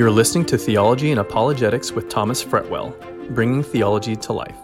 You're 0.00 0.10
listening 0.10 0.46
to 0.46 0.56
Theology 0.56 1.10
and 1.10 1.20
Apologetics 1.20 1.92
with 1.92 2.08
Thomas 2.08 2.42
Fretwell, 2.42 2.94
bringing 3.34 3.62
theology 3.62 4.16
to 4.16 4.32
life. 4.32 4.56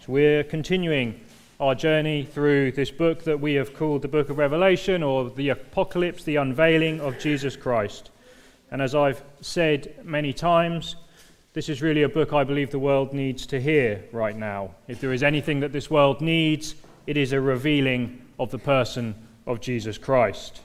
So 0.00 0.08
we're 0.08 0.44
continuing 0.44 1.18
our 1.58 1.74
journey 1.74 2.24
through 2.26 2.72
this 2.72 2.90
book 2.90 3.24
that 3.24 3.40
we 3.40 3.54
have 3.54 3.72
called 3.72 4.02
the 4.02 4.08
Book 4.08 4.28
of 4.28 4.36
Revelation 4.36 5.02
or 5.02 5.30
the 5.30 5.48
Apocalypse, 5.48 6.24
the 6.24 6.36
unveiling 6.36 7.00
of 7.00 7.18
Jesus 7.18 7.56
Christ. 7.56 8.10
And 8.70 8.82
as 8.82 8.94
I've 8.94 9.22
said 9.40 9.94
many 10.04 10.34
times, 10.34 10.96
this 11.54 11.70
is 11.70 11.80
really 11.80 12.02
a 12.02 12.10
book 12.10 12.34
I 12.34 12.44
believe 12.44 12.70
the 12.70 12.78
world 12.78 13.14
needs 13.14 13.46
to 13.46 13.58
hear 13.58 14.04
right 14.12 14.36
now. 14.36 14.74
If 14.86 15.00
there 15.00 15.14
is 15.14 15.22
anything 15.22 15.60
that 15.60 15.72
this 15.72 15.90
world 15.90 16.20
needs, 16.20 16.74
it 17.06 17.16
is 17.16 17.32
a 17.32 17.40
revealing 17.40 18.20
of 18.38 18.50
the 18.50 18.58
person 18.58 19.14
of 19.46 19.62
Jesus 19.62 19.96
Christ. 19.96 20.60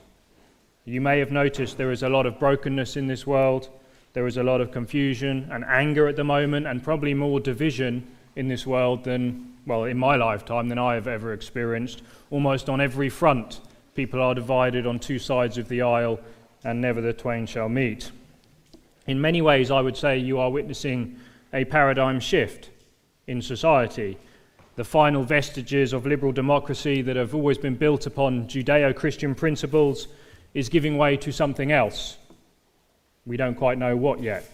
You 0.88 1.02
may 1.02 1.18
have 1.18 1.30
noticed 1.30 1.76
there 1.76 1.92
is 1.92 2.02
a 2.02 2.08
lot 2.08 2.24
of 2.24 2.38
brokenness 2.38 2.96
in 2.96 3.08
this 3.08 3.26
world. 3.26 3.68
There 4.14 4.26
is 4.26 4.38
a 4.38 4.42
lot 4.42 4.62
of 4.62 4.72
confusion 4.72 5.46
and 5.52 5.62
anger 5.66 6.08
at 6.08 6.16
the 6.16 6.24
moment, 6.24 6.66
and 6.66 6.82
probably 6.82 7.12
more 7.12 7.40
division 7.40 8.06
in 8.36 8.48
this 8.48 8.66
world 8.66 9.04
than, 9.04 9.52
well, 9.66 9.84
in 9.84 9.98
my 9.98 10.16
lifetime, 10.16 10.70
than 10.70 10.78
I 10.78 10.94
have 10.94 11.06
ever 11.06 11.34
experienced. 11.34 12.00
Almost 12.30 12.70
on 12.70 12.80
every 12.80 13.10
front, 13.10 13.60
people 13.94 14.22
are 14.22 14.34
divided 14.34 14.86
on 14.86 14.98
two 14.98 15.18
sides 15.18 15.58
of 15.58 15.68
the 15.68 15.82
aisle, 15.82 16.20
and 16.64 16.80
never 16.80 17.02
the 17.02 17.12
twain 17.12 17.44
shall 17.44 17.68
meet. 17.68 18.10
In 19.06 19.20
many 19.20 19.42
ways, 19.42 19.70
I 19.70 19.82
would 19.82 19.96
say 19.96 20.16
you 20.16 20.38
are 20.38 20.50
witnessing 20.50 21.18
a 21.52 21.66
paradigm 21.66 22.18
shift 22.18 22.70
in 23.26 23.42
society. 23.42 24.16
The 24.76 24.84
final 24.84 25.22
vestiges 25.22 25.92
of 25.92 26.06
liberal 26.06 26.32
democracy 26.32 27.02
that 27.02 27.16
have 27.16 27.34
always 27.34 27.58
been 27.58 27.74
built 27.74 28.06
upon 28.06 28.48
Judeo 28.48 28.96
Christian 28.96 29.34
principles 29.34 30.08
is 30.54 30.68
giving 30.68 30.96
way 30.96 31.16
to 31.18 31.32
something 31.32 31.72
else. 31.72 32.18
We 33.26 33.36
don't 33.36 33.54
quite 33.54 33.78
know 33.78 33.96
what 33.96 34.22
yet. 34.22 34.48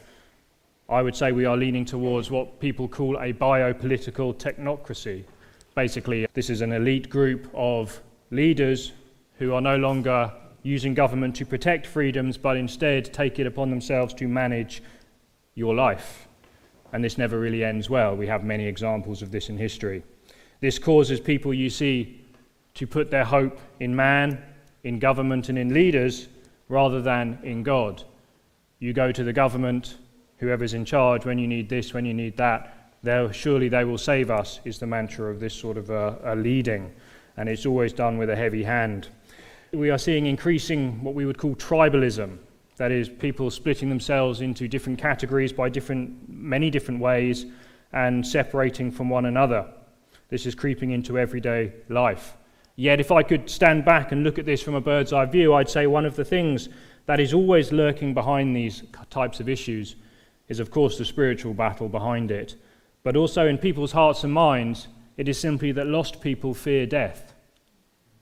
I 0.89 1.01
would 1.01 1.17
say 1.17 1.33
we 1.33 1.45
are 1.45 1.57
leaning 1.57 1.85
towards 1.85 2.31
what 2.31 2.61
people 2.61 2.89
call 2.89 3.17
a 3.19 3.33
biopolitical 3.33 4.35
technocracy. 4.35 5.25
Basically, 5.75 6.27
this 6.35 6.51
is 6.51 6.61
an 6.61 6.73
elite 6.73 7.09
group 7.09 7.49
of 7.55 8.01
leaders 8.31 8.93
who 9.39 9.55
are 9.55 9.61
no 9.61 9.77
longer 9.77 10.33
using 10.63 10.95
government 10.95 11.37
to 11.37 11.47
protect 11.47 11.87
freedoms, 11.87 12.37
but 12.37 12.57
instead 12.57 13.13
take 13.13 13.39
it 13.39 13.47
upon 13.47 13.71
themselves 13.71 14.13
to 14.15 14.29
manage 14.29 14.83
your 15.55 15.75
life. 15.75 16.27
And 16.93 17.03
this 17.03 17.19
never 17.19 17.39
really 17.39 17.65
ends 17.65 17.89
well. 17.89 18.17
We 18.17 18.27
have 18.27 18.45
many 18.45 18.67
examples 18.67 19.23
of 19.23 19.31
this 19.31 19.49
in 19.49 19.59
history. 19.59 20.03
This 20.61 20.79
causes 20.79 21.21
people, 21.21 21.53
you 21.53 21.71
see, 21.71 22.25
to 22.75 22.87
put 22.87 23.11
their 23.11 23.25
hope 23.25 23.59
in 23.81 23.95
man 23.95 24.43
in 24.85 24.99
government 24.99 25.49
and 25.49 25.59
in 25.59 25.75
leaders 25.75 26.29
rather 26.69 27.03
than 27.03 27.39
in 27.43 27.63
God. 27.63 28.03
You 28.79 28.93
go 28.93 29.13
to 29.13 29.25
the 29.25 29.33
government, 29.33 29.97
whoever's 30.39 30.75
in 30.75 30.85
charge, 30.85 31.25
when 31.25 31.39
you 31.39 31.49
need 31.49 31.69
this, 31.69 31.93
when 31.93 32.05
you 32.05 32.15
need 32.15 32.37
that, 32.37 32.93
surely 33.33 33.69
they 33.69 33.85
will 33.85 33.99
save 33.99 34.31
us, 34.31 34.61
is 34.65 34.79
the 34.79 34.87
mantra 34.87 35.31
of 35.31 35.41
this 35.41 35.55
sort 35.55 35.77
of 35.77 35.91
a, 35.91 36.19
a 36.25 36.37
leading. 36.37 36.93
And 37.37 37.49
it's 37.49 37.67
always 37.67 37.93
done 37.93 38.17
with 38.19 38.31
a 38.31 38.37
heavy 38.37 38.63
hand. 38.63 39.09
We 39.73 39.91
are 39.91 39.99
seeing 39.99 40.27
increasing 40.27 41.03
what 41.03 41.15
we 41.15 41.27
would 41.27 41.39
call 41.39 41.57
tribalism. 41.57 42.39
That 42.77 42.93
is, 42.93 43.09
people 43.09 43.51
splitting 43.51 43.89
themselves 43.89 44.41
into 44.41 44.69
different 44.69 44.99
categories 44.99 45.53
by 45.53 45.69
different, 45.69 46.29
many 46.29 46.71
different 46.71 47.01
ways 47.01 47.47
and 47.93 48.27
separating 48.27 48.91
from 48.91 49.09
one 49.09 49.27
another. 49.27 49.67
This 50.29 50.47
is 50.47 50.55
creeping 50.55 50.91
into 50.91 51.19
everyday 51.19 51.73
life. 51.89 52.37
Yet, 52.77 53.01
if 53.01 53.13
I 53.13 53.23
could 53.23 53.49
stand 53.49 53.85
back 53.85 54.11
and 54.11 54.25
look 54.25 54.39
at 54.39 54.47
this 54.47 54.63
from 54.63 54.75
a 54.75 54.81
bird's 54.81 55.13
eye 55.13 55.27
view, 55.27 55.55
I'd 55.55 55.69
say 55.69 55.87
one 55.87 56.05
of 56.05 56.17
the 56.17 56.25
things 56.25 56.69
that 57.07 57.21
is 57.21 57.33
always 57.33 57.73
lurking 57.73 58.15
behind 58.15 58.57
these 58.57 58.83
types 59.11 59.39
of 59.39 59.49
issues 59.49 59.97
is, 60.49 60.61
of 60.61 60.71
course, 60.71 60.99
the 60.99 61.05
spiritual 61.05 61.55
battle 61.55 61.89
behind 61.89 62.31
it. 62.31 62.57
But 63.03 63.17
also 63.17 63.47
in 63.47 63.59
people's 63.59 63.93
hearts 63.93 64.25
and 64.25 64.33
minds, 64.33 64.89
it 65.17 65.29
is 65.29 65.39
simply 65.39 65.71
that 65.73 65.87
lost 65.87 66.21
people 66.21 66.55
fear 66.55 66.87
death. 66.87 67.35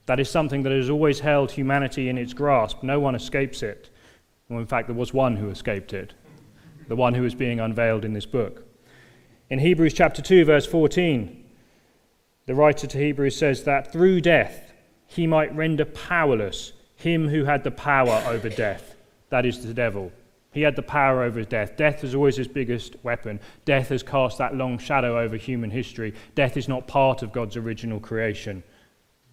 That 0.05 0.19
is 0.19 0.29
something 0.29 0.63
that 0.63 0.71
has 0.71 0.89
always 0.89 1.21
held 1.21 1.51
humanity 1.51 2.09
in 2.09 2.17
its 2.17 2.33
grasp. 2.33 2.83
No 2.83 2.99
one 2.99 3.15
escapes 3.15 3.63
it. 3.63 3.89
Well, 4.49 4.59
in 4.59 4.67
fact, 4.67 4.87
there 4.87 4.95
was 4.95 5.13
one 5.13 5.37
who 5.37 5.49
escaped 5.49 5.93
it, 5.93 6.13
the 6.87 6.95
one 6.95 7.13
who 7.13 7.23
is 7.23 7.33
being 7.33 7.59
unveiled 7.59 8.05
in 8.05 8.13
this 8.13 8.25
book. 8.25 8.67
In 9.49 9.59
Hebrews 9.59 9.93
chapter 9.93 10.21
2, 10.21 10.45
verse 10.45 10.65
14, 10.65 11.42
the 12.45 12.55
writer 12.55 12.87
to 12.87 12.97
Hebrews 12.97 13.37
says 13.37 13.63
that 13.63 13.91
through 13.91 14.21
death 14.21 14.73
he 15.07 15.27
might 15.27 15.55
render 15.55 15.85
powerless 15.85 16.73
him 16.95 17.27
who 17.27 17.45
had 17.45 17.63
the 17.63 17.71
power 17.71 18.23
over 18.27 18.49
death, 18.49 18.95
that 19.29 19.45
is 19.45 19.65
the 19.65 19.73
devil. 19.73 20.11
He 20.53 20.61
had 20.61 20.75
the 20.75 20.83
power 20.83 21.23
over 21.23 21.43
death. 21.43 21.75
Death 21.75 22.03
is 22.03 22.13
always 22.13 22.37
his 22.37 22.47
biggest 22.47 22.95
weapon. 23.03 23.39
Death 23.65 23.89
has 23.89 24.03
cast 24.03 24.37
that 24.37 24.55
long 24.55 24.77
shadow 24.77 25.19
over 25.19 25.35
human 25.35 25.71
history. 25.71 26.13
Death 26.35 26.57
is 26.57 26.69
not 26.69 26.87
part 26.87 27.23
of 27.23 27.31
God's 27.33 27.57
original 27.57 27.99
creation. 27.99 28.63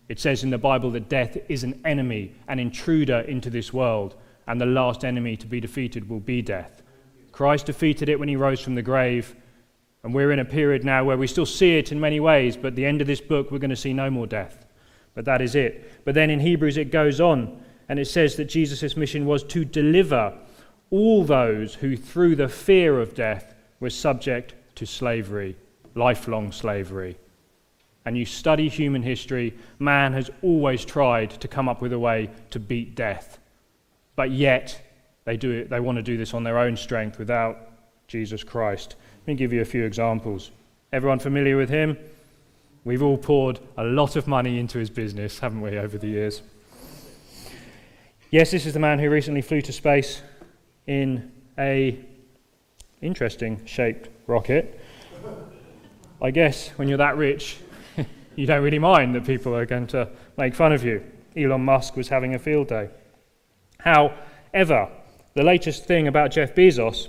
It 0.09 0.19
says 0.19 0.43
in 0.43 0.51
the 0.51 0.59
Bible 0.59 0.91
that 0.93 1.11
death 1.11 1.37
is 1.49 1.63
an 1.63 1.81
enemy, 1.85 2.35
an 2.49 2.59
intruder 2.59 3.21
into 3.21 3.51
this 3.51 3.73
world, 3.73 4.17
and 4.47 4.59
the 4.61 4.67
last 4.67 5.05
enemy 5.05 5.37
to 5.37 5.47
be 5.47 5.61
defeated 5.61 6.09
will 6.09 6.21
be 6.21 6.41
death. 6.41 6.83
Christ 7.33 7.67
defeated 7.67 8.09
it 8.09 8.19
when 8.19 8.29
he 8.29 8.37
rose 8.37 8.61
from 8.61 8.75
the 8.75 8.83
grave, 8.83 9.37
and 10.03 10.15
we're 10.15 10.33
in 10.33 10.39
a 10.39 10.45
period 10.45 10.85
now 10.85 11.05
where 11.05 11.19
we 11.19 11.27
still 11.27 11.47
see 11.47 11.77
it 11.77 11.93
in 11.93 12.01
many 12.01 12.21
ways, 12.21 12.57
but 12.57 12.69
at 12.69 12.77
the 12.77 12.87
end 12.87 13.01
of 13.01 13.07
this 13.07 13.21
book, 13.21 13.51
we're 13.51 13.59
going 13.59 13.71
to 13.71 13.77
see 13.77 13.93
no 13.93 14.11
more 14.11 14.27
death. 14.27 14.67
But 15.15 15.25
that 15.27 15.43
is 15.43 15.55
it. 15.55 16.05
But 16.05 16.15
then 16.15 16.31
in 16.31 16.41
Hebrews, 16.41 16.77
it 16.77 16.91
goes 16.91 17.21
on, 17.21 17.63
and 17.89 17.99
it 17.99 18.07
says 18.07 18.37
that 18.37 18.47
Jesus' 18.47 18.97
mission 18.97 19.27
was 19.27 19.43
to 19.45 19.65
deliver 19.65 20.37
all 20.91 21.25
those 21.25 21.75
who, 21.75 21.97
through 21.97 22.37
the 22.37 22.49
fear 22.49 23.01
of 23.01 23.15
death, 23.15 23.55
were 23.79 23.91
subject 23.91 24.55
to 24.77 24.87
slavery, 24.87 25.57
lifelong 25.95 26.53
slavery. 26.53 27.17
And 28.05 28.17
you 28.17 28.25
study 28.25 28.69
human 28.69 29.03
history, 29.03 29.55
man 29.79 30.13
has 30.15 30.31
always 30.43 30.85
tried 30.85 31.31
to 31.41 31.49
come 31.49 31.69
up 31.69 31.83
with 31.83 31.93
a 31.93 31.99
way 31.99 32.31
to 32.51 32.59
beat 32.59 32.95
death. 32.95 33.39
But 34.17 34.31
yet, 34.31 34.81
they, 35.25 35.37
do 35.37 35.51
it, 35.51 35.71
they 35.71 35.81
want 35.81 35.97
to 35.97 36.03
do 36.03 36.17
this 36.17 36.33
on 36.33 36.43
their 36.43 36.59
own 36.59 36.77
strength 36.77 37.19
without 37.19 37.69
Jesus 38.09 38.43
Christ. 38.43 38.97
Let 39.21 39.27
me 39.27 39.35
give 39.35 39.53
you 39.53 39.61
a 39.61 39.67
few 39.67 39.85
examples. 39.85 40.51
Everyone 40.93 41.19
familiar 41.19 41.57
with 41.57 41.69
him? 41.69 41.99
We've 42.85 43.03
all 43.03 43.19
poured 43.19 43.61
a 43.77 43.85
lot 43.85 44.17
of 44.17 44.27
money 44.27 44.59
into 44.59 44.79
his 44.79 44.89
business, 44.89 45.39
haven't 45.39 45.61
we, 45.61 45.77
over 45.77 45.99
the 45.99 46.09
years? 46.09 46.41
Yes, 48.31 48.51
this 48.51 48.65
is 48.65 48.73
the 48.73 48.81
man 48.81 48.99
who 48.99 49.11
recently 49.11 49.43
flew 49.43 49.61
to 49.61 49.73
space 49.73 50.23
in 50.87 51.31
a 51.59 51.99
interesting 53.03 53.65
shaped 53.67 54.09
rocket. 54.27 54.81
I 56.23 56.31
guess 56.31 56.71
when 56.71 56.89
you're 56.89 56.99
that 56.99 57.19
rich, 57.19 57.59
you 58.37 58.47
don't 58.47 58.63
really 58.63 58.79
mind 58.79 59.15
that 59.15 59.27
people 59.27 59.55
are 59.55 59.67
going 59.67 59.87
to 59.89 60.09
make 60.39 60.55
fun 60.55 60.73
of 60.73 60.83
you. 60.83 61.05
Elon 61.37 61.63
Musk 61.63 61.95
was 61.95 62.09
having 62.09 62.35
a 62.35 62.39
field 62.39 62.69
day. 62.69 62.89
However, 63.79 64.89
the 65.35 65.43
latest 65.43 65.85
thing 65.85 66.09
about 66.09 66.31
Jeff 66.31 66.55
Bezos 66.55 67.09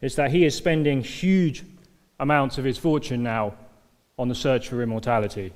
is 0.00 0.16
that 0.16 0.30
he 0.30 0.44
is 0.44 0.54
spending 0.54 1.02
huge 1.02 1.64
amounts 2.20 2.58
of 2.58 2.64
his 2.64 2.78
fortune 2.78 3.22
now 3.22 3.54
on 4.18 4.28
the 4.28 4.34
search 4.34 4.68
for 4.68 4.82
immortality, 4.82 5.52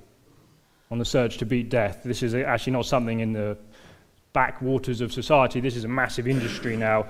on 0.90 0.98
the 0.98 1.04
search 1.04 1.38
to 1.38 1.46
beat 1.46 1.68
death. 1.68 2.02
This 2.04 2.22
is 2.22 2.34
actually 2.34 2.72
not 2.72 2.86
something 2.86 3.20
in 3.20 3.32
the 3.32 3.56
backwaters 4.32 5.00
of 5.00 5.12
society, 5.12 5.60
this 5.60 5.76
is 5.76 5.84
a 5.84 5.88
massive 5.88 6.28
industry 6.28 6.76
now. 6.76 7.06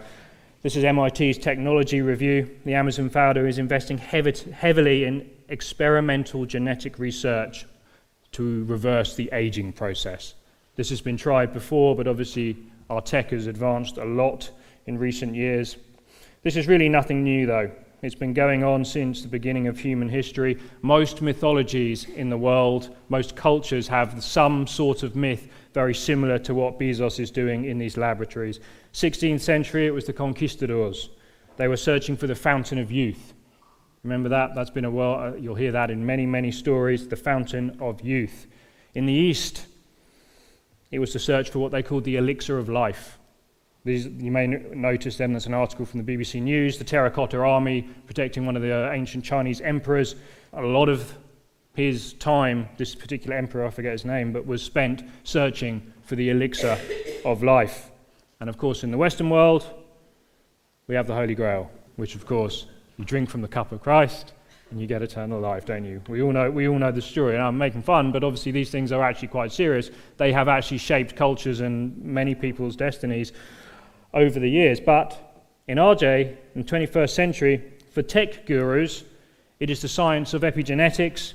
This 0.62 0.76
is 0.76 0.84
MIT's 0.84 1.38
technology 1.38 2.02
review. 2.02 2.50
The 2.66 2.74
Amazon 2.74 3.08
founder 3.08 3.48
is 3.48 3.58
investing 3.58 3.96
heavily 3.96 5.04
in 5.04 5.30
experimental 5.48 6.44
genetic 6.44 6.98
research 6.98 7.64
to 8.32 8.64
reverse 8.64 9.16
the 9.16 9.30
aging 9.32 9.72
process. 9.72 10.34
This 10.76 10.90
has 10.90 11.00
been 11.00 11.16
tried 11.16 11.54
before, 11.54 11.96
but 11.96 12.06
obviously 12.06 12.58
our 12.90 13.00
tech 13.00 13.30
has 13.30 13.46
advanced 13.46 13.96
a 13.96 14.04
lot 14.04 14.50
in 14.86 14.98
recent 14.98 15.34
years. 15.34 15.78
This 16.42 16.56
is 16.56 16.66
really 16.66 16.88
nothing 16.88 17.22
new, 17.22 17.44
though. 17.44 17.70
It's 18.00 18.14
been 18.14 18.32
going 18.32 18.64
on 18.64 18.82
since 18.82 19.20
the 19.20 19.28
beginning 19.28 19.68
of 19.68 19.78
human 19.78 20.08
history. 20.08 20.58
Most 20.80 21.20
mythologies 21.20 22.06
in 22.06 22.30
the 22.30 22.38
world, 22.38 22.96
most 23.10 23.36
cultures 23.36 23.86
have 23.88 24.24
some 24.24 24.66
sort 24.66 25.02
of 25.02 25.14
myth 25.14 25.48
very 25.74 25.94
similar 25.94 26.38
to 26.38 26.54
what 26.54 26.78
Bezos 26.78 27.20
is 27.20 27.30
doing 27.30 27.66
in 27.66 27.76
these 27.76 27.98
laboratories. 27.98 28.58
16th 28.94 29.40
century, 29.40 29.86
it 29.86 29.90
was 29.90 30.06
the 30.06 30.14
conquistadors. 30.14 31.10
They 31.58 31.68
were 31.68 31.76
searching 31.76 32.16
for 32.16 32.26
the 32.26 32.34
fountain 32.34 32.78
of 32.78 32.90
youth. 32.90 33.34
Remember 34.02 34.30
that? 34.30 34.54
That's 34.54 34.70
been 34.70 34.86
a 34.86 34.90
while. 34.90 35.34
Uh, 35.34 35.36
you'll 35.36 35.54
hear 35.56 35.72
that 35.72 35.90
in 35.90 36.06
many, 36.06 36.24
many 36.24 36.50
stories. 36.50 37.06
The 37.06 37.16
fountain 37.16 37.76
of 37.80 38.00
youth. 38.00 38.46
In 38.94 39.04
the 39.04 39.12
East, 39.12 39.66
it 40.90 41.00
was 41.00 41.12
to 41.12 41.18
search 41.18 41.50
for 41.50 41.58
what 41.58 41.70
they 41.70 41.82
called 41.82 42.04
the 42.04 42.16
elixir 42.16 42.56
of 42.56 42.70
life. 42.70 43.18
These, 43.84 44.06
you 44.06 44.30
may 44.30 44.46
notice 44.46 45.16
then 45.16 45.32
there's 45.32 45.46
an 45.46 45.54
article 45.54 45.86
from 45.86 46.04
the 46.04 46.16
BBC 46.16 46.42
News, 46.42 46.76
the 46.76 46.84
Terracotta 46.84 47.38
Army 47.38 47.82
protecting 48.06 48.44
one 48.44 48.56
of 48.56 48.62
the 48.62 48.92
ancient 48.92 49.24
Chinese 49.24 49.60
emperors. 49.62 50.16
A 50.52 50.60
lot 50.60 50.90
of 50.90 51.16
his 51.74 52.12
time, 52.14 52.68
this 52.76 52.94
particular 52.94 53.36
emperor, 53.36 53.64
I 53.66 53.70
forget 53.70 53.92
his 53.92 54.04
name, 54.04 54.32
but 54.32 54.46
was 54.46 54.62
spent 54.62 55.02
searching 55.24 55.92
for 56.02 56.14
the 56.14 56.28
elixir 56.28 56.78
of 57.24 57.42
life. 57.42 57.90
And 58.40 58.50
of 58.50 58.58
course, 58.58 58.84
in 58.84 58.90
the 58.90 58.98
Western 58.98 59.30
world, 59.30 59.66
we 60.86 60.94
have 60.94 61.06
the 61.06 61.14
Holy 61.14 61.34
Grail, 61.34 61.70
which, 61.96 62.14
of 62.14 62.26
course, 62.26 62.66
you 62.98 63.04
drink 63.06 63.30
from 63.30 63.40
the 63.40 63.48
cup 63.48 63.72
of 63.72 63.80
Christ 63.80 64.34
and 64.70 64.80
you 64.80 64.86
get 64.86 65.02
eternal 65.02 65.40
life, 65.40 65.64
don't 65.64 65.84
you? 65.84 66.02
We 66.06 66.22
all 66.22 66.32
know, 66.32 66.50
we 66.50 66.68
all 66.68 66.78
know 66.78 66.92
the 66.92 67.02
story, 67.02 67.34
and 67.34 67.42
I'm 67.42 67.58
making 67.58 67.82
fun, 67.82 68.12
but 68.12 68.22
obviously 68.22 68.52
these 68.52 68.70
things 68.70 68.92
are 68.92 69.02
actually 69.02 69.28
quite 69.28 69.52
serious. 69.52 69.90
They 70.16 70.32
have 70.32 70.48
actually 70.48 70.78
shaped 70.78 71.16
cultures 71.16 71.60
and 71.60 71.96
many 72.04 72.34
people's 72.34 72.76
destinies 72.76 73.32
over 74.14 74.40
the 74.40 74.48
years. 74.48 74.80
But 74.80 75.42
in 75.68 75.78
our 75.78 75.94
day, 75.94 76.38
in 76.54 76.62
the 76.62 76.68
21st 76.68 77.10
century, 77.10 77.62
for 77.92 78.02
tech 78.02 78.46
gurus, 78.46 79.04
it 79.58 79.70
is 79.70 79.82
the 79.82 79.88
science 79.88 80.34
of 80.34 80.42
epigenetics 80.42 81.34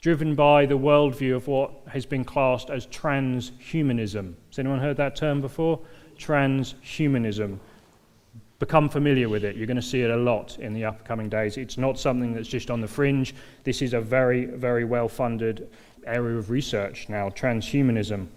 driven 0.00 0.34
by 0.34 0.66
the 0.66 0.78
worldview 0.78 1.34
of 1.34 1.48
what 1.48 1.72
has 1.88 2.04
been 2.04 2.24
classed 2.24 2.68
as 2.70 2.86
transhumanism. 2.88 4.34
Has 4.50 4.58
anyone 4.58 4.78
heard 4.78 4.98
that 4.98 5.16
term 5.16 5.40
before? 5.40 5.80
Transhumanism 6.18 7.58
become 8.58 8.88
familiar 8.88 9.28
with 9.28 9.44
it. 9.44 9.56
You're 9.56 9.66
going 9.66 9.76
to 9.76 9.82
see 9.82 10.02
it 10.02 10.10
a 10.10 10.16
lot 10.16 10.58
in 10.58 10.72
the 10.72 10.84
upcoming 10.84 11.28
days. 11.28 11.56
It's 11.56 11.78
not 11.78 11.98
something 11.98 12.32
that's 12.32 12.48
just 12.48 12.70
on 12.70 12.80
the 12.80 12.88
fringe. 12.88 13.34
This 13.64 13.82
is 13.82 13.94
a 13.94 14.00
very, 14.00 14.44
very 14.44 14.84
well 14.84 15.08
funded 15.08 15.68
area 16.06 16.36
of 16.36 16.50
research 16.50 17.08
now 17.08 17.30
transhumanism. 17.30 18.28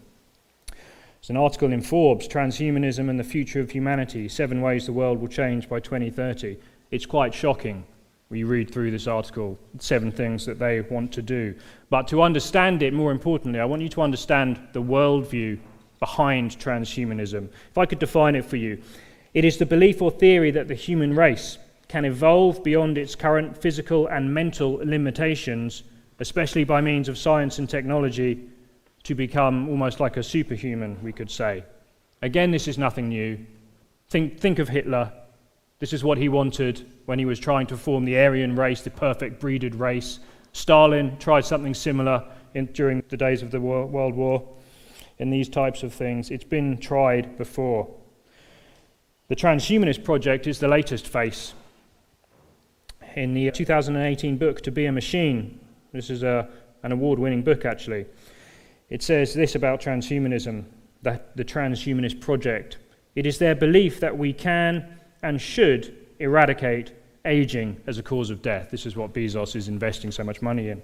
It's 1.19 1.29
an 1.29 1.37
article 1.37 1.71
in 1.71 1.81
Forbes 1.81 2.27
Transhumanism 2.27 3.09
and 3.09 3.19
the 3.19 3.23
Future 3.23 3.59
of 3.59 3.71
Humanity 3.71 4.29
Seven 4.29 4.61
Ways 4.61 4.85
the 4.85 4.93
World 4.93 5.19
Will 5.19 5.27
Change 5.27 5.67
by 5.67 5.79
2030. 5.79 6.57
It's 6.91 7.05
quite 7.05 7.33
shocking 7.33 7.83
you 8.29 8.45
read 8.45 8.71
through 8.71 8.91
this 8.91 9.07
article, 9.07 9.57
seven 9.79 10.11
things 10.11 10.45
that 10.45 10.59
they 10.59 10.81
want 10.81 11.11
to 11.13 11.21
do. 11.21 11.55
But 11.89 12.07
to 12.09 12.21
understand 12.21 12.83
it, 12.83 12.93
more 12.93 13.11
importantly, 13.11 13.59
I 13.59 13.65
want 13.65 13.81
you 13.81 13.89
to 13.89 14.01
understand 14.01 14.59
the 14.73 14.81
worldview 14.81 15.57
behind 15.99 16.59
transhumanism. 16.59 17.49
If 17.71 17.77
I 17.77 17.85
could 17.85 17.99
define 17.99 18.35
it 18.35 18.45
for 18.45 18.57
you, 18.57 18.81
it 19.33 19.45
is 19.45 19.57
the 19.57 19.65
belief 19.65 20.01
or 20.01 20.11
theory 20.11 20.51
that 20.51 20.67
the 20.67 20.75
human 20.75 21.15
race 21.15 21.57
can 21.87 22.03
evolve 22.05 22.63
beyond 22.63 22.97
its 22.97 23.15
current 23.15 23.57
physical 23.57 24.07
and 24.07 24.33
mental 24.33 24.73
limitations, 24.83 25.83
especially 26.19 26.65
by 26.65 26.81
means 26.81 27.07
of 27.07 27.17
science 27.17 27.59
and 27.59 27.69
technology, 27.69 28.49
to 29.03 29.15
become 29.15 29.69
almost 29.69 29.99
like 29.99 30.17
a 30.17 30.23
superhuman, 30.23 30.97
we 31.01 31.13
could 31.13 31.31
say. 31.31 31.63
Again, 32.21 32.51
this 32.51 32.67
is 32.67 32.77
nothing 32.77 33.09
new. 33.09 33.39
Think, 34.09 34.39
think 34.39 34.59
of 34.59 34.69
Hitler. 34.69 35.11
This 35.79 35.93
is 35.93 36.03
what 36.03 36.17
he 36.17 36.29
wanted 36.29 36.85
when 37.05 37.19
he 37.19 37.25
was 37.25 37.39
trying 37.39 37.67
to 37.67 37.77
form 37.77 38.05
the 38.05 38.17
Aryan 38.17 38.55
race, 38.55 38.81
the 38.81 38.89
perfect 38.89 39.39
breeded 39.39 39.75
race. 39.75 40.19
Stalin 40.51 41.17
tried 41.19 41.45
something 41.45 41.73
similar 41.73 42.23
in, 42.53 42.65
during 42.67 43.03
the 43.09 43.17
days 43.17 43.43
of 43.43 43.51
the 43.51 43.61
World 43.61 44.15
War 44.15 44.47
in 45.19 45.29
these 45.29 45.49
types 45.49 45.83
of 45.83 45.93
things. 45.93 46.31
It's 46.31 46.43
been 46.43 46.77
tried 46.77 47.37
before. 47.37 47.87
The 49.27 49.35
Transhumanist 49.35 50.03
Project 50.03 50.47
is 50.47 50.59
the 50.59 50.67
latest 50.67 51.07
face. 51.07 51.53
In 53.15 53.33
the 53.33 53.51
2018 53.51 54.37
book, 54.37 54.61
To 54.61 54.71
Be 54.71 54.85
a 54.85 54.91
Machine, 54.91 55.59
this 55.91 56.09
is 56.09 56.23
a, 56.23 56.47
an 56.83 56.91
award 56.91 57.19
winning 57.19 57.41
book 57.41 57.65
actually, 57.65 58.05
it 58.89 59.03
says 59.03 59.33
this 59.33 59.55
about 59.55 59.81
transhumanism, 59.81 60.65
that 61.01 61.35
the 61.35 61.45
Transhumanist 61.45 62.21
Project. 62.21 62.77
It 63.15 63.25
is 63.25 63.37
their 63.37 63.55
belief 63.55 63.99
that 63.99 64.17
we 64.17 64.33
can 64.33 64.97
and 65.23 65.41
should 65.41 65.95
eradicate 66.19 66.93
aging 67.25 67.81
as 67.87 67.97
a 67.97 68.03
cause 68.03 68.29
of 68.29 68.41
death. 68.41 68.69
This 68.71 68.85
is 68.85 68.95
what 68.95 69.13
Bezos 69.13 69.55
is 69.55 69.67
investing 69.67 70.11
so 70.11 70.23
much 70.23 70.41
money 70.41 70.69
in. 70.69 70.81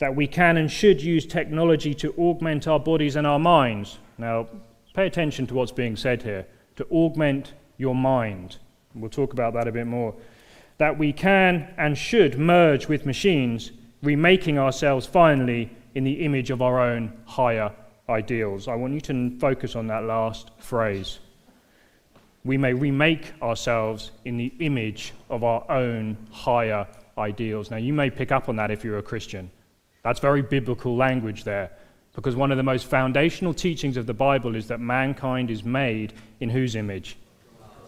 That 0.00 0.16
we 0.16 0.26
can 0.26 0.56
and 0.56 0.70
should 0.70 1.00
use 1.00 1.24
technology 1.24 1.94
to 1.94 2.12
augment 2.18 2.66
our 2.66 2.80
bodies 2.80 3.16
and 3.16 3.26
our 3.26 3.38
minds. 3.38 3.98
Now, 4.18 4.48
pay 4.92 5.06
attention 5.06 5.46
to 5.48 5.54
what's 5.54 5.72
being 5.72 5.96
said 5.96 6.22
here 6.22 6.46
to 6.76 6.84
augment 6.90 7.52
your 7.76 7.94
mind. 7.94 8.58
We'll 8.94 9.10
talk 9.10 9.32
about 9.32 9.54
that 9.54 9.68
a 9.68 9.72
bit 9.72 9.86
more. 9.86 10.14
That 10.78 10.98
we 10.98 11.12
can 11.12 11.72
and 11.78 11.96
should 11.96 12.38
merge 12.38 12.88
with 12.88 13.06
machines, 13.06 13.70
remaking 14.02 14.58
ourselves 14.58 15.06
finally 15.06 15.70
in 15.94 16.04
the 16.04 16.24
image 16.24 16.50
of 16.50 16.62
our 16.62 16.80
own 16.80 17.12
higher 17.24 17.72
ideals. 18.08 18.68
I 18.68 18.74
want 18.74 18.94
you 18.94 19.00
to 19.02 19.38
focus 19.38 19.76
on 19.76 19.86
that 19.88 20.04
last 20.04 20.50
phrase. 20.58 21.18
We 22.44 22.58
may 22.58 22.74
remake 22.74 23.32
ourselves 23.40 24.10
in 24.24 24.36
the 24.36 24.52
image 24.58 25.14
of 25.30 25.44
our 25.44 25.70
own 25.70 26.16
higher 26.30 26.86
ideals. 27.16 27.70
Now, 27.70 27.78
you 27.78 27.92
may 27.92 28.10
pick 28.10 28.32
up 28.32 28.48
on 28.48 28.56
that 28.56 28.70
if 28.70 28.84
you're 28.84 28.98
a 28.98 29.02
Christian. 29.02 29.50
That's 30.02 30.20
very 30.20 30.42
biblical 30.42 30.96
language 30.96 31.44
there, 31.44 31.70
because 32.14 32.36
one 32.36 32.50
of 32.50 32.58
the 32.58 32.62
most 32.62 32.86
foundational 32.86 33.54
teachings 33.54 33.96
of 33.96 34.06
the 34.06 34.14
Bible 34.14 34.54
is 34.56 34.68
that 34.68 34.80
mankind 34.80 35.50
is 35.50 35.64
made 35.64 36.12
in 36.40 36.50
whose 36.50 36.76
image? 36.76 37.16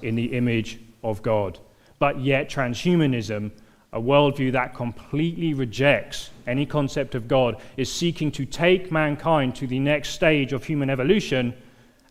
in 0.03 0.15
the 0.15 0.37
image 0.37 0.79
of 1.03 1.23
God. 1.23 1.59
But 1.99 2.21
yet, 2.21 2.51
transhumanism, 2.51 3.51
a 3.93 4.01
worldview 4.01 4.53
that 4.53 4.75
completely 4.75 5.55
rejects 5.55 6.31
any 6.47 6.67
concept 6.67 7.15
of 7.15 7.29
God, 7.29 7.61
is 7.77 7.93
seeking 7.93 8.31
to 8.33 8.45
take 8.45 8.93
mankind 8.93 9.55
to 9.57 9.67
the 9.67 9.79
next 9.79 10.11
stage 10.11 10.53
of 10.53 10.65
human 10.65 10.91
evolution. 10.91 11.55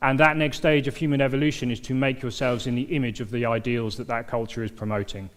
And 0.02 0.20
that 0.20 0.38
next 0.38 0.58
stage 0.58 0.88
of 0.88 0.96
human 0.96 1.22
evolution 1.22 1.72
is 1.72 1.80
to 1.82 1.94
make 1.94 2.22
yourselves 2.22 2.68
in 2.68 2.76
the 2.76 2.84
image 2.84 3.22
of 3.22 3.32
the 3.32 3.46
ideals 3.46 3.98
that 3.98 4.08
that 4.08 4.28
culture 4.28 4.64
is 4.64 4.72
promoting. 4.72 5.30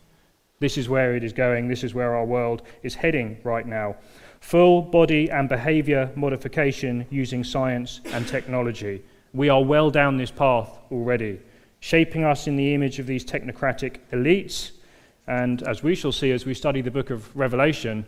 This 0.60 0.76
is 0.76 0.88
where 0.88 1.14
it 1.14 1.22
is 1.22 1.32
going. 1.32 1.68
This 1.68 1.84
is 1.84 1.94
where 1.94 2.16
our 2.16 2.24
world 2.24 2.62
is 2.82 2.94
heading 2.94 3.38
right 3.44 3.66
now. 3.66 3.96
Full 4.40 4.82
body 4.82 5.30
and 5.30 5.48
behavior 5.48 6.10
modification 6.16 7.06
using 7.10 7.44
science 7.44 8.00
and 8.06 8.26
technology. 8.26 9.02
We 9.32 9.48
are 9.48 9.62
well 9.62 9.90
down 9.90 10.16
this 10.16 10.30
path 10.30 10.78
already 10.90 11.40
shaping 11.80 12.24
us 12.24 12.46
in 12.46 12.56
the 12.56 12.74
image 12.74 12.98
of 12.98 13.06
these 13.06 13.24
technocratic 13.24 13.98
elites. 14.12 14.72
And 15.28 15.62
as 15.68 15.82
we 15.82 15.94
shall 15.94 16.10
see 16.10 16.32
as 16.32 16.46
we 16.46 16.54
study 16.54 16.80
the 16.80 16.90
book 16.90 17.10
of 17.10 17.36
Revelation, 17.36 18.06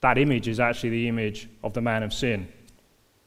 that 0.00 0.16
image 0.16 0.48
is 0.48 0.58
actually 0.58 0.90
the 0.90 1.06
image 1.06 1.50
of 1.62 1.74
the 1.74 1.82
man 1.82 2.02
of 2.02 2.14
sin. 2.14 2.48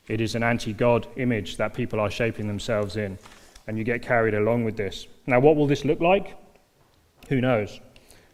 It 0.08 0.20
is 0.20 0.34
an 0.34 0.42
anti 0.42 0.74
God 0.74 1.08
image 1.16 1.58
that 1.58 1.76
people 1.76 2.00
are 2.00 2.10
shaping 2.10 2.48
themselves 2.48 2.98
in. 2.98 3.20
And 3.68 3.78
you 3.78 3.84
get 3.84 4.02
carried 4.02 4.34
along 4.34 4.66
with 4.66 4.76
this. 4.76 5.08
Now, 5.28 5.40
what 5.40 5.56
will 5.56 5.68
this 5.68 5.86
look 5.86 6.02
like? 6.02 6.36
Who 7.30 7.40
knows? 7.40 7.80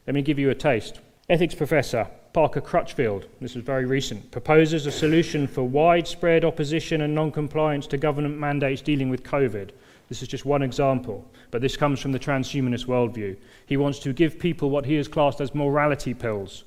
Let 0.08 0.16
me 0.16 0.22
give 0.24 0.40
you 0.40 0.50
a 0.50 0.56
taste. 0.56 1.02
Ethics 1.30 1.54
professor 1.54 2.08
Parker 2.32 2.62
Crutchfield, 2.62 3.28
this 3.42 3.56
is 3.56 3.64
very 3.64 3.86
recent, 3.86 4.32
proposes 4.32 4.86
a 4.86 4.92
solution 4.92 5.46
for 5.46 5.64
widespread 5.64 6.46
opposition 6.46 7.02
and 7.02 7.14
non 7.14 7.32
compliance 7.32 7.86
to 7.88 7.98
government 7.98 8.38
mandates 8.38 8.82
dealing 8.82 9.10
with 9.10 9.24
COVID. 9.24 9.72
This 10.10 10.24
is 10.24 10.28
just 10.28 10.44
one 10.44 10.64
example, 10.64 11.24
but 11.52 11.62
this 11.62 11.78
comes 11.78 12.00
from 12.00 12.12
the 12.12 12.20
transhumanist 12.20 12.88
worldview. 12.88 13.38
He 13.68 13.78
wants 13.78 14.00
to 14.00 14.12
give 14.12 14.40
people 14.40 14.72
what 14.72 14.86
he 14.86 14.96
has 14.96 15.08
classed 15.08 15.40
as 15.40 15.54
morality 15.54 16.16
pills 16.16 16.64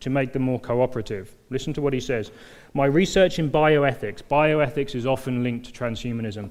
to 0.00 0.10
make 0.10 0.32
them 0.32 0.42
more 0.42 0.58
cooperative. 0.58 1.34
Listen 1.50 1.74
to 1.74 1.82
what 1.82 1.92
he 1.92 2.00
says. 2.00 2.30
My 2.72 2.86
research 2.86 3.38
in 3.38 3.50
bioethics, 3.50 4.22
bioethics 4.22 4.94
is 4.94 5.06
often 5.06 5.42
linked 5.42 5.66
to 5.66 5.72
transhumanism. 5.72 6.50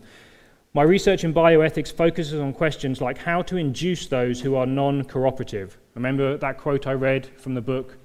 My 0.75 0.84
research 0.84 1.24
in 1.24 1.34
bioethics 1.34 1.92
focuses 1.92 2.40
on 2.40 2.54
questions 2.54 3.02
like 3.02 3.18
how 3.18 3.42
to 3.44 3.58
induce 3.58 4.08
those 4.08 4.42
who 4.42 4.56
are 4.56 4.66
non 4.66 5.04
cooperative. 5.06 5.78
Remember 5.96 6.38
that 6.38 6.58
quote 6.58 6.86
I 6.86 6.94
read 6.94 7.28
from 7.38 7.56
the 7.56 7.62
book? 7.62 7.98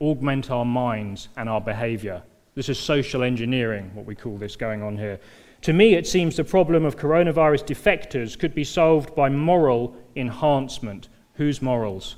Augment 0.00 0.50
our 0.50 0.64
minds 0.64 1.28
and 1.36 1.48
our 1.48 1.60
behavior. 1.60 2.22
This 2.56 2.68
is 2.68 2.78
social 2.78 3.22
engineering, 3.22 3.90
what 3.94 4.06
we 4.06 4.14
call 4.14 4.36
this 4.36 4.56
going 4.56 4.82
on 4.82 4.98
here. 4.98 5.20
To 5.64 5.72
me, 5.72 5.94
it 5.94 6.06
seems 6.06 6.36
the 6.36 6.44
problem 6.44 6.84
of 6.84 6.98
coronavirus 6.98 7.64
defectors 7.64 8.38
could 8.38 8.54
be 8.54 8.64
solved 8.64 9.14
by 9.14 9.30
moral 9.30 9.96
enhancement. 10.14 11.08
Whose 11.36 11.62
morals? 11.62 12.16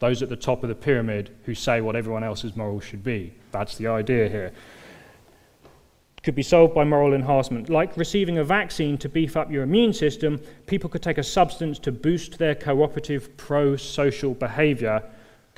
Those 0.00 0.22
at 0.24 0.28
the 0.28 0.34
top 0.34 0.64
of 0.64 0.68
the 0.68 0.74
pyramid 0.74 1.30
who 1.44 1.54
say 1.54 1.80
what 1.80 1.94
everyone 1.94 2.24
else's 2.24 2.56
morals 2.56 2.82
should 2.82 3.04
be. 3.04 3.32
That's 3.52 3.76
the 3.76 3.86
idea 3.86 4.28
here. 4.28 4.52
Could 6.24 6.34
be 6.34 6.42
solved 6.42 6.74
by 6.74 6.82
moral 6.82 7.14
enhancement. 7.14 7.70
Like 7.70 7.96
receiving 7.96 8.38
a 8.38 8.44
vaccine 8.44 8.98
to 8.98 9.08
beef 9.08 9.36
up 9.36 9.52
your 9.52 9.62
immune 9.62 9.92
system, 9.92 10.40
people 10.66 10.90
could 10.90 11.02
take 11.02 11.18
a 11.18 11.22
substance 11.22 11.78
to 11.78 11.92
boost 11.92 12.38
their 12.38 12.56
cooperative 12.56 13.36
pro 13.36 13.76
social 13.76 14.34
behavior 14.34 15.08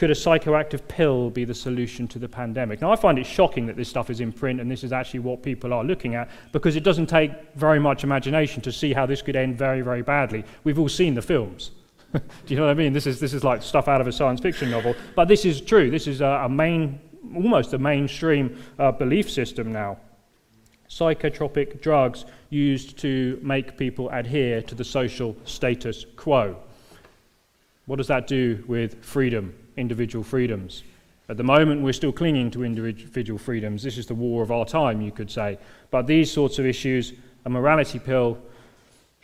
could 0.00 0.10
a 0.10 0.14
psychoactive 0.14 0.88
pill 0.88 1.28
be 1.28 1.44
the 1.44 1.52
solution 1.52 2.08
to 2.08 2.18
the 2.18 2.26
pandemic? 2.26 2.80
Now, 2.80 2.90
I 2.90 2.96
find 2.96 3.18
it 3.18 3.26
shocking 3.26 3.66
that 3.66 3.76
this 3.76 3.90
stuff 3.90 4.08
is 4.08 4.20
in 4.20 4.32
print 4.32 4.58
and 4.58 4.70
this 4.70 4.82
is 4.82 4.94
actually 4.94 5.20
what 5.20 5.42
people 5.42 5.74
are 5.74 5.84
looking 5.84 6.14
at 6.14 6.30
because 6.52 6.74
it 6.74 6.84
doesn't 6.84 7.08
take 7.08 7.32
very 7.54 7.78
much 7.78 8.02
imagination 8.02 8.62
to 8.62 8.72
see 8.72 8.94
how 8.94 9.04
this 9.04 9.20
could 9.20 9.36
end 9.36 9.58
very, 9.58 9.82
very 9.82 10.00
badly. 10.00 10.42
We've 10.64 10.78
all 10.78 10.88
seen 10.88 11.12
the 11.12 11.20
films. 11.20 11.72
Do 12.14 12.20
you 12.46 12.56
know 12.56 12.62
what 12.62 12.70
I 12.70 12.74
mean? 12.74 12.94
This 12.94 13.06
is, 13.06 13.20
this 13.20 13.34
is 13.34 13.44
like 13.44 13.62
stuff 13.62 13.88
out 13.88 14.00
of 14.00 14.06
a 14.06 14.12
science 14.12 14.40
fiction 14.40 14.70
novel. 14.70 14.96
But 15.14 15.28
this 15.28 15.44
is 15.44 15.60
true. 15.60 15.90
This 15.90 16.06
is 16.06 16.22
a, 16.22 16.44
a 16.44 16.48
main, 16.48 16.98
almost 17.34 17.74
a 17.74 17.78
mainstream 17.78 18.58
uh, 18.78 18.92
belief 18.92 19.30
system 19.30 19.70
now. 19.70 19.98
Psychotropic 20.88 21.82
drugs 21.82 22.24
used 22.48 22.96
to 23.00 23.38
make 23.42 23.76
people 23.76 24.08
adhere 24.08 24.62
to 24.62 24.74
the 24.74 24.82
social 24.82 25.36
status 25.44 26.06
quo. 26.16 26.56
What 27.84 27.96
does 27.96 28.06
that 28.06 28.26
do 28.26 28.64
with 28.66 29.04
freedom 29.04 29.54
individual 29.80 30.22
freedoms. 30.22 30.84
At 31.28 31.36
the 31.36 31.42
moment, 31.42 31.82
we're 31.82 31.92
still 31.92 32.12
clinging 32.12 32.50
to 32.52 32.64
individual 32.64 33.38
freedoms. 33.38 33.82
This 33.82 33.98
is 33.98 34.06
the 34.06 34.14
war 34.14 34.42
of 34.42 34.50
our 34.50 34.64
time, 34.64 35.00
you 35.00 35.12
could 35.12 35.30
say. 35.30 35.58
But 35.90 36.06
these 36.06 36.30
sorts 36.30 36.58
of 36.58 36.66
issues, 36.66 37.14
a 37.44 37.50
morality 37.50 37.98
pill 37.98 38.38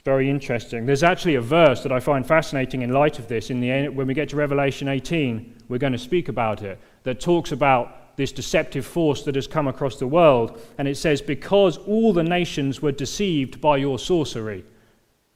very 0.06 0.30
interesting. 0.30 0.86
There's 0.86 1.02
actually 1.02 1.34
a 1.34 1.40
verse 1.40 1.82
that 1.82 1.90
I 1.90 1.98
find 1.98 2.24
fascinating 2.24 2.82
in 2.82 2.92
light 2.92 3.18
of 3.18 3.26
this. 3.26 3.50
In 3.50 3.60
the 3.60 3.68
end, 3.68 3.96
when 3.96 4.06
we 4.06 4.14
get 4.14 4.28
to 4.28 4.36
Revelation 4.36 4.86
18, 4.86 5.64
we're 5.68 5.78
going 5.78 5.94
to 5.94 5.98
speak 5.98 6.28
about 6.28 6.62
it. 6.62 6.78
That 7.02 7.18
talks 7.18 7.50
about 7.50 8.16
this 8.16 8.30
deceptive 8.30 8.86
force 8.86 9.24
that 9.24 9.34
has 9.34 9.48
come 9.48 9.66
across 9.66 9.98
the 9.98 10.06
world, 10.06 10.60
and 10.78 10.86
it 10.86 10.96
says, 10.96 11.20
"Because 11.20 11.76
all 11.78 12.12
the 12.12 12.22
nations 12.22 12.80
were 12.80 12.92
deceived 12.92 13.60
by 13.60 13.78
your 13.78 13.98
sorcery." 13.98 14.64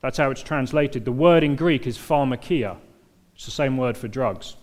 That's 0.02 0.18
how 0.18 0.30
it's 0.30 0.42
translated. 0.42 1.04
The 1.04 1.10
word 1.10 1.42
in 1.42 1.56
Greek 1.56 1.88
is 1.88 1.98
pharmakia. 1.98 2.76
It's 3.34 3.46
the 3.46 3.50
same 3.50 3.76
word 3.76 3.96
for 3.96 4.06
drugs. 4.06 4.54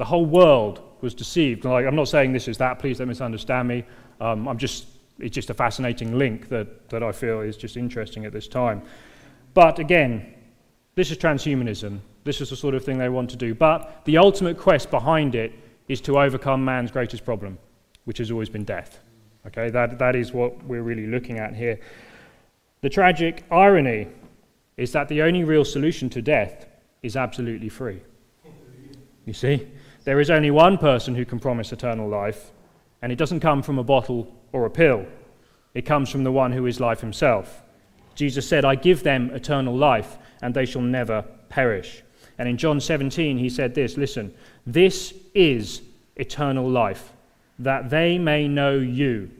The 0.00 0.06
whole 0.06 0.24
world 0.24 0.80
was 1.02 1.12
deceived. 1.12 1.66
Like, 1.66 1.84
I'm 1.84 1.94
not 1.94 2.08
saying 2.08 2.32
this 2.32 2.48
is 2.48 2.56
that. 2.56 2.78
Please 2.78 2.96
don't 2.96 3.08
misunderstand 3.08 3.68
me. 3.68 3.84
Um, 4.18 4.48
I'm 4.48 4.56
just 4.56 4.86
it's 5.18 5.34
just 5.34 5.50
a 5.50 5.54
fascinating 5.54 6.16
link 6.16 6.48
that, 6.48 6.88
that 6.88 7.02
I 7.02 7.12
feel 7.12 7.42
is 7.42 7.54
just 7.54 7.76
interesting 7.76 8.24
at 8.24 8.32
this 8.32 8.48
time. 8.48 8.80
But 9.52 9.78
again, 9.78 10.32
this 10.94 11.10
is 11.10 11.18
transhumanism. 11.18 11.98
This 12.24 12.40
is 12.40 12.48
the 12.48 12.56
sort 12.56 12.74
of 12.74 12.82
thing 12.82 12.96
they 12.96 13.10
want 13.10 13.28
to 13.28 13.36
do. 13.36 13.54
But 13.54 14.06
the 14.06 14.16
ultimate 14.16 14.56
quest 14.56 14.90
behind 14.90 15.34
it 15.34 15.52
is 15.88 16.00
to 16.00 16.18
overcome 16.18 16.64
man's 16.64 16.90
greatest 16.90 17.22
problem, 17.22 17.58
which 18.06 18.16
has 18.16 18.30
always 18.30 18.48
been 18.48 18.64
death. 18.64 19.00
Okay, 19.48 19.68
that, 19.68 19.98
that 19.98 20.16
is 20.16 20.32
what 20.32 20.64
we're 20.64 20.80
really 20.80 21.08
looking 21.08 21.38
at 21.38 21.54
here. 21.54 21.78
The 22.80 22.88
tragic 22.88 23.44
irony 23.50 24.08
is 24.78 24.92
that 24.92 25.08
the 25.08 25.20
only 25.20 25.44
real 25.44 25.66
solution 25.66 26.08
to 26.08 26.22
death 26.22 26.64
is 27.02 27.18
absolutely 27.18 27.68
free. 27.68 28.00
You 29.26 29.34
see, 29.34 29.68
there 30.04 30.20
is 30.20 30.30
only 30.30 30.50
one 30.50 30.78
person 30.78 31.14
who 31.14 31.24
can 31.24 31.38
promise 31.38 31.72
eternal 31.72 32.08
life, 32.08 32.52
and 33.02 33.12
it 33.12 33.16
doesn't 33.16 33.40
come 33.40 33.62
from 33.62 33.78
a 33.78 33.84
bottle 33.84 34.34
or 34.52 34.66
a 34.66 34.70
pill. 34.70 35.06
It 35.74 35.82
comes 35.82 36.10
from 36.10 36.24
the 36.24 36.32
one 36.32 36.52
who 36.52 36.66
is 36.66 36.80
life 36.80 37.00
himself. 37.00 37.62
Jesus 38.14 38.48
said, 38.48 38.64
I 38.64 38.74
give 38.74 39.02
them 39.02 39.30
eternal 39.30 39.76
life, 39.76 40.18
and 40.42 40.54
they 40.54 40.66
shall 40.66 40.82
never 40.82 41.22
perish. 41.48 42.02
And 42.38 42.48
in 42.48 42.56
John 42.56 42.80
17, 42.80 43.38
he 43.38 43.50
said 43.50 43.74
this 43.74 43.96
listen, 43.96 44.34
this 44.66 45.14
is 45.34 45.82
eternal 46.16 46.68
life, 46.68 47.12
that 47.58 47.90
they 47.90 48.18
may 48.18 48.48
know 48.48 48.74
you, 48.74 49.30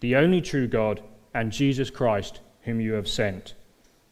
the 0.00 0.16
only 0.16 0.40
true 0.40 0.66
God, 0.66 1.02
and 1.34 1.52
Jesus 1.52 1.90
Christ, 1.90 2.40
whom 2.62 2.80
you 2.80 2.92
have 2.92 3.08
sent. 3.08 3.54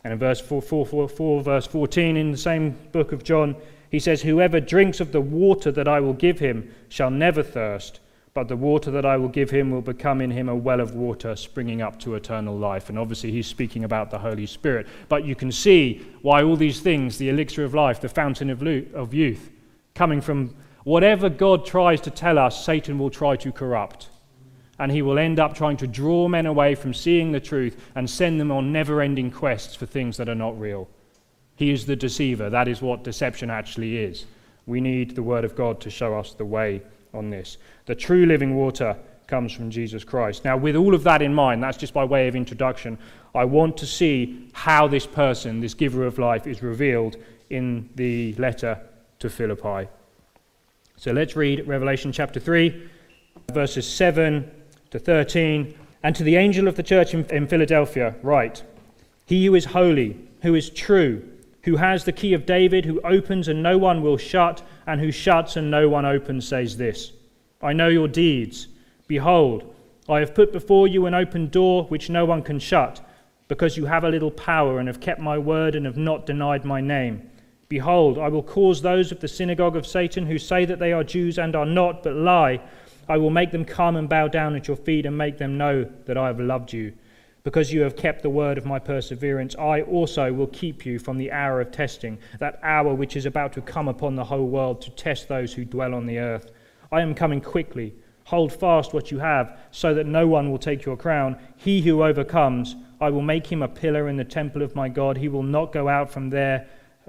And 0.05 0.13
in 0.13 0.19
verse 0.19 0.41
4, 0.41 0.63
4, 0.63 0.87
4, 0.87 1.09
4, 1.09 1.43
verse 1.43 1.67
14 1.67 2.17
in 2.17 2.31
the 2.31 2.39
same 2.39 2.71
book 2.93 3.13
of 3.13 3.25
John, 3.25 3.57
he 3.91 3.99
says, 3.99 4.23
Whoever 4.23 4.61
drinks 4.61 5.01
of 5.01 5.13
the 5.13 5.21
water 5.21 5.71
that 5.73 5.89
I 5.89 6.01
will 6.01 6.15
give 6.15 6.39
him 6.39 6.73
shall 6.89 7.11
never 7.11 7.43
thirst 7.43 8.01
but 8.39 8.47
the 8.47 8.57
water 8.57 8.93
that 8.93 9.05
I 9.05 9.17
will 9.17 9.29
give 9.29 9.51
him 9.51 9.73
will 9.73 9.83
become 9.83 10.21
in 10.21 10.31
him 10.31 10.49
a 10.49 10.55
well 10.55 10.81
of 10.81 10.95
water 10.95 11.35
springing 11.35 11.83
up 11.83 11.99
to 11.99 12.15
eternal 12.15 12.57
life. 12.57 12.89
And 12.89 12.97
obviously, 12.97 13.33
he's 13.33 13.49
speaking 13.49 13.83
about 13.83 14.13
the 14.13 14.19
Holy 14.21 14.47
Spirit. 14.47 14.87
But 15.09 15.25
you 15.25 15.35
can 15.35 15.51
see 15.51 16.07
why 16.23 16.45
all 16.45 16.55
these 16.55 16.79
things 16.79 17.19
the 17.19 17.31
elixir 17.31 17.65
of 17.65 17.75
life, 17.75 18.01
the 18.01 18.09
fountain 18.09 18.49
of, 18.49 18.63
of 18.95 19.13
youth 19.13 19.51
coming 19.97 20.21
from 20.21 20.55
whatever 20.85 21.29
God 21.29 21.67
tries 21.67 22.01
to 22.03 22.11
tell 22.11 22.39
us, 22.39 22.65
Satan 22.65 22.97
will 22.97 23.11
try 23.11 23.35
to 23.35 23.51
corrupt. 23.51 24.09
And 24.79 24.93
he 24.93 25.03
will 25.03 25.19
end 25.19 25.41
up 25.41 25.57
trying 25.57 25.79
to 25.79 25.89
draw 25.89 26.29
men 26.29 26.47
away 26.47 26.77
from 26.77 26.95
seeing 26.95 27.33
the 27.33 27.41
truth 27.41 27.77
and 27.97 28.09
send 28.09 28.41
them 28.41 28.53
on 28.53 28.71
never 28.71 29.01
ending 29.01 29.33
quests 29.33 29.75
for 29.75 29.87
things 29.87 30.17
that 30.17 30.29
are 30.29 30.37
not 30.37 30.57
real. 30.61 30.89
He 31.59 31.73
is 31.73 31.87
the 31.87 31.97
deceiver. 31.97 32.49
That 32.49 32.69
is 32.69 32.81
what 32.81 33.03
deception 33.03 33.51
actually 33.51 33.99
is. 33.99 34.27
We 34.67 34.81
need 34.81 35.17
the 35.17 35.25
Word 35.25 35.45
of 35.45 35.57
God 35.57 35.81
to 35.81 35.91
show 35.91 36.17
us 36.17 36.33
the 36.33 36.45
way 36.45 36.83
on 37.13 37.31
this. 37.31 37.59
The 37.87 37.97
true 37.97 38.27
living 38.27 38.55
water 38.55 38.97
comes 39.27 39.53
from 39.53 39.69
Jesus 39.69 40.05
Christ. 40.05 40.45
Now, 40.45 40.57
with 40.57 40.77
all 40.77 40.95
of 40.95 41.03
that 41.03 41.21
in 41.21 41.35
mind, 41.35 41.61
that's 41.61 41.77
just 41.77 41.93
by 41.93 42.05
way 42.05 42.29
of 42.29 42.37
introduction, 42.37 42.97
I 43.35 43.45
want 43.45 43.77
to 43.79 43.87
see 43.87 44.49
how 44.53 44.87
this 44.87 45.05
person, 45.05 45.59
this 45.59 45.75
giver 45.75 46.07
of 46.07 46.17
life, 46.21 46.47
is 46.47 46.63
revealed 46.63 47.17
in 47.51 47.91
the 47.97 48.35
letter 48.35 48.81
to 49.19 49.29
Philippi. 49.29 49.89
So 50.97 51.11
let's 51.11 51.35
read 51.35 51.67
Revelation 51.67 52.13
chapter 52.13 52.39
3, 52.39 52.89
verses 53.53 53.85
7 53.85 54.49
to 54.91 54.99
13. 55.01 55.75
And 56.05 56.15
to 56.15 56.23
the 56.23 56.37
angel 56.37 56.69
of 56.69 56.77
the 56.77 56.85
church 56.85 57.15
in, 57.15 57.49
Philadelphia, 57.49 58.15
write 58.23 58.63
He 59.27 59.45
who 59.47 59.57
is 59.57 59.65
holy, 59.65 60.17
who 60.43 60.55
is 60.55 60.71
true, 60.71 61.29
who 61.63 61.77
has 61.77 62.05
the 62.05 62.13
key 62.13 62.33
of 62.35 62.47
David, 62.47 62.85
who 62.85 63.01
opens 63.03 63.49
and 63.49 63.63
no 63.63 63.79
one 63.79 64.03
will 64.03 64.17
shut 64.17 64.63
and 64.87 65.01
who 65.01 65.11
shuts 65.11 65.57
and 65.57 65.71
no 65.71 65.89
one 65.89 66.05
opens, 66.05 66.47
says 66.47 66.77
this 66.77 67.13
I 67.63 67.73
know 67.73 67.89
your 67.89 68.09
deeds. 68.09 68.69
Behold, 69.07 69.75
I 70.09 70.21
have 70.21 70.35
put 70.35 70.53
before 70.53 70.89
you 70.89 71.07
an 71.07 71.15
open 71.15 71.49
door 71.49 71.85
which 71.85 72.11
no 72.11 72.25
one 72.25 72.43
can 72.43 72.59
shut, 72.59 73.01
because 73.49 73.77
you 73.77 73.87
have 73.87 74.05
a 74.05 74.09
little 74.09 74.31
power 74.31 74.79
and 74.79 74.89
have 74.89 75.01
kept 75.01 75.21
my 75.21 75.39
word 75.39 75.75
and 75.75 75.87
have 75.87 75.97
not 75.97 76.27
denied 76.27 76.65
my 76.65 76.81
name. 76.81 77.29
Behold, 77.69 78.19
I 78.19 78.29
will 78.29 78.43
cause 78.43 78.81
those 78.81 79.13
of 79.13 79.21
the 79.21 79.29
synagogue 79.29 79.77
of 79.77 79.87
Satan 79.87 80.27
who 80.27 80.39
say 80.39 80.65
that 80.65 80.79
they 80.79 80.93
are 80.93 81.05
Jews 81.05 81.39
and 81.39 81.55
are 81.55 81.67
not, 81.67 82.03
but 82.03 82.15
lie. 82.15 82.61
I 83.09 83.19
will 83.19 83.31
make 83.31 83.51
them 83.51 83.65
come 83.65 83.97
and 83.97 84.09
bow 84.09 84.29
down 84.29 84.57
at 84.57 84.69
your 84.69 84.77
feet 84.77 85.05
and 85.05 85.17
make 85.17 85.39
them 85.39 85.59
know 85.59 85.85
that 86.07 86.17
I 86.17 86.29
have 86.29 86.41
loved 86.41 86.73
you. 86.73 86.93
Because 87.45 87.73
you 87.73 87.81
have 87.83 87.97
kept 87.97 88.23
the 88.23 88.31
word 88.31 88.59
of 88.59 88.67
my 88.67 88.79
perseverance, 88.79 89.55
I 89.57 89.83
also 89.83 90.33
will 90.33 90.49
keep 90.49 90.85
you 90.85 90.99
from 90.99 91.19
the 91.19 91.33
hour 91.33 91.61
of 91.61 91.71
testing, 91.71 92.19
that 92.41 92.59
hour 92.63 92.95
which 92.95 93.17
is 93.17 93.27
about 93.27 93.53
to 93.55 93.61
come 93.61 93.89
upon 93.89 94.17
the 94.17 94.25
whole 94.25 94.47
world 94.47 94.83
to 94.83 94.91
test 94.91 95.29
those 95.29 95.53
who 95.53 95.65
dwell 95.65 95.95
on 95.95 96.07
the 96.07 96.19
earth. 96.19 96.51
I 96.91 97.01
am 97.01 97.15
coming 97.15 97.41
quickly. 97.41 97.95
Hold 98.25 98.53
fast 98.53 98.93
what 98.93 99.11
you 99.11 99.19
have, 99.21 99.59
so 99.71 99.95
that 99.95 100.07
no 100.07 100.27
one 100.27 100.51
will 100.51 100.59
take 100.59 100.85
your 100.85 100.97
crown. 100.97 101.39
He 101.57 101.81
who 101.81 102.03
overcomes, 102.03 102.77
I 103.01 103.09
will 103.11 103.23
make 103.23 103.47
him 103.47 103.63
a 103.63 103.69
pillar 103.69 104.09
in 104.09 104.17
the 104.17 104.25
temple 104.25 104.63
of 104.63 104.75
my 104.75 104.89
God. 104.89 105.17
He 105.17 105.29
will 105.29 105.43
not 105.43 105.73
go 105.73 105.89
out 105.89 106.11
from 106.11 106.29
there 106.29 106.69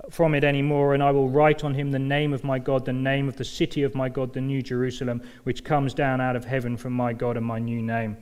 from 0.09 0.33
it 0.33 0.43
any 0.43 0.62
more, 0.62 0.93
and 0.93 1.03
I 1.03 1.12
will 1.12 1.29
write 1.29 1.63
on 1.63 1.74
him 1.74 1.91
the 1.91 2.00
name 2.00 2.31
of 2.33 2.43
my 2.43 2.57
God, 2.57 2.86
the 2.86 2.93
name 2.93 3.27
of 3.27 3.36
the 3.36 3.43
city 3.43 3.83
of 3.83 3.95
my 3.95 4.07
God, 4.07 4.33
the 4.33 4.41
new 4.41 4.62
Jerusalem, 4.62 5.21
which 5.43 5.63
comes 5.63 5.93
down 5.93 6.21
out 6.21 6.36
of 6.36 6.45
heaven 6.45 6.77
from 6.77 6.93
my 6.93 7.12
God, 7.12 7.36
and 7.36 7.45
my 7.45 7.59
new 7.59 7.81
name. 7.81 8.15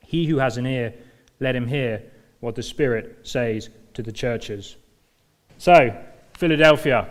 He 0.00 0.26
who 0.26 0.36
has 0.36 0.56
an 0.56 0.66
ear, 0.66 0.94
let 1.40 1.54
him 1.54 1.66
hear 1.66 2.02
what 2.40 2.54
the 2.54 2.62
Spirit 2.62 3.18
says 3.22 3.70
to 3.94 4.02
the 4.02 4.12
churches. 4.12 4.76
So, 5.58 5.96
Philadelphia, 6.34 7.08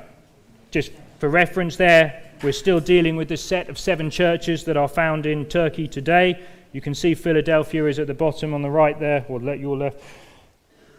just 0.72 0.91
for 1.20 1.29
reference 1.29 1.75
there, 1.75 2.22
we're 2.44 2.51
still 2.51 2.79
dealing 2.79 3.15
with 3.15 3.27
this 3.27 3.44
set 3.44 3.70
of 3.70 3.79
seven 3.79 4.10
churches 4.10 4.63
that 4.65 4.77
are 4.77 4.88
found 4.88 5.25
in 5.25 5.46
Turkey 5.46 5.88
today. 5.88 6.44
You 6.74 6.82
can 6.82 6.94
see 6.94 7.15
Philadelphia 7.15 7.86
is 7.86 8.00
at 8.00 8.08
the 8.08 8.13
bottom 8.13 8.53
on 8.53 8.62
the 8.62 8.70
right 8.70 9.00
there, 9.00 9.25
or 9.29 9.39
let 9.39 9.60
your 9.60 9.77
left. 9.77 10.03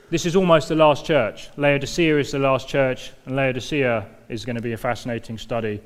This 0.09 0.25
is 0.25 0.37
almost 0.37 0.68
the 0.68 0.75
last 0.75 1.04
church. 1.04 1.50
Laodicea 1.56 2.18
is 2.18 2.33
the 2.33 2.38
last 2.38 2.68
church, 2.68 3.12
and 3.26 3.37
Laodicea 3.37 4.06
is 4.28 4.45
going 4.45 4.56
to 4.56 4.62
be 4.62 4.73
a 4.73 4.76
fascinating 4.76 5.37
study. 5.37 5.80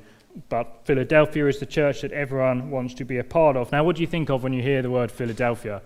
But 0.49 0.82
Philadelphia 0.85 1.47
is 1.47 1.59
the 1.59 1.66
church 1.66 2.02
that 2.02 2.12
everyone 2.12 2.70
wants 2.70 2.94
to 2.94 3.04
be 3.04 3.18
a 3.18 3.25
part 3.25 3.56
of. 3.56 3.73
Now, 3.73 3.82
what 3.82 3.97
do 3.97 4.02
you 4.02 4.06
think 4.06 4.30
of 4.30 4.42
when 4.42 4.52
you 4.52 4.62
hear 4.62 4.82
the 4.82 4.90
word 4.90 5.11
Philadelphia? 5.11 5.82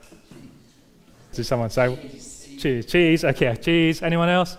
Did 1.35 1.45
someone 1.45 1.71
say 1.71 1.97
cheese? 1.97 2.49
Cheese. 2.61 2.87
cheese. 2.87 3.25
Okay, 3.25 3.57
cheese. 3.57 4.03
Anyone 4.03 4.29
else? 4.29 4.57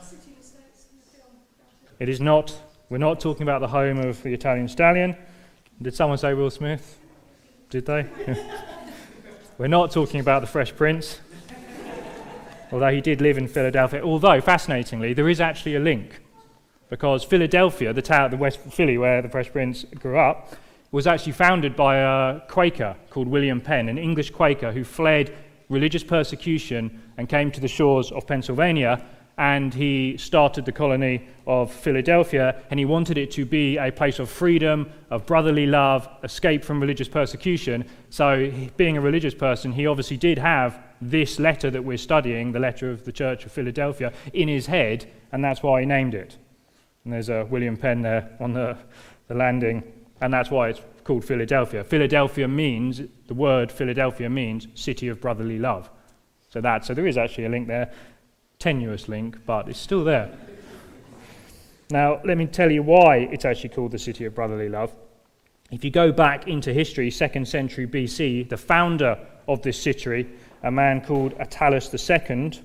It 1.99 2.09
is 2.09 2.19
not. 2.19 2.53
We're 2.89 2.97
not 2.97 3.21
talking 3.21 3.43
about 3.43 3.61
the 3.61 3.67
home 3.67 3.97
of 3.99 4.21
the 4.21 4.33
Italian 4.33 4.67
stallion. 4.67 5.15
Did 5.81 5.95
someone 5.95 6.17
say 6.17 6.33
Will 6.33 6.51
Smith? 6.51 6.99
Did 7.69 7.85
they? 7.85 8.05
We're 9.57 9.67
not 9.67 9.91
talking 9.91 10.19
about 10.19 10.41
the 10.41 10.47
Fresh 10.47 10.75
Prince, 10.75 11.21
although 12.73 12.91
he 12.91 12.99
did 12.99 13.21
live 13.21 13.37
in 13.37 13.47
Philadelphia. 13.47 14.03
Although, 14.03 14.41
fascinatingly, 14.41 15.13
there 15.13 15.29
is 15.29 15.39
actually 15.39 15.75
a 15.75 15.79
link 15.79 16.19
because 16.89 17.23
Philadelphia, 17.23 17.93
the 17.93 18.01
town, 18.01 18.31
the 18.31 18.37
West 18.37 18.59
Philly 18.59 18.97
where 18.97 19.21
the 19.21 19.29
Fresh 19.29 19.53
Prince 19.53 19.85
grew 19.95 20.17
up, 20.17 20.53
was 20.91 21.07
actually 21.07 21.31
founded 21.31 21.75
by 21.75 21.97
a 21.97 22.41
Quaker 22.49 22.95
called 23.09 23.29
William 23.29 23.61
Penn, 23.61 23.87
an 23.87 23.97
English 23.97 24.31
Quaker 24.31 24.73
who 24.73 24.83
fled 24.83 25.33
religious 25.69 26.03
persecution 26.03 27.01
and 27.17 27.29
came 27.29 27.51
to 27.51 27.59
the 27.59 27.67
shores 27.67 28.11
of 28.11 28.27
Pennsylvania 28.27 29.03
and 29.37 29.73
he 29.73 30.15
started 30.17 30.65
the 30.65 30.71
colony 30.71 31.27
of 31.45 31.71
Philadelphia 31.73 32.61
and 32.69 32.79
he 32.79 32.85
wanted 32.85 33.17
it 33.17 33.31
to 33.31 33.45
be 33.45 33.77
a 33.77 33.91
place 33.91 34.19
of 34.19 34.29
freedom, 34.29 34.89
of 35.09 35.25
brotherly 35.25 35.65
love, 35.65 36.07
escape 36.23 36.63
from 36.63 36.79
religious 36.79 37.09
persecution. 37.09 37.85
So, 38.09 38.51
being 38.77 38.97
a 38.97 39.01
religious 39.01 39.33
person, 39.33 39.73
he 39.73 39.87
obviously 39.87 40.17
did 40.17 40.37
have 40.37 40.81
this 41.01 41.37
letter 41.39 41.69
that 41.69 41.83
we're 41.83 41.97
studying, 41.97 42.53
the 42.53 42.59
letter 42.59 42.89
of 42.89 43.03
the 43.03 43.11
Church 43.11 43.45
of 43.45 43.51
Philadelphia, 43.51 44.13
in 44.33 44.47
his 44.47 44.65
head, 44.67 45.11
and 45.31 45.43
that's 45.43 45.61
why 45.61 45.81
he 45.81 45.85
named 45.85 46.15
it. 46.15 46.37
And 47.03 47.13
there's 47.13 47.29
a 47.29 47.45
William 47.45 47.75
Penn 47.75 48.01
there 48.01 48.29
on 48.39 48.53
the, 48.53 48.77
the 49.27 49.33
landing, 49.33 49.83
and 50.21 50.33
that's 50.33 50.49
why 50.49 50.69
it's 50.69 50.81
called 51.05 51.23
Philadelphia. 51.23 51.83
Philadelphia 51.83 52.47
means, 52.47 53.01
the 53.27 53.33
word 53.33 53.71
Philadelphia 53.71 54.29
means 54.29 54.67
city 54.73 55.07
of 55.07 55.21
brotherly 55.21 55.59
love. 55.59 55.89
So 56.49 56.59
that, 56.61 56.83
so 56.83 56.93
there 56.93 57.07
is 57.07 57.17
actually 57.17 57.45
a 57.45 57.49
link 57.49 57.67
there, 57.67 57.93
tenuous 58.59 59.07
link, 59.07 59.37
but 59.45 59.69
it's 59.69 59.79
still 59.79 60.03
there. 60.03 60.35
Now, 61.91 62.19
let 62.25 62.37
me 62.37 62.47
tell 62.47 62.71
you 62.71 62.81
why 62.81 63.17
it's 63.17 63.45
actually 63.45 63.69
called 63.69 63.91
the 63.91 63.99
city 63.99 64.25
of 64.25 64.33
brotherly 64.33 64.67
love. 64.67 64.95
If 65.69 65.83
you 65.83 65.91
go 65.91 66.11
back 66.11 66.47
into 66.47 66.73
history, 66.73 67.11
second 67.11 67.47
century 67.47 67.85
BC, 67.85 68.49
the 68.49 68.57
founder 68.57 69.17
of 69.47 69.61
this 69.61 69.79
city, 69.79 70.27
a 70.63 70.71
man 70.71 71.01
called 71.01 71.37
Attalus 71.37 71.93
II, 71.93 72.59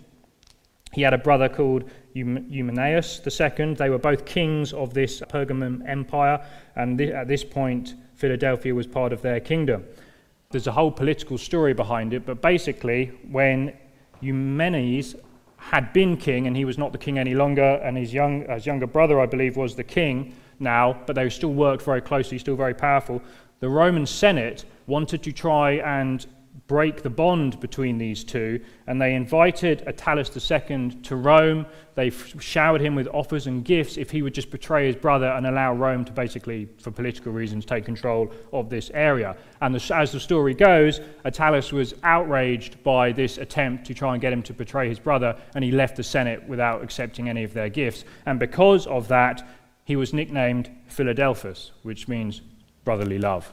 He 0.95 1.03
had 1.03 1.13
a 1.13 1.19
brother 1.19 1.51
called 1.51 1.91
Eumenes 2.15 3.21
II. 3.27 3.75
They 3.75 3.91
were 3.91 3.99
both 3.99 4.25
kings 4.25 4.73
of 4.73 4.95
this 4.95 5.21
Pergamum 5.21 5.87
empire, 5.87 6.43
and 6.77 6.97
th- 6.97 7.13
at 7.13 7.29
this 7.29 7.45
point, 7.45 7.95
Philadelphia 8.21 8.75
was 8.75 8.87
part 8.87 9.15
of 9.15 9.23
their 9.23 9.41
kingdom. 9.41 9.83
There's 10.51 10.67
a 10.67 10.73
whole 10.73 10.91
political 10.91 11.39
story 11.39 11.73
behind 11.73 12.13
it, 12.13 12.27
but 12.27 12.43
basically, 12.43 13.07
when 13.31 13.73
Eumenes 14.21 15.17
had 15.57 15.93
been 15.95 16.19
king 16.19 16.47
and 16.47 16.55
he 16.55 16.67
was 16.67 16.77
not 16.77 16.93
the 16.93 16.99
king 16.99 17.19
any 17.19 17.35
longer, 17.35 17.81
and 17.83 17.97
his, 17.97 18.13
young, 18.13 18.47
his 18.47 18.67
younger 18.67 18.87
brother, 18.87 19.21
I 19.21 19.27
believe, 19.27 19.57
was 19.57 19.75
the 19.75 19.85
king 19.85 20.35
now, 20.59 21.01
but 21.07 21.17
they 21.17 21.31
still 21.31 21.55
worked 21.55 21.83
very 21.83 22.03
closely, 22.03 22.39
still 22.39 22.57
very 22.57 22.75
powerful. 22.75 23.23
The 23.61 23.71
Roman 23.71 24.05
Senate 24.05 24.67
wanted 24.87 25.23
to 25.23 25.33
try 25.33 25.73
and 25.73 26.27
break 26.71 27.03
the 27.03 27.11
bond 27.11 27.59
between 27.59 27.99
these 27.99 28.23
two, 28.23 28.61
and 28.87 29.03
they 29.03 29.13
invited 29.13 29.83
Attalus 29.89 30.31
II 30.39 30.91
to 31.03 31.17
Rome. 31.17 31.67
They 31.97 32.11
showered 32.11 32.81
him 32.81 32.95
with 32.95 33.09
offers 33.13 33.49
and 33.49 33.65
gifts 33.65 33.97
if 33.97 34.09
he 34.09 34.23
would 34.23 34.35
just 34.35 34.53
betray 34.53 34.87
his 34.87 34.95
brother 34.95 35.27
and 35.27 35.49
allow 35.49 35.75
Rome 35.75 36.05
to 36.05 36.13
basically, 36.13 36.69
for 36.79 36.93
political 36.93 37.33
reasons, 37.33 37.65
take 37.65 37.85
control 37.85 38.31
of 38.53 38.71
this 38.71 38.89
area. 38.95 39.37
And 39.61 39.75
the, 39.75 39.97
as 39.97 40.13
the 40.13 40.21
story 40.21 40.55
goes, 40.55 41.01
Attalus 41.25 41.73
was 41.73 41.93
outraged 42.05 42.81
by 42.85 43.11
this 43.11 43.39
attempt 43.39 43.85
to 43.89 43.93
try 43.93 44.13
and 44.13 44.23
get 44.23 44.33
him 44.33 44.45
to 44.45 44.53
betray 44.53 44.89
his 44.89 45.01
brother, 45.01 45.37
and 45.57 45.65
he 45.65 45.73
left 45.73 45.97
the 45.97 46.05
Senate 46.05 46.49
without 46.49 46.85
accepting 46.85 47.29
any 47.29 47.43
of 47.43 47.53
their 47.53 47.69
gifts. 47.69 48.05
And 48.27 48.39
because 48.39 48.87
of 48.87 49.09
that, 49.09 49.45
he 49.85 49.97
was 49.97 50.15
nicknamed 50.15 50.71
Philadelphus, 50.87 51.73
which 51.83 52.07
means 52.07 52.43
brotherly 52.85 53.19
love 53.19 53.53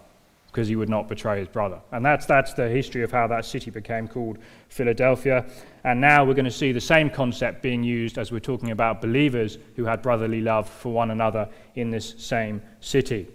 because 0.57 0.67
he 0.67 0.75
would 0.75 0.89
not 0.89 1.07
betray 1.07 1.37
his 1.37 1.47
brother. 1.47 1.79
And 1.91 2.03
that's, 2.03 2.25
that's 2.25 2.53
the 2.53 2.67
history 2.67 3.03
of 3.03 3.11
how 3.11 3.27
that 3.27 3.45
city 3.45 3.69
became 3.69 4.07
called 4.07 4.39
Philadelphia. 4.69 5.45
And 5.83 6.01
now 6.01 6.25
we're 6.25 6.33
going 6.33 6.45
to 6.45 6.49
see 6.49 6.71
the 6.71 6.81
same 6.81 7.11
concept 7.11 7.61
being 7.61 7.83
used 7.83 8.17
as 8.17 8.31
we're 8.31 8.39
talking 8.39 8.71
about 8.71 8.99
believers 8.99 9.59
who 9.75 9.85
had 9.85 10.01
brotherly 10.01 10.41
love 10.41 10.67
for 10.67 10.91
one 10.91 11.11
another 11.11 11.47
in 11.75 11.91
this 11.91 12.15
same 12.17 12.59
city. 12.79 13.27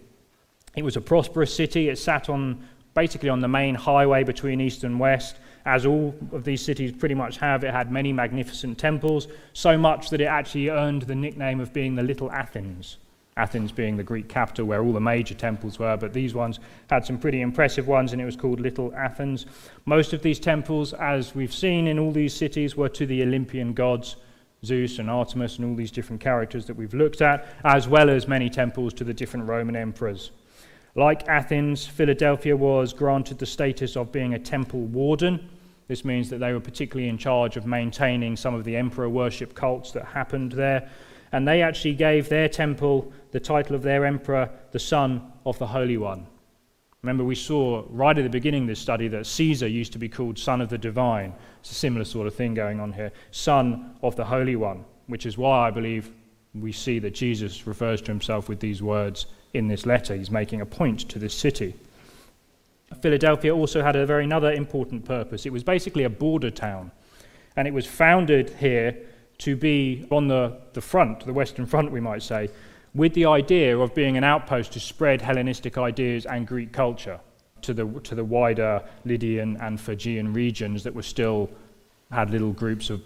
It 0.74 0.82
was 0.82 0.96
a 0.96 1.00
prosperous 1.00 1.54
city. 1.54 1.90
It 1.90 1.96
sat 1.96 2.28
on 2.28 2.66
basically 2.92 3.28
on 3.28 3.38
the 3.38 3.46
main 3.46 3.76
highway 3.76 4.24
between 4.24 4.60
east 4.60 4.82
and 4.82 4.98
west, 4.98 5.36
as 5.64 5.86
all 5.86 6.16
of 6.32 6.42
these 6.42 6.60
cities 6.60 6.90
pretty 6.90 7.14
much 7.14 7.36
have. 7.36 7.62
It 7.62 7.72
had 7.72 7.92
many 7.92 8.12
magnificent 8.12 8.78
temples, 8.78 9.28
so 9.52 9.78
much 9.78 10.10
that 10.10 10.20
it 10.20 10.24
actually 10.24 10.70
earned 10.70 11.02
the 11.02 11.14
nickname 11.14 11.60
of 11.60 11.72
being 11.72 11.94
the 11.94 12.02
Little 12.02 12.32
Athens 12.32 12.96
Athens 13.36 13.72
being 13.72 13.96
the 13.96 14.02
Greek 14.02 14.28
capital 14.28 14.66
where 14.66 14.82
all 14.82 14.92
the 14.92 15.00
major 15.00 15.34
temples 15.34 15.78
were, 15.78 15.96
but 15.96 16.12
these 16.12 16.34
ones 16.34 16.60
had 16.90 17.06
some 17.06 17.18
pretty 17.18 17.40
impressive 17.40 17.88
ones, 17.88 18.12
and 18.12 18.20
it 18.20 18.26
was 18.26 18.36
called 18.36 18.60
Little 18.60 18.94
Athens. 18.94 19.46
Most 19.86 20.12
of 20.12 20.22
these 20.22 20.38
temples, 20.38 20.92
as 20.92 21.34
we've 21.34 21.52
seen 21.52 21.86
in 21.86 21.98
all 21.98 22.12
these 22.12 22.34
cities, 22.34 22.76
were 22.76 22.90
to 22.90 23.06
the 23.06 23.22
Olympian 23.22 23.72
gods, 23.72 24.16
Zeus 24.66 24.98
and 24.98 25.08
Artemis, 25.08 25.56
and 25.56 25.66
all 25.66 25.74
these 25.74 25.90
different 25.90 26.20
characters 26.20 26.66
that 26.66 26.76
we've 26.76 26.92
looked 26.92 27.22
at, 27.22 27.46
as 27.64 27.88
well 27.88 28.10
as 28.10 28.28
many 28.28 28.50
temples 28.50 28.92
to 28.94 29.04
the 29.04 29.14
different 29.14 29.48
Roman 29.48 29.76
emperors. 29.76 30.30
Like 30.94 31.26
Athens, 31.26 31.86
Philadelphia 31.86 32.54
was 32.54 32.92
granted 32.92 33.38
the 33.38 33.46
status 33.46 33.96
of 33.96 34.12
being 34.12 34.34
a 34.34 34.38
temple 34.38 34.80
warden. 34.80 35.48
This 35.88 36.04
means 36.04 36.28
that 36.28 36.38
they 36.38 36.52
were 36.52 36.60
particularly 36.60 37.08
in 37.08 37.16
charge 37.16 37.56
of 37.56 37.64
maintaining 37.64 38.36
some 38.36 38.54
of 38.54 38.64
the 38.64 38.76
emperor 38.76 39.08
worship 39.08 39.54
cults 39.54 39.90
that 39.92 40.04
happened 40.04 40.52
there 40.52 40.90
and 41.32 41.48
they 41.48 41.62
actually 41.62 41.94
gave 41.94 42.28
their 42.28 42.48
temple 42.48 43.10
the 43.30 43.40
title 43.40 43.74
of 43.74 43.82
their 43.82 44.04
emperor, 44.04 44.50
the 44.70 44.78
Son 44.78 45.32
of 45.44 45.58
the 45.58 45.66
Holy 45.66 45.96
One. 45.96 46.26
Remember, 47.02 47.24
we 47.24 47.34
saw 47.34 47.84
right 47.88 48.16
at 48.16 48.22
the 48.22 48.30
beginning 48.30 48.62
of 48.62 48.68
this 48.68 48.78
study 48.78 49.08
that 49.08 49.26
Caesar 49.26 49.66
used 49.66 49.92
to 49.92 49.98
be 49.98 50.08
called 50.08 50.38
Son 50.38 50.60
of 50.60 50.68
the 50.68 50.78
Divine. 50.78 51.32
It's 51.60 51.72
a 51.72 51.74
similar 51.74 52.04
sort 52.04 52.28
of 52.28 52.34
thing 52.34 52.54
going 52.54 52.78
on 52.78 52.92
here. 52.92 53.10
Son 53.32 53.96
of 54.02 54.14
the 54.14 54.24
Holy 54.24 54.54
One, 54.54 54.84
which 55.08 55.26
is 55.26 55.36
why 55.36 55.66
I 55.66 55.70
believe 55.70 56.12
we 56.54 56.70
see 56.70 56.98
that 57.00 57.12
Jesus 57.14 57.66
refers 57.66 58.00
to 58.02 58.12
himself 58.12 58.48
with 58.48 58.60
these 58.60 58.82
words 58.82 59.26
in 59.54 59.66
this 59.66 59.86
letter. 59.86 60.14
He's 60.14 60.30
making 60.30 60.60
a 60.60 60.66
point 60.66 61.00
to 61.08 61.18
this 61.18 61.34
city. 61.34 61.74
Philadelphia 63.00 63.54
also 63.54 63.82
had 63.82 63.96
a 63.96 64.04
very 64.04 64.24
another 64.24 64.52
important 64.52 65.04
purpose. 65.04 65.46
It 65.46 65.52
was 65.52 65.64
basically 65.64 66.04
a 66.04 66.10
border 66.10 66.50
town, 66.50 66.92
and 67.56 67.66
it 67.66 67.74
was 67.74 67.86
founded 67.86 68.50
here 68.60 68.96
to 69.38 69.56
be 69.56 70.06
on 70.10 70.28
the, 70.28 70.56
the 70.72 70.80
front, 70.80 71.26
the 71.26 71.32
Western 71.32 71.66
Front, 71.66 71.90
we 71.90 72.00
might 72.00 72.22
say, 72.22 72.48
with 72.94 73.14
the 73.14 73.26
idea 73.26 73.76
of 73.76 73.94
being 73.94 74.16
an 74.16 74.24
outpost 74.24 74.72
to 74.72 74.80
spread 74.80 75.22
Hellenistic 75.22 75.78
ideas 75.78 76.26
and 76.26 76.46
Greek 76.46 76.72
culture 76.72 77.18
to 77.62 77.72
the, 77.72 77.86
to 78.00 78.14
the 78.14 78.24
wider 78.24 78.82
Lydian 79.04 79.56
and 79.58 79.80
Phrygian 79.80 80.32
regions 80.32 80.84
that 80.84 80.94
were 80.94 81.02
still 81.02 81.50
had 82.10 82.30
little 82.30 82.52
groups 82.52 82.90
of 82.90 83.02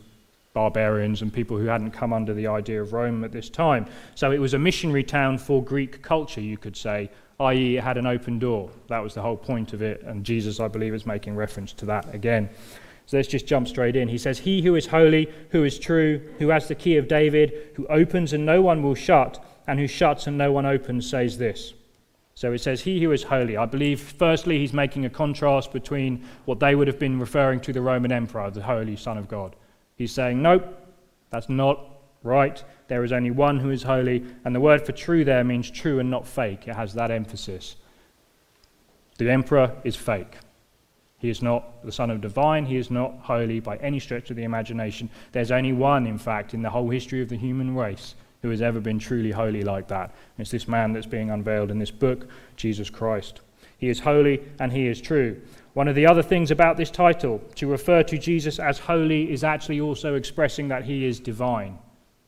barbarians 0.52 1.20
and 1.22 1.32
people 1.32 1.58
who 1.58 1.66
hadn't 1.66 1.90
come 1.90 2.12
under 2.12 2.32
the 2.32 2.46
idea 2.46 2.80
of 2.80 2.92
Rome 2.92 3.22
at 3.24 3.30
this 3.30 3.50
time. 3.50 3.86
So 4.14 4.32
it 4.32 4.38
was 4.38 4.54
a 4.54 4.58
missionary 4.58 5.04
town 5.04 5.38
for 5.38 5.62
Greek 5.62 6.02
culture, 6.02 6.40
you 6.40 6.56
could 6.56 6.76
say, 6.76 7.10
i.e., 7.40 7.76
it 7.76 7.84
had 7.84 7.98
an 7.98 8.06
open 8.06 8.38
door. 8.38 8.70
That 8.88 9.00
was 9.00 9.14
the 9.14 9.20
whole 9.20 9.36
point 9.36 9.74
of 9.74 9.82
it, 9.82 10.02
and 10.02 10.24
Jesus, 10.24 10.58
I 10.58 10.68
believe, 10.68 10.94
is 10.94 11.04
making 11.04 11.36
reference 11.36 11.74
to 11.74 11.86
that 11.86 12.12
again. 12.14 12.48
So 13.06 13.16
let's 13.16 13.28
just 13.28 13.46
jump 13.46 13.68
straight 13.68 13.94
in. 13.94 14.08
He 14.08 14.18
says, 14.18 14.40
He 14.40 14.62
who 14.62 14.74
is 14.74 14.86
holy, 14.86 15.32
who 15.50 15.64
is 15.64 15.78
true, 15.78 16.20
who 16.38 16.48
has 16.48 16.66
the 16.66 16.74
key 16.74 16.96
of 16.96 17.08
David, 17.08 17.70
who 17.74 17.86
opens 17.86 18.32
and 18.32 18.44
no 18.44 18.60
one 18.60 18.82
will 18.82 18.96
shut, 18.96 19.42
and 19.66 19.78
who 19.78 19.86
shuts 19.86 20.26
and 20.26 20.36
no 20.36 20.50
one 20.52 20.66
opens, 20.66 21.08
says 21.08 21.38
this. 21.38 21.72
So 22.34 22.52
it 22.52 22.58
says, 22.58 22.82
He 22.82 23.00
who 23.02 23.12
is 23.12 23.22
holy. 23.22 23.56
I 23.56 23.64
believe, 23.64 24.00
firstly, 24.00 24.58
he's 24.58 24.72
making 24.72 25.04
a 25.04 25.10
contrast 25.10 25.72
between 25.72 26.24
what 26.44 26.60
they 26.60 26.74
would 26.74 26.88
have 26.88 26.98
been 26.98 27.20
referring 27.20 27.60
to 27.60 27.72
the 27.72 27.80
Roman 27.80 28.12
emperor, 28.12 28.50
the 28.50 28.62
holy 28.62 28.96
Son 28.96 29.16
of 29.16 29.28
God. 29.28 29.54
He's 29.94 30.12
saying, 30.12 30.42
Nope, 30.42 30.66
that's 31.30 31.48
not 31.48 31.80
right. 32.24 32.62
There 32.88 33.04
is 33.04 33.12
only 33.12 33.30
one 33.30 33.58
who 33.60 33.70
is 33.70 33.84
holy. 33.84 34.24
And 34.44 34.54
the 34.54 34.60
word 34.60 34.84
for 34.84 34.92
true 34.92 35.24
there 35.24 35.44
means 35.44 35.70
true 35.70 36.00
and 36.00 36.10
not 36.10 36.26
fake. 36.26 36.66
It 36.66 36.74
has 36.74 36.92
that 36.94 37.10
emphasis. 37.10 37.76
The 39.18 39.30
emperor 39.30 39.74
is 39.84 39.96
fake. 39.96 40.36
He 41.26 41.30
is 41.30 41.42
not 41.42 41.84
the 41.84 41.90
Son 41.90 42.08
of 42.12 42.20
Divine. 42.20 42.66
He 42.66 42.76
is 42.76 42.88
not 42.88 43.18
holy 43.20 43.58
by 43.58 43.78
any 43.78 43.98
stretch 43.98 44.30
of 44.30 44.36
the 44.36 44.44
imagination. 44.44 45.10
There's 45.32 45.50
only 45.50 45.72
one, 45.72 46.06
in 46.06 46.18
fact, 46.18 46.54
in 46.54 46.62
the 46.62 46.70
whole 46.70 46.88
history 46.88 47.20
of 47.20 47.28
the 47.28 47.36
human 47.36 47.74
race 47.74 48.14
who 48.42 48.50
has 48.50 48.62
ever 48.62 48.78
been 48.78 49.00
truly 49.00 49.32
holy 49.32 49.62
like 49.62 49.88
that. 49.88 50.10
And 50.10 50.44
it's 50.44 50.52
this 50.52 50.68
man 50.68 50.92
that's 50.92 51.04
being 51.04 51.30
unveiled 51.30 51.72
in 51.72 51.80
this 51.80 51.90
book, 51.90 52.28
Jesus 52.54 52.90
Christ. 52.90 53.40
He 53.78 53.88
is 53.88 53.98
holy 53.98 54.40
and 54.60 54.70
he 54.70 54.86
is 54.86 55.00
true. 55.00 55.42
One 55.74 55.88
of 55.88 55.96
the 55.96 56.06
other 56.06 56.22
things 56.22 56.52
about 56.52 56.76
this 56.76 56.92
title, 56.92 57.42
to 57.56 57.66
refer 57.66 58.04
to 58.04 58.18
Jesus 58.18 58.60
as 58.60 58.78
holy, 58.78 59.28
is 59.28 59.42
actually 59.42 59.80
also 59.80 60.14
expressing 60.14 60.68
that 60.68 60.84
he 60.84 61.04
is 61.04 61.18
divine. 61.18 61.76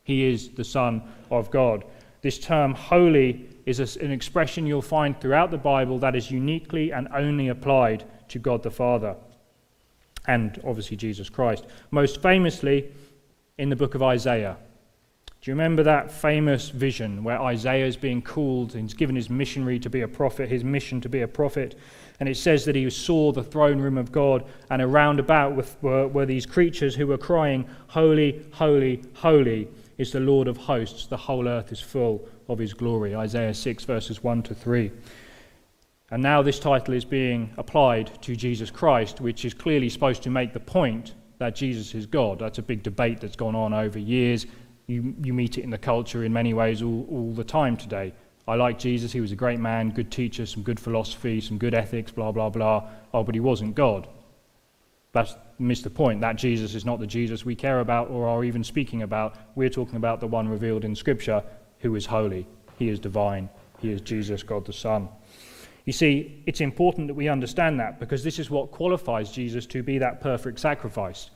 He 0.03 0.25
is 0.25 0.49
the 0.49 0.65
Son 0.65 1.03
of 1.31 1.49
God. 1.51 1.85
This 2.21 2.37
term 2.37 2.73
holy 2.73 3.47
is 3.65 3.79
an 3.95 4.11
expression 4.11 4.67
you'll 4.67 4.81
find 4.81 5.17
throughout 5.21 5.51
the 5.51 5.57
Bible 5.57 5.99
that 5.99 6.17
is 6.17 6.29
uniquely 6.29 6.91
and 6.91 7.07
only 7.13 7.47
applied 7.47 8.03
to 8.29 8.39
God 8.39 8.63
the 8.63 8.71
Father 8.71 9.15
and 10.27 10.59
obviously 10.63 10.97
Jesus 10.97 11.29
Christ. 11.29 11.65
Most 11.91 12.21
famously 12.21 12.91
in 13.57 13.69
the 13.69 13.75
book 13.75 13.95
of 13.95 14.03
Isaiah. 14.03 14.57
Do 15.41 15.49
you 15.49 15.55
remember 15.55 15.83
that 15.83 16.11
famous 16.11 16.69
vision 16.69 17.23
where 17.23 17.41
Isaiah 17.41 17.85
is 17.85 17.95
being 17.95 18.21
called 18.21 18.73
and 18.73 18.83
he's 18.83 18.93
given 18.93 19.15
his 19.15 19.29
missionary 19.29 19.79
to 19.79 19.89
be 19.89 20.01
a 20.01 20.07
prophet, 20.07 20.49
his 20.49 20.65
mission 20.65 20.99
to 21.01 21.09
be 21.09 21.21
a 21.21 21.27
prophet? 21.27 21.75
And 22.19 22.27
it 22.27 22.35
says 22.35 22.65
that 22.65 22.75
he 22.75 22.89
saw 22.89 23.31
the 23.31 23.43
throne 23.43 23.79
room 23.79 23.97
of 23.97 24.11
God, 24.11 24.45
and 24.69 24.81
around 24.81 25.19
about 25.19 25.81
were, 25.81 26.07
were 26.09 26.25
these 26.25 26.45
creatures 26.45 26.93
who 26.93 27.07
were 27.07 27.17
crying, 27.17 27.65
Holy, 27.87 28.45
holy, 28.51 29.01
holy 29.13 29.69
is 29.97 30.11
the 30.11 30.19
Lord 30.19 30.49
of 30.49 30.57
hosts. 30.57 31.05
The 31.05 31.15
whole 31.15 31.47
earth 31.47 31.71
is 31.71 31.79
full 31.79 32.27
of 32.49 32.59
his 32.59 32.73
glory. 32.73 33.15
Isaiah 33.15 33.53
6, 33.53 33.85
verses 33.85 34.21
1 34.21 34.43
to 34.43 34.53
3. 34.53 34.91
And 36.11 36.23
now 36.23 36.41
this 36.41 36.59
title 36.59 36.93
is 36.93 37.05
being 37.05 37.53
applied 37.57 38.21
to 38.23 38.35
Jesus 38.35 38.71
Christ, 38.71 39.21
which 39.21 39.45
is 39.45 39.53
clearly 39.53 39.89
supposed 39.89 40.23
to 40.23 40.29
make 40.29 40.53
the 40.53 40.59
point 40.59 41.13
that 41.37 41.55
Jesus 41.55 41.93
is 41.93 42.05
God. 42.05 42.39
That's 42.39 42.57
a 42.57 42.63
big 42.63 42.83
debate 42.83 43.21
that's 43.21 43.35
gone 43.35 43.55
on 43.55 43.73
over 43.73 43.99
years. 43.99 44.45
You, 44.87 45.15
you 45.23 45.33
meet 45.33 45.57
it 45.57 45.63
in 45.63 45.69
the 45.69 45.77
culture 45.77 46.23
in 46.23 46.33
many 46.33 46.53
ways 46.53 46.81
all, 46.81 47.07
all 47.09 47.33
the 47.33 47.43
time 47.43 47.77
today. 47.77 48.13
I 48.47 48.55
like 48.55 48.79
Jesus. 48.79 49.11
He 49.11 49.21
was 49.21 49.31
a 49.31 49.35
great 49.35 49.59
man, 49.59 49.91
good 49.91 50.11
teacher, 50.11 50.45
some 50.47 50.63
good 50.63 50.79
philosophy, 50.79 51.39
some 51.39 51.59
good 51.59 51.75
ethics, 51.75 52.11
blah, 52.11 52.31
blah, 52.31 52.49
blah. 52.49 52.89
Oh, 53.13 53.23
but 53.23 53.35
he 53.35 53.39
wasn't 53.39 53.75
God. 53.75 54.07
That's 55.11 55.35
missed 55.59 55.83
the 55.83 55.91
point. 55.91 56.21
That 56.21 56.35
Jesus 56.35 56.73
is 56.73 56.85
not 56.85 56.99
the 56.99 57.05
Jesus 57.07 57.45
we 57.45 57.55
care 57.55 57.79
about 57.79 58.09
or 58.09 58.27
are 58.27 58.43
even 58.43 58.63
speaking 58.63 59.03
about. 59.03 59.35
We're 59.55 59.69
talking 59.69 59.97
about 59.97 60.19
the 60.19 60.27
one 60.27 60.47
revealed 60.47 60.83
in 60.83 60.95
Scripture 60.95 61.43
who 61.79 61.95
is 61.95 62.07
holy. 62.07 62.47
He 62.79 62.89
is 62.89 62.99
divine. 62.99 63.49
He 63.79 63.91
is 63.91 64.01
Jesus, 64.01 64.41
God 64.41 64.65
the 64.65 64.73
Son. 64.73 65.09
You 65.89 65.93
see, 65.93 66.43
it's 66.45 66.61
important 66.61 67.07
that 67.07 67.15
we 67.15 67.29
understand 67.29 67.79
that 67.79 67.99
because 67.99 68.23
this 68.23 68.37
is 68.37 68.51
what 68.51 68.69
qualifies 68.69 69.31
Jesus 69.31 69.65
to 69.65 69.81
be 69.81 69.97
that 69.97 70.21
perfect 70.21 70.59
sacrifice. 70.59 71.31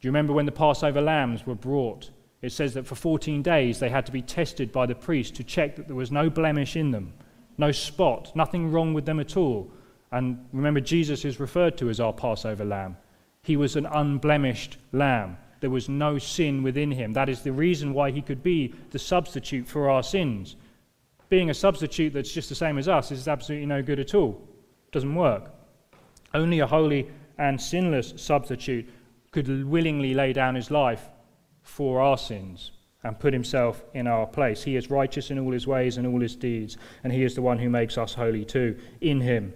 Do 0.00 0.08
you 0.08 0.08
remember 0.08 0.32
when 0.32 0.46
the 0.46 0.50
Passover 0.50 1.02
lambs 1.02 1.46
were 1.46 1.54
brought? 1.54 2.08
It 2.40 2.52
says 2.52 2.72
that 2.72 2.86
for 2.86 2.94
14 2.94 3.42
days 3.42 3.78
they 3.78 3.90
had 3.90 4.06
to 4.06 4.12
be 4.12 4.22
tested 4.22 4.72
by 4.72 4.86
the 4.86 4.94
priest 4.94 5.34
to 5.34 5.44
check 5.44 5.76
that 5.76 5.88
there 5.88 5.94
was 5.94 6.10
no 6.10 6.30
blemish 6.30 6.74
in 6.74 6.90
them, 6.90 7.12
no 7.58 7.70
spot, 7.70 8.34
nothing 8.34 8.72
wrong 8.72 8.94
with 8.94 9.04
them 9.04 9.20
at 9.20 9.36
all. 9.36 9.70
And 10.10 10.46
remember, 10.54 10.80
Jesus 10.80 11.26
is 11.26 11.38
referred 11.38 11.76
to 11.76 11.90
as 11.90 12.00
our 12.00 12.14
Passover 12.14 12.64
lamb. 12.64 12.96
He 13.42 13.58
was 13.58 13.76
an 13.76 13.84
unblemished 13.84 14.78
lamb. 14.92 15.36
There 15.60 15.68
was 15.68 15.90
no 15.90 16.16
sin 16.16 16.62
within 16.62 16.92
him. 16.92 17.12
That 17.12 17.28
is 17.28 17.42
the 17.42 17.52
reason 17.52 17.92
why 17.92 18.10
he 18.10 18.22
could 18.22 18.42
be 18.42 18.72
the 18.92 18.98
substitute 18.98 19.68
for 19.68 19.90
our 19.90 20.02
sins. 20.02 20.56
Being 21.28 21.50
a 21.50 21.54
substitute 21.54 22.12
that's 22.12 22.32
just 22.32 22.48
the 22.48 22.54
same 22.54 22.78
as 22.78 22.88
us 22.88 23.10
is 23.10 23.26
absolutely 23.26 23.66
no 23.66 23.82
good 23.82 23.98
at 23.98 24.14
all. 24.14 24.40
It 24.86 24.92
doesn't 24.92 25.14
work. 25.14 25.50
Only 26.34 26.60
a 26.60 26.66
holy 26.66 27.10
and 27.38 27.60
sinless 27.60 28.14
substitute 28.16 28.88
could 29.32 29.66
willingly 29.66 30.14
lay 30.14 30.32
down 30.32 30.54
his 30.54 30.70
life 30.70 31.08
for 31.62 32.00
our 32.00 32.16
sins 32.16 32.70
and 33.02 33.18
put 33.18 33.32
himself 33.32 33.84
in 33.94 34.06
our 34.06 34.26
place. 34.26 34.62
He 34.62 34.76
is 34.76 34.90
righteous 34.90 35.30
in 35.30 35.38
all 35.38 35.52
his 35.52 35.66
ways 35.66 35.96
and 35.96 36.06
all 36.06 36.20
his 36.20 36.36
deeds, 36.36 36.76
and 37.04 37.12
he 37.12 37.24
is 37.24 37.34
the 37.34 37.42
one 37.42 37.58
who 37.58 37.68
makes 37.68 37.98
us 37.98 38.14
holy 38.14 38.44
too 38.44 38.78
in 39.00 39.20
him. 39.20 39.52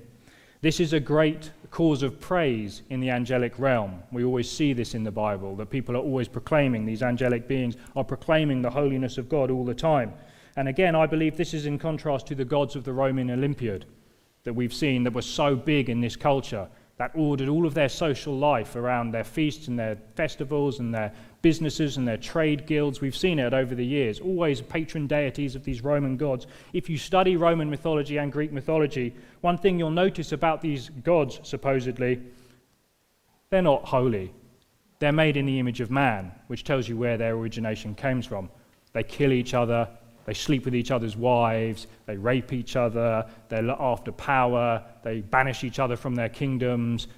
This 0.61 0.81
is 0.81 0.93
a 0.93 1.01
great 1.01 1.51
cause 1.71 2.03
of 2.03 2.21
praise 2.21 2.83
in 2.91 3.01
the 3.01 3.11
angelic 3.11 3.59
realm. 3.59 4.03
We 4.13 4.25
always 4.25 4.51
see 4.51 4.73
this 4.73 4.95
in 4.95 5.05
the 5.05 5.11
Bible, 5.11 5.57
that 5.57 5.71
people 5.71 5.97
are 5.97 6.01
always 6.01 6.29
proclaiming, 6.29 6.85
these 6.85 7.03
angelic 7.03 7.49
beings 7.49 7.77
are 7.97 8.05
proclaiming 8.05 8.61
the 8.61 8.71
holiness 8.71 9.17
of 9.17 9.29
God 9.29 9.51
all 9.51 9.65
the 9.65 9.75
time. 9.75 10.13
And 10.61 10.69
again, 10.69 10.95
I 10.95 11.07
believe 11.07 11.39
this 11.39 11.55
is 11.55 11.65
in 11.65 11.79
contrast 11.79 12.27
to 12.27 12.35
the 12.35 12.45
gods 12.45 12.77
of 12.77 12.85
the 12.85 12.93
Roman 12.93 13.31
Olympiad 13.31 13.87
that 14.45 14.53
we've 14.53 14.75
seen 14.75 15.05
that 15.05 15.15
were 15.15 15.23
so 15.23 15.57
big 15.57 15.89
in 15.89 16.03
this 16.03 16.17
culture 16.17 16.69
that 16.99 17.13
ordered 17.15 17.49
all 17.49 17.65
of 17.65 17.73
their 17.73 17.89
social 17.89 18.37
life 18.37 18.77
around 18.77 19.11
their 19.11 19.25
feasts 19.25 19.69
and 19.69 19.79
their 19.79 19.97
festivals 20.17 20.79
and 20.79 20.95
their 20.95 21.15
businesses 21.41 21.97
and 21.97 22.07
their 22.07 22.19
trade 22.19 22.67
guilds. 22.67 23.01
We've 23.01 23.17
seen 23.17 23.39
it 23.39 23.55
over 23.55 23.75
the 23.75 23.87
years, 23.87 24.21
always 24.21 24.61
patron 24.61 25.07
deities 25.07 25.57
of 25.57 25.65
these 25.65 25.83
Roman 25.83 26.19
gods. 26.19 26.47
If 26.75 26.91
you 26.91 26.99
study 26.99 27.37
Roman 27.37 27.71
mythology 27.71 28.19
and 28.19 28.31
Greek 28.31 28.53
mythology, 28.53 29.17
one 29.41 29.57
thing 29.57 29.79
you'll 29.79 29.91
notice 29.91 30.33
about 30.33 30.61
these 30.61 30.91
gods, 30.91 31.41
supposedly, 31.43 32.21
they're 33.49 33.63
not 33.63 33.87
holy. 33.87 34.31
They're 34.99 35.11
made 35.11 35.39
in 35.39 35.47
the 35.47 35.59
image 35.59 35.81
of 35.81 35.91
man, 35.91 36.33
which 36.49 36.65
tells 36.65 36.87
you 36.87 36.99
where 36.99 37.17
their 37.17 37.33
origination 37.33 37.95
comes 37.95 38.27
from. 38.27 38.51
They 38.93 39.05
kill 39.05 39.33
each 39.33 39.55
other, 39.55 39.89
they 40.31 40.35
sleep 40.35 40.65
with 40.65 40.77
each 40.77 40.93
other's 40.93 41.17
wives, 41.17 41.89
they 42.07 42.17
rape 42.17 42.53
each 42.53 42.77
other, 42.77 43.27
they're 43.49 43.69
after 43.69 44.13
power, 44.13 44.81
they 45.03 45.23
banish 45.23 45.65
each 45.65 45.81
other 45.81 45.97
from 45.97 46.15
their 46.15 46.29
kingdoms. 46.29 47.09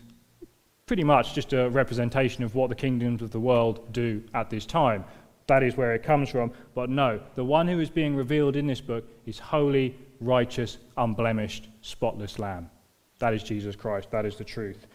Pretty 0.87 1.05
much 1.05 1.35
just 1.35 1.53
a 1.53 1.69
representation 1.69 2.43
of 2.43 2.55
what 2.55 2.71
the 2.71 2.75
kingdoms 2.75 3.21
of 3.21 3.31
the 3.31 3.39
world 3.39 3.93
do 3.93 4.23
at 4.33 4.49
this 4.49 4.65
time. 4.65 5.05
That 5.47 5.63
is 5.63 5.77
where 5.77 5.95
it 5.95 6.03
comes 6.03 6.31
from. 6.31 6.53
But 6.75 6.89
no, 6.89 7.21
the 7.35 7.45
one 7.45 7.69
who 7.69 7.81
is 7.81 7.91
being 7.91 8.17
revealed 8.17 8.57
in 8.57 8.67
this 8.67 8.81
book 8.81 9.05
is 9.27 9.39
holy, 9.39 9.95
righteous, 10.19 10.79
unblemished, 10.97 11.69
spotless 11.83 12.39
Lamb. 12.39 12.71
That 13.19 13.35
is 13.35 13.43
Jesus 13.43 13.77
Christ. 13.77 14.11
That 14.11 14.25
is 14.25 14.37
the 14.37 14.45
truth. 14.45 14.87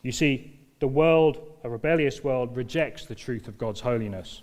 You 0.00 0.12
see, 0.12 0.58
the 0.80 0.88
world, 0.88 1.36
a 1.64 1.68
rebellious 1.68 2.24
world, 2.24 2.56
rejects 2.56 3.04
the 3.04 3.14
truth 3.14 3.46
of 3.46 3.58
God's 3.58 3.80
holiness. 3.80 4.40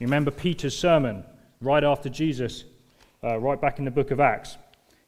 You 0.00 0.08
remember 0.08 0.32
Peter's 0.32 0.76
sermon 0.76 1.22
right 1.60 1.84
after 1.84 2.08
Jesus, 2.08 2.64
uh, 3.24 3.38
right 3.38 3.60
back 3.60 3.78
in 3.78 3.84
the 3.84 3.90
book 3.90 4.10
of 4.10 4.20
Acts. 4.20 4.56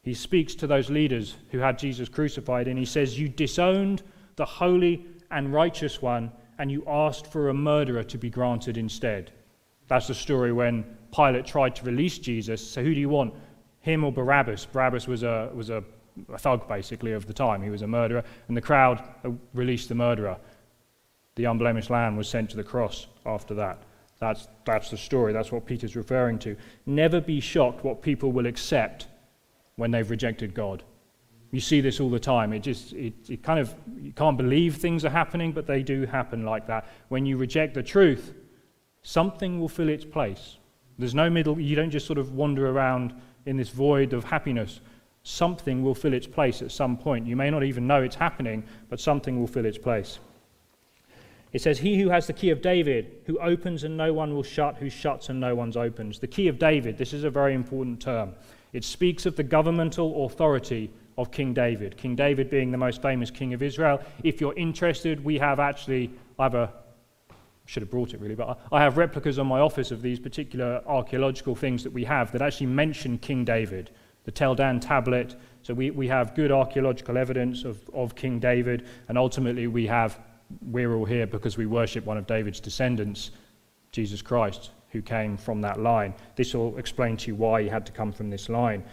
He 0.01 0.13
speaks 0.13 0.55
to 0.55 0.67
those 0.67 0.89
leaders 0.89 1.35
who 1.51 1.59
had 1.59 1.77
Jesus 1.77 2.09
crucified 2.09 2.67
and 2.67 2.79
he 2.79 2.85
says, 2.85 3.19
You 3.19 3.29
disowned 3.29 4.01
the 4.35 4.45
holy 4.45 5.05
and 5.31 5.53
righteous 5.53 6.01
one, 6.01 6.31
and 6.57 6.71
you 6.71 6.83
asked 6.87 7.27
for 7.27 7.49
a 7.49 7.53
murderer 7.53 8.03
to 8.03 8.17
be 8.17 8.29
granted 8.29 8.77
instead. 8.77 9.31
That's 9.87 10.07
the 10.07 10.13
story 10.13 10.51
when 10.53 10.85
Pilate 11.13 11.45
tried 11.45 11.75
to 11.75 11.85
release 11.85 12.17
Jesus. 12.19 12.65
So, 12.65 12.83
who 12.83 12.93
do 12.93 12.99
you 12.99 13.09
want? 13.09 13.33
Him 13.81 14.03
or 14.03 14.11
Barabbas? 14.11 14.65
Barabbas 14.65 15.07
was 15.07 15.23
a, 15.23 15.49
was 15.53 15.69
a, 15.69 15.83
a 16.31 16.37
thug, 16.37 16.67
basically, 16.67 17.13
of 17.13 17.25
the 17.25 17.33
time. 17.33 17.61
He 17.61 17.69
was 17.69 17.81
a 17.81 17.87
murderer, 17.87 18.23
and 18.47 18.55
the 18.55 18.61
crowd 18.61 19.03
released 19.53 19.89
the 19.89 19.95
murderer. 19.95 20.37
The 21.35 21.45
unblemished 21.45 21.89
lamb 21.89 22.17
was 22.17 22.27
sent 22.27 22.49
to 22.51 22.57
the 22.57 22.63
cross 22.63 23.07
after 23.25 23.53
that. 23.55 23.81
That's, 24.19 24.47
that's 24.65 24.89
the 24.89 24.97
story. 24.97 25.33
That's 25.33 25.51
what 25.51 25.65
Peter's 25.65 25.95
referring 25.95 26.39
to. 26.39 26.55
Never 26.85 27.21
be 27.21 27.39
shocked 27.39 27.83
what 27.83 28.01
people 28.01 28.31
will 28.31 28.45
accept 28.45 29.07
when 29.77 29.91
they've 29.91 30.09
rejected 30.09 30.53
God. 30.53 30.83
You 31.51 31.61
see 31.61 31.81
this 31.81 31.99
all 31.99 32.09
the 32.09 32.19
time. 32.19 32.53
It 32.53 32.59
just, 32.59 32.93
it, 32.93 33.13
it 33.29 33.43
kind 33.43 33.59
of, 33.59 33.73
you 33.99 34.11
can't 34.11 34.37
believe 34.37 34.75
things 34.75 35.03
are 35.05 35.09
happening, 35.09 35.51
but 35.51 35.65
they 35.65 35.81
do 35.81 36.05
happen 36.05 36.45
like 36.45 36.67
that. 36.67 36.87
When 37.07 37.25
you 37.25 37.37
reject 37.37 37.73
the 37.73 37.81
truth, 37.81 38.33
something 39.01 39.59
will 39.59 39.69
fill 39.69 39.89
its 39.89 40.05
place. 40.05 40.57
There's 40.99 41.15
no 41.15 41.29
middle, 41.29 41.59
you 41.59 41.75
don't 41.75 41.89
just 41.89 42.05
sort 42.05 42.19
of 42.19 42.33
wander 42.33 42.69
around 42.69 43.13
in 43.45 43.55
this 43.55 43.69
void 43.69 44.13
of 44.13 44.25
happiness. 44.25 44.81
Something 45.23 45.81
will 45.81 45.95
fill 45.95 46.13
its 46.13 46.27
place 46.27 46.61
at 46.61 46.71
some 46.71 46.97
point. 46.97 47.25
You 47.25 47.35
may 47.35 47.49
not 47.49 47.63
even 47.63 47.87
know 47.87 48.03
it's 48.03 48.15
happening, 48.15 48.63
but 48.89 48.99
something 48.99 49.39
will 49.39 49.47
fill 49.47 49.65
its 49.65 49.77
place. 49.77 50.19
It 51.51 51.61
says, 51.61 51.79
He 51.79 51.99
who 51.99 52.09
has 52.09 52.27
the 52.27 52.33
key 52.33 52.51
of 52.51 52.61
David, 52.61 53.23
who 53.25 53.39
opens 53.39 53.83
and 53.83 53.97
no 53.97 54.13
one 54.13 54.33
will 54.33 54.43
shut, 54.43 54.77
who 54.77 54.89
shuts 54.89 55.29
and 55.29 55.39
no 55.39 55.55
one 55.55 55.75
opens. 55.75 56.19
The 56.19 56.27
key 56.27 56.47
of 56.47 56.59
David, 56.59 56.97
this 56.97 57.13
is 57.13 57.23
a 57.23 57.29
very 57.29 57.53
important 57.53 58.01
term. 58.01 58.33
It 58.71 58.83
speaks 58.83 59.25
of 59.25 59.35
the 59.35 59.43
governmental 59.43 60.25
authority 60.25 60.91
of 61.17 61.31
King 61.31 61.53
David. 61.53 61.97
King 61.97 62.15
David 62.15 62.49
being 62.49 62.71
the 62.71 62.77
most 62.77 63.01
famous 63.01 63.31
king 63.31 63.53
of 63.53 63.63
Israel. 63.63 64.01
If 64.23 64.39
you're 64.39 64.57
interested, 64.57 65.23
we 65.23 65.39
have 65.39 65.59
actually, 65.59 66.11
I 66.37 66.43
have 66.43 66.55
a, 66.55 66.71
should 67.65 67.81
have 67.81 67.89
brought 67.89 68.13
it 68.13 68.21
really, 68.21 68.35
but 68.35 68.59
I 68.71 68.81
have 68.81 68.97
replicas 68.97 69.39
on 69.39 69.47
my 69.47 69.59
office 69.59 69.91
of 69.91 70.01
these 70.01 70.19
particular 70.19 70.81
archaeological 70.85 71.55
things 71.55 71.83
that 71.83 71.91
we 71.91 72.03
have 72.05 72.31
that 72.31 72.41
actually 72.41 72.67
mention 72.67 73.17
King 73.17 73.43
David. 73.43 73.89
The 74.25 74.31
Tel 74.31 74.53
Dan 74.53 74.79
tablet. 74.79 75.35
So 75.63 75.73
we, 75.73 75.89
we 75.89 76.07
have 76.07 76.35
good 76.35 76.51
archaeological 76.51 77.17
evidence 77.17 77.63
of, 77.63 77.89
of 77.93 78.15
King 78.15 78.39
David, 78.39 78.87
and 79.07 79.17
ultimately 79.17 79.65
we 79.65 79.87
have 79.87 80.19
we're 80.61 80.93
all 80.95 81.05
here 81.05 81.27
because 81.27 81.57
we 81.57 81.65
worship 81.65 82.05
one 82.05 82.17
of 82.17 82.27
David's 82.27 82.59
descendants, 82.59 83.31
Jesus 83.91 84.21
Christ, 84.21 84.71
who 84.89 85.01
came 85.01 85.37
from 85.37 85.61
that 85.61 85.79
line. 85.79 86.13
This 86.35 86.53
will 86.53 86.77
explain 86.77 87.17
to 87.17 87.27
you 87.27 87.35
why 87.35 87.63
he 87.63 87.69
had 87.69 87.85
to 87.85 87.91
come 87.91 88.11
from 88.11 88.29
this 88.29 88.49
line. 88.49 88.83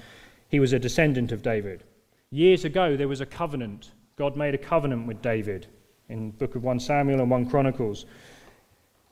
He 0.49 0.61
was 0.61 0.73
a 0.73 0.79
descendant 0.79 1.33
of 1.33 1.43
David. 1.43 1.85
Years 2.31 2.65
ago, 2.65 2.97
there 2.97 3.09
was 3.09 3.21
a 3.21 3.27
covenant. 3.27 3.93
God 4.17 4.37
made 4.37 4.55
a 4.55 4.59
covenant 4.59 5.07
with 5.07 5.23
David 5.23 5.67
in 6.09 6.31
book 6.33 6.55
of 6.55 6.63
1 6.63 6.81
Samuel 6.81 7.21
and 7.21 7.31
1 7.31 7.51
Chronicles. 7.51 8.07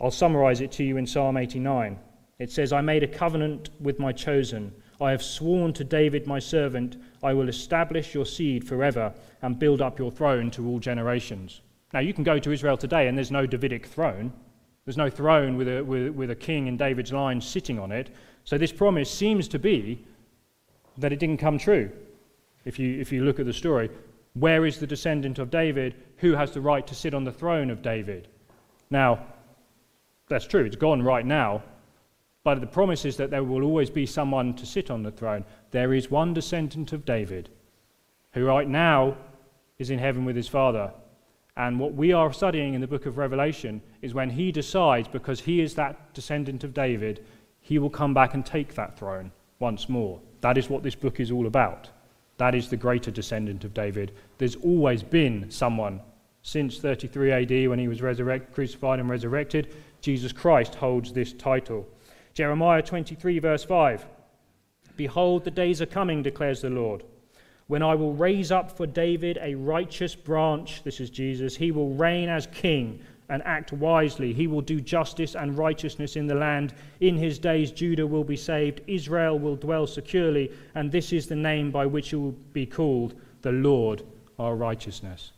I'll 0.00 0.11
summarize 0.11 0.61
it 0.61 0.72
to 0.72 0.85
you 0.85 0.96
in 0.96 1.07
Psalm 1.07 1.37
89. 1.37 1.98
It 2.38 2.50
says, 2.50 2.72
I 2.72 2.80
made 2.80 3.02
a 3.02 3.09
covenant 3.09 3.70
with 3.80 3.98
my 3.98 4.12
chosen. 4.12 4.72
I 5.00 5.11
have 5.11 5.22
sworn 5.22 5.72
to 5.74 5.85
David 5.85 6.26
my 6.26 6.38
servant, 6.38 6.96
I 7.22 7.33
will 7.33 7.48
establish 7.48 8.14
your 8.14 8.26
seed 8.26 8.66
forever 8.66 9.12
and 9.42 9.59
build 9.59 9.80
up 9.80 9.98
your 9.98 10.11
throne 10.11 10.50
to 10.52 10.66
all 10.68 10.78
generations. 10.78 11.61
Now, 11.94 12.00
you 12.00 12.12
can 12.12 12.24
go 12.24 12.40
to 12.40 12.50
Israel 12.50 12.76
today 12.76 13.07
and 13.07 13.16
there's 13.16 13.30
no 13.30 13.46
Davidic 13.46 13.87
throne. 13.87 14.33
There's 14.85 14.96
no 14.96 15.09
throne 15.09 15.57
with 15.57 15.68
a, 15.68 15.80
with, 15.80 16.09
with 16.09 16.30
a 16.33 16.35
king 16.35 16.66
in 16.66 16.76
David's 16.76 17.12
line 17.12 17.40
sitting 17.40 17.78
on 17.78 17.92
it. 17.92 18.11
So, 18.42 18.59
this 18.59 18.72
promise 18.72 19.09
seems 19.09 19.46
to 19.48 19.61
be 19.61 20.04
that 20.98 21.12
it 21.12 21.20
didn't 21.20 21.38
come 21.38 21.57
true. 21.57 21.92
If 22.64 22.80
you, 22.80 23.00
if 23.00 23.12
you 23.12 23.24
look 23.24 23.38
at 23.38 23.46
the 23.46 23.52
story, 23.52 23.90
where 24.33 24.66
is 24.66 24.80
the 24.80 24.88
descendant 24.88 25.38
of 25.38 25.52
David? 25.52 25.94
Who 26.16 26.33
has 26.33 26.50
the 26.50 26.61
right 26.61 26.85
to 26.85 26.96
sit 26.96 27.14
on 27.14 27.22
the 27.22 27.33
throne 27.33 27.70
of 27.70 27.80
David? 27.80 28.26
Now, 28.90 29.24
that's 30.28 30.48
true, 30.48 30.64
it's 30.64 30.74
gone 30.74 31.00
right 31.00 31.24
now. 31.24 31.62
But 32.42 32.61
the 32.61 32.66
promise 32.66 33.04
is 33.04 33.16
that 33.18 33.30
there 33.30 33.44
will 33.44 33.62
always 33.62 33.88
be 33.88 34.04
someone 34.04 34.54
to 34.54 34.66
sit 34.66 34.90
on 34.90 35.04
the 35.04 35.12
throne. 35.12 35.44
There 35.70 35.94
is 35.94 36.11
one 36.11 36.35
descendant 36.35 36.92
of 36.92 37.04
David 37.04 37.50
who 38.33 38.44
right 38.44 38.68
now 38.68 39.16
is 39.78 39.90
in 39.90 40.00
heaven 40.00 40.24
with 40.24 40.35
his 40.35 40.48
father. 40.48 40.92
And 41.57 41.79
what 41.79 41.95
we 41.95 42.12
are 42.12 42.33
studying 42.33 42.75
in 42.75 42.81
the 42.81 42.87
book 42.87 43.07
of 43.07 43.17
Revelation 43.17 43.81
is 44.03 44.12
when 44.12 44.31
he 44.31 44.51
decides, 44.51 45.07
because 45.07 45.40
he 45.40 45.61
is 45.61 45.75
that 45.75 46.12
descendant 46.12 46.64
of 46.64 46.75
David, 46.75 47.25
he 47.61 47.79
will 47.79 47.90
come 47.90 48.12
back 48.12 48.35
and 48.35 48.45
take 48.45 48.75
that 48.75 48.99
throne 48.99 49.31
once 49.61 49.88
more. 49.88 50.21
That 50.40 50.59
is 50.59 50.69
what 50.69 50.83
this 50.83 50.97
book 50.97 51.21
is 51.21 51.31
all 51.31 51.47
about. 51.47 51.88
That 52.38 52.55
is 52.55 52.69
the 52.69 52.77
greater 52.77 53.12
descendant 53.12 53.62
of 53.64 53.73
David. 53.73 54.12
There's 54.38 54.57
always 54.57 55.03
been 55.05 55.51
someone 55.51 56.01
since 56.43 56.79
33 56.79 57.33
AD 57.33 57.69
when 57.69 57.79
he 57.79 57.88
was 57.88 58.01
crucified 58.53 58.99
and 58.99 59.09
resurrected. 59.09 59.75
Jesus 60.01 60.33
Christ 60.33 60.75
holds 60.75 61.12
this 61.12 61.33
title. 61.33 61.87
Jeremiah 62.35 62.83
23, 62.83 63.38
verse 63.38 63.64
5 63.64 64.07
Behold, 64.97 65.45
the 65.45 65.51
days 65.51 65.81
are 65.81 65.87
coming, 65.87 66.23
declares 66.23 66.61
the 66.61 66.71
Lord 66.71 67.05
when 67.66 67.83
I 67.83 67.94
will 67.94 68.12
raise 68.12 68.53
up 68.53 68.77
for 68.77 68.87
David 68.87 69.38
a 69.40 69.55
righteous 69.55 70.14
branch, 70.14 70.83
this 70.83 71.00
is 71.00 71.11
Jesus, 71.11 71.57
he 71.57 71.70
will 71.70 71.94
reign 71.94 72.29
as 72.29 72.46
king 72.48 73.00
and 73.31 73.42
act 73.44 73.72
wisely. 73.72 74.33
He 74.35 74.46
will 74.46 74.61
do 74.61 74.81
justice 74.81 75.35
and 75.35 75.57
righteousness 75.57 76.16
in 76.16 76.27
the 76.27 76.35
land. 76.35 76.74
In 77.00 77.16
his 77.16 77.38
days, 77.38 77.70
Judah 77.70 78.07
will 78.07 78.24
be 78.24 78.37
saved, 78.37 78.83
Israel 78.87 79.38
will 79.38 79.57
dwell 79.57 79.87
securely, 79.87 80.53
and 80.74 80.92
this 80.92 81.12
is 81.12 81.27
the 81.27 81.37
name 81.37 81.70
by 81.70 81.87
which 81.87 82.11
he 82.11 82.16
will 82.16 82.37
be 82.53 82.66
called 82.66 83.14
the 83.42 83.53
Lord 83.53 84.03
our 84.38 84.57
righteousness. 84.57 85.33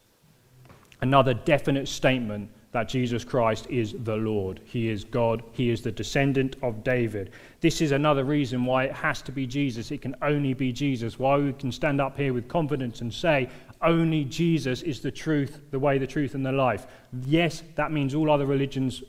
Another 1.01 1.35
definite 1.35 1.87
statement 1.87 2.51
that 2.73 2.89
Jesus 2.89 3.25
Christ 3.25 3.67
is 3.71 3.95
the 4.05 4.17
Lord. 4.17 4.61
He 4.65 4.89
is 4.91 5.05
God. 5.05 5.43
He 5.53 5.71
is 5.71 5.83
the 5.83 5.93
descendant 5.93 6.57
of 6.63 6.85
David. 6.85 7.31
This 7.61 7.81
is 7.81 7.93
another 7.93 8.25
reason 8.25 8.65
why 8.65 8.85
it 8.85 8.93
has 8.93 9.23
to 9.23 9.33
be 9.33 9.47
Jesus. 9.47 9.91
It 9.91 10.03
can 10.03 10.15
only 10.21 10.53
be 10.53 10.73
Jesus. 10.73 11.19
Why 11.19 11.39
we 11.39 11.53
can 11.55 11.73
stand 11.73 12.01
up 12.01 12.17
here 12.19 12.35
with 12.35 12.49
confidence 12.49 13.01
and 13.01 13.13
say, 13.13 13.49
only 13.83 14.25
Jesus 14.25 14.83
is 14.83 15.01
the 15.01 15.11
truth, 15.11 15.61
the 15.71 15.79
way, 15.79 15.99
the 15.99 16.07
truth, 16.07 16.35
and 16.35 16.45
the 16.45 16.53
life. 16.53 16.87
Yes, 17.25 17.63
that 17.77 17.93
means 17.93 18.15
all 18.15 18.31
other 18.31 18.47
religions 18.47 19.03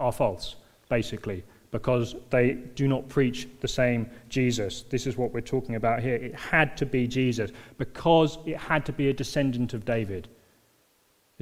are 0.00 0.12
false, 0.12 0.56
basically, 0.88 1.44
because 1.70 2.16
they 2.30 2.54
do 2.74 2.88
not 2.88 3.08
preach 3.08 3.48
the 3.60 3.68
same 3.68 4.08
Jesus. 4.28 4.82
This 4.82 5.06
is 5.06 5.16
what 5.16 5.32
we're 5.32 5.40
talking 5.40 5.76
about 5.76 6.02
here. 6.02 6.16
It 6.16 6.34
had 6.34 6.76
to 6.78 6.86
be 6.86 7.06
Jesus 7.06 7.50
because 7.78 8.38
it 8.46 8.56
had 8.56 8.84
to 8.86 8.92
be 8.92 9.10
a 9.10 9.12
descendant 9.12 9.74
of 9.74 9.84
David. 9.84 10.28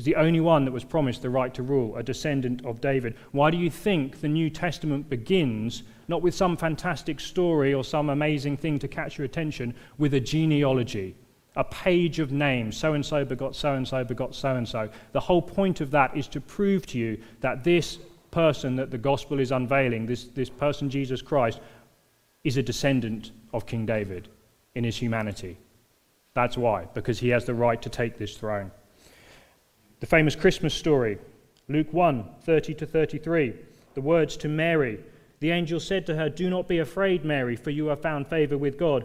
Is 0.01 0.07
the 0.07 0.17
only 0.17 0.41
one 0.41 0.65
that 0.65 0.73
was 0.73 0.83
promised 0.83 1.21
the 1.21 1.29
right 1.29 1.53
to 1.53 1.63
rule, 1.63 1.95
a 1.95 2.03
descendant 2.03 2.65
of 2.65 2.81
David. 2.81 3.17
Why 3.33 3.51
do 3.51 3.59
you 3.59 3.69
think 3.69 4.23
the 4.23 4.29
New 4.29 4.49
Testament 4.49 5.11
begins 5.11 5.83
not 6.09 6.23
with 6.23 6.35
some 6.35 6.57
fantastic 6.57 7.21
story 7.21 7.75
or 7.75 7.85
some 7.85 8.09
amazing 8.09 8.57
thing 8.57 8.79
to 8.79 8.89
catch 8.89 9.19
your 9.19 9.27
attention, 9.27 9.75
with 9.99 10.15
a 10.15 10.21
genealogy? 10.21 11.17
a 11.57 11.65
page 11.65 12.19
of 12.19 12.33
names. 12.33 12.79
So 12.79 12.95
and 12.95 13.05
so 13.05 13.27
begot 13.27 13.55
so 13.55 13.75
and 13.75 13.87
so 13.87 14.03
begot 14.03 14.35
so 14.35 14.57
and 14.57 14.67
so. 14.67 14.89
The 15.13 15.21
whole 15.21 15.43
point 15.43 15.83
of 15.83 15.91
that 15.91 16.17
is 16.17 16.29
to 16.29 16.41
prove 16.41 16.87
to 16.87 16.99
you 16.99 17.21
that 17.43 17.63
this 17.63 17.99
person 18.31 18.77
that 18.77 18.91
the 18.91 18.97
gospel 18.97 19.39
is 19.39 19.53
unveiling, 19.53 20.07
this, 20.07 20.29
this 20.29 20.49
person, 20.49 20.89
Jesus 20.89 21.21
Christ, 21.21 21.61
is 22.43 22.57
a 22.57 22.63
descendant 22.63 23.33
of 23.53 23.67
King 23.67 23.85
David 23.85 24.29
in 24.75 24.85
his 24.85 24.97
humanity. 24.97 25.59
That's 26.33 26.57
why, 26.57 26.87
because 26.95 27.19
he 27.19 27.29
has 27.29 27.45
the 27.45 27.53
right 27.53 27.83
to 27.83 27.91
take 27.91 28.17
this 28.17 28.35
throne. 28.35 28.71
The 30.01 30.07
famous 30.07 30.35
Christmas 30.35 30.73
story, 30.73 31.19
Luke 31.69 31.93
1 31.93 32.25
30 32.43 32.75
to 32.75 32.87
33, 32.87 33.55
the 33.95 34.01
words 34.01 34.37
to 34.39 34.49
Mary. 34.49 34.99
The 35.41 35.51
angel 35.51 35.79
said 35.79 36.07
to 36.07 36.17
her, 36.17 36.29
Do 36.29 36.49
not 36.49 36.69
be 36.69 36.79
afraid, 36.79 37.25
Mary, 37.25 37.55
for 37.55 37.71
you 37.71 37.87
have 37.87 38.01
found 38.01 38.27
favor 38.27 38.57
with 38.57 38.79
God. 38.79 39.05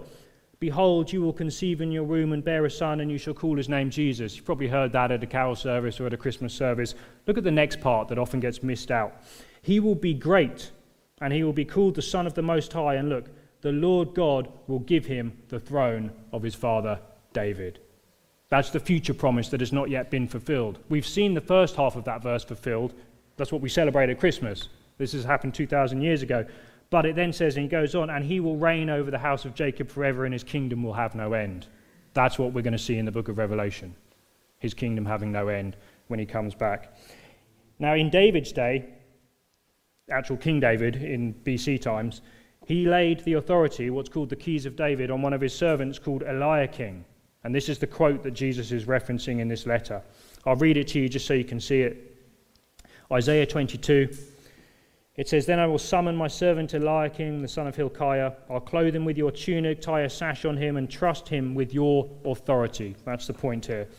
Behold, 0.60 1.12
you 1.12 1.22
will 1.22 1.34
conceive 1.34 1.82
in 1.82 1.92
your 1.92 2.04
womb 2.04 2.32
and 2.32 2.44
bear 2.44 2.64
a 2.66 2.72
son, 2.72 3.02
and 3.02 3.12
you 3.12 3.18
shall 3.18 3.34
call 3.34 3.58
his 3.58 3.68
name 3.68 3.90
Jesus. 3.90 4.36
You've 4.36 4.46
probably 4.46 4.70
heard 4.70 4.94
that 4.94 5.12
at 5.12 5.22
a 5.22 5.28
carol 5.28 5.56
service 5.56 6.00
or 6.00 6.08
at 6.08 6.14
a 6.14 6.18
Christmas 6.18 6.54
service. 6.54 6.96
Look 7.28 7.38
at 7.38 7.44
the 7.44 7.52
next 7.52 7.82
part 7.82 8.08
that 8.08 8.18
often 8.18 8.40
gets 8.40 8.64
missed 8.64 8.90
out. 8.90 9.22
He 9.62 9.82
will 9.82 9.96
be 9.96 10.14
great, 10.14 10.72
and 11.20 11.34
he 11.34 11.44
will 11.44 11.54
be 11.54 11.66
called 11.66 11.96
the 11.96 12.02
Son 12.02 12.26
of 12.26 12.36
the 12.36 12.42
Most 12.42 12.72
High. 12.72 12.96
And 12.96 13.10
look, 13.10 13.26
the 13.62 13.74
Lord 13.74 14.14
God 14.14 14.48
will 14.68 14.80
give 14.80 15.06
him 15.06 15.38
the 15.50 15.60
throne 15.60 16.12
of 16.32 16.42
his 16.42 16.56
father 16.56 17.00
David. 17.34 17.80
That's 18.50 18.70
the 18.70 18.80
future 18.80 19.14
promise 19.14 19.50
that 19.50 19.60
has 19.60 19.74
not 19.74 19.90
yet 19.90 20.12
been 20.12 20.28
fulfilled. 20.28 20.80
We've 20.90 21.06
seen 21.06 21.34
the 21.34 21.42
first 21.42 21.76
half 21.76 21.96
of 21.96 22.04
that 22.06 22.22
verse 22.22 22.44
fulfilled. 22.44 22.94
That's 23.38 23.52
what 23.52 23.62
we 23.62 23.70
celebrate 23.70 24.10
at 24.10 24.20
Christmas. 24.20 24.70
This 24.98 25.14
has 25.14 25.24
happened 25.24 25.54
2,000 25.54 26.02
years 26.02 26.22
ago. 26.22 26.46
But 26.90 27.06
it 27.06 27.16
then 27.16 27.34
says, 27.34 27.58
and 27.58 27.64
he 27.64 27.70
goes 27.70 27.96
on, 27.96 28.10
and 28.10 28.24
he 28.24 28.40
will 28.40 28.58
reign 28.58 28.90
over 28.90 29.10
the 29.10 29.18
house 29.18 29.46
of 29.46 29.56
Jacob 29.56 29.90
forever, 29.90 30.26
and 30.26 30.34
his 30.34 30.44
kingdom 30.44 30.84
will 30.84 30.94
have 30.94 31.16
no 31.16 31.34
end. 31.34 31.68
That's 32.14 32.38
what 32.38 32.54
we're 32.54 32.62
going 32.62 32.74
to 32.74 32.80
see 32.80 32.98
in 32.98 33.06
the 33.06 33.12
book 33.12 33.28
of 33.28 33.38
Revelation. 33.38 33.96
His 34.60 34.74
kingdom 34.74 35.06
having 35.06 35.32
no 35.32 35.48
end 35.48 35.76
when 36.08 36.20
he 36.20 36.26
comes 36.26 36.54
back. 36.54 36.96
Now, 37.80 37.96
in 37.96 38.10
David's 38.10 38.52
day, 38.52 38.86
actual 40.10 40.38
King 40.38 40.60
David 40.60 40.98
in 40.98 41.34
BC 41.34 41.82
times, 41.82 42.22
he 42.66 42.86
laid 42.86 43.20
the 43.22 43.34
authority, 43.34 43.90
what's 43.90 44.10
called 44.10 44.30
the 44.30 44.36
keys 44.36 44.66
of 44.66 44.76
David, 44.76 45.12
on 45.12 45.22
one 45.22 45.34
of 45.34 45.42
his 45.42 45.54
servants 45.54 46.00
called 46.00 46.24
Eliakim. 46.24 47.04
And 47.46 47.54
this 47.54 47.70
is 47.70 47.78
the 47.78 47.86
quote 47.86 48.24
that 48.24 48.32
Jesus 48.32 48.72
is 48.72 48.86
referencing 48.86 49.40
in 49.40 49.48
this 49.48 49.68
letter. 49.68 50.02
I'll 50.48 50.56
read 50.56 50.78
it 50.78 50.88
to 50.90 51.00
you 51.00 51.08
just 51.08 51.28
so 51.28 51.36
you 51.36 51.44
can 51.44 51.60
see 51.60 51.82
it. 51.82 52.18
Isaiah 53.12 53.46
22. 53.46 54.10
It 55.16 55.30
says, 55.30 55.46
Then 55.46 55.60
I 55.60 55.68
will 55.68 55.78
summon 55.78 56.16
my 56.16 56.28
servant 56.28 56.74
Eliakim, 56.74 57.44
the 57.44 57.48
son 57.48 57.68
of 57.68 57.76
Hilkiah. 57.76 58.32
I'll 58.50 58.60
clothe 58.60 58.96
him 58.96 59.06
with 59.06 59.16
your 59.16 59.30
tunic, 59.30 59.80
tie 59.80 60.02
a 60.02 60.10
sash 60.10 60.44
on 60.44 60.58
him, 60.58 60.76
and 60.78 60.90
trust 60.90 61.30
him 61.30 61.54
with 61.54 61.72
your 61.72 62.10
authority. 62.26 62.96
That's 63.06 63.28
the 63.28 63.34
point 63.36 63.68
here. 63.68 63.90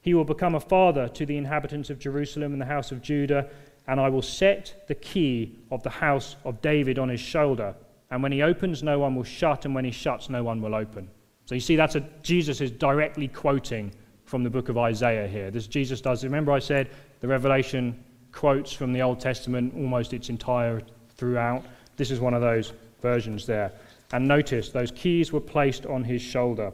He 0.00 0.12
will 0.12 0.24
become 0.24 0.56
a 0.56 0.60
father 0.60 1.06
to 1.06 1.24
the 1.24 1.36
inhabitants 1.36 1.90
of 1.90 2.00
Jerusalem 2.00 2.52
and 2.52 2.60
the 2.60 2.66
house 2.66 2.90
of 2.90 3.02
Judah, 3.02 3.48
and 3.86 4.00
I 4.00 4.08
will 4.08 4.20
set 4.20 4.88
the 4.88 4.96
key 4.96 5.60
of 5.70 5.84
the 5.84 5.90
house 5.90 6.34
of 6.44 6.60
David 6.60 6.98
on 6.98 7.08
his 7.08 7.20
shoulder. 7.20 7.76
And 8.10 8.20
when 8.20 8.32
he 8.32 8.42
opens, 8.42 8.82
no 8.82 8.98
one 8.98 9.14
will 9.14 9.22
shut, 9.22 9.64
and 9.64 9.76
when 9.76 9.84
he 9.84 9.92
shuts, 9.92 10.28
no 10.28 10.42
one 10.42 10.60
will 10.60 10.74
open. 10.74 11.08
So 11.50 11.56
you 11.56 11.60
see, 11.60 11.74
that's 11.74 11.96
a, 11.96 12.00
Jesus 12.22 12.60
is 12.60 12.70
directly 12.70 13.26
quoting 13.26 13.90
from 14.24 14.44
the 14.44 14.50
book 14.50 14.68
of 14.68 14.78
Isaiah 14.78 15.26
here. 15.26 15.50
This 15.50 15.66
Jesus 15.66 16.00
does. 16.00 16.22
Remember, 16.22 16.52
I 16.52 16.60
said 16.60 16.90
the 17.18 17.26
Revelation 17.26 18.04
quotes 18.30 18.72
from 18.72 18.92
the 18.92 19.02
Old 19.02 19.18
Testament 19.18 19.74
almost 19.74 20.12
its 20.12 20.28
entire 20.28 20.80
throughout. 21.16 21.64
This 21.96 22.12
is 22.12 22.20
one 22.20 22.34
of 22.34 22.40
those 22.40 22.72
versions 23.02 23.46
there. 23.46 23.72
And 24.12 24.28
notice 24.28 24.68
those 24.68 24.92
keys 24.92 25.32
were 25.32 25.40
placed 25.40 25.86
on 25.86 26.04
his 26.04 26.22
shoulder. 26.22 26.70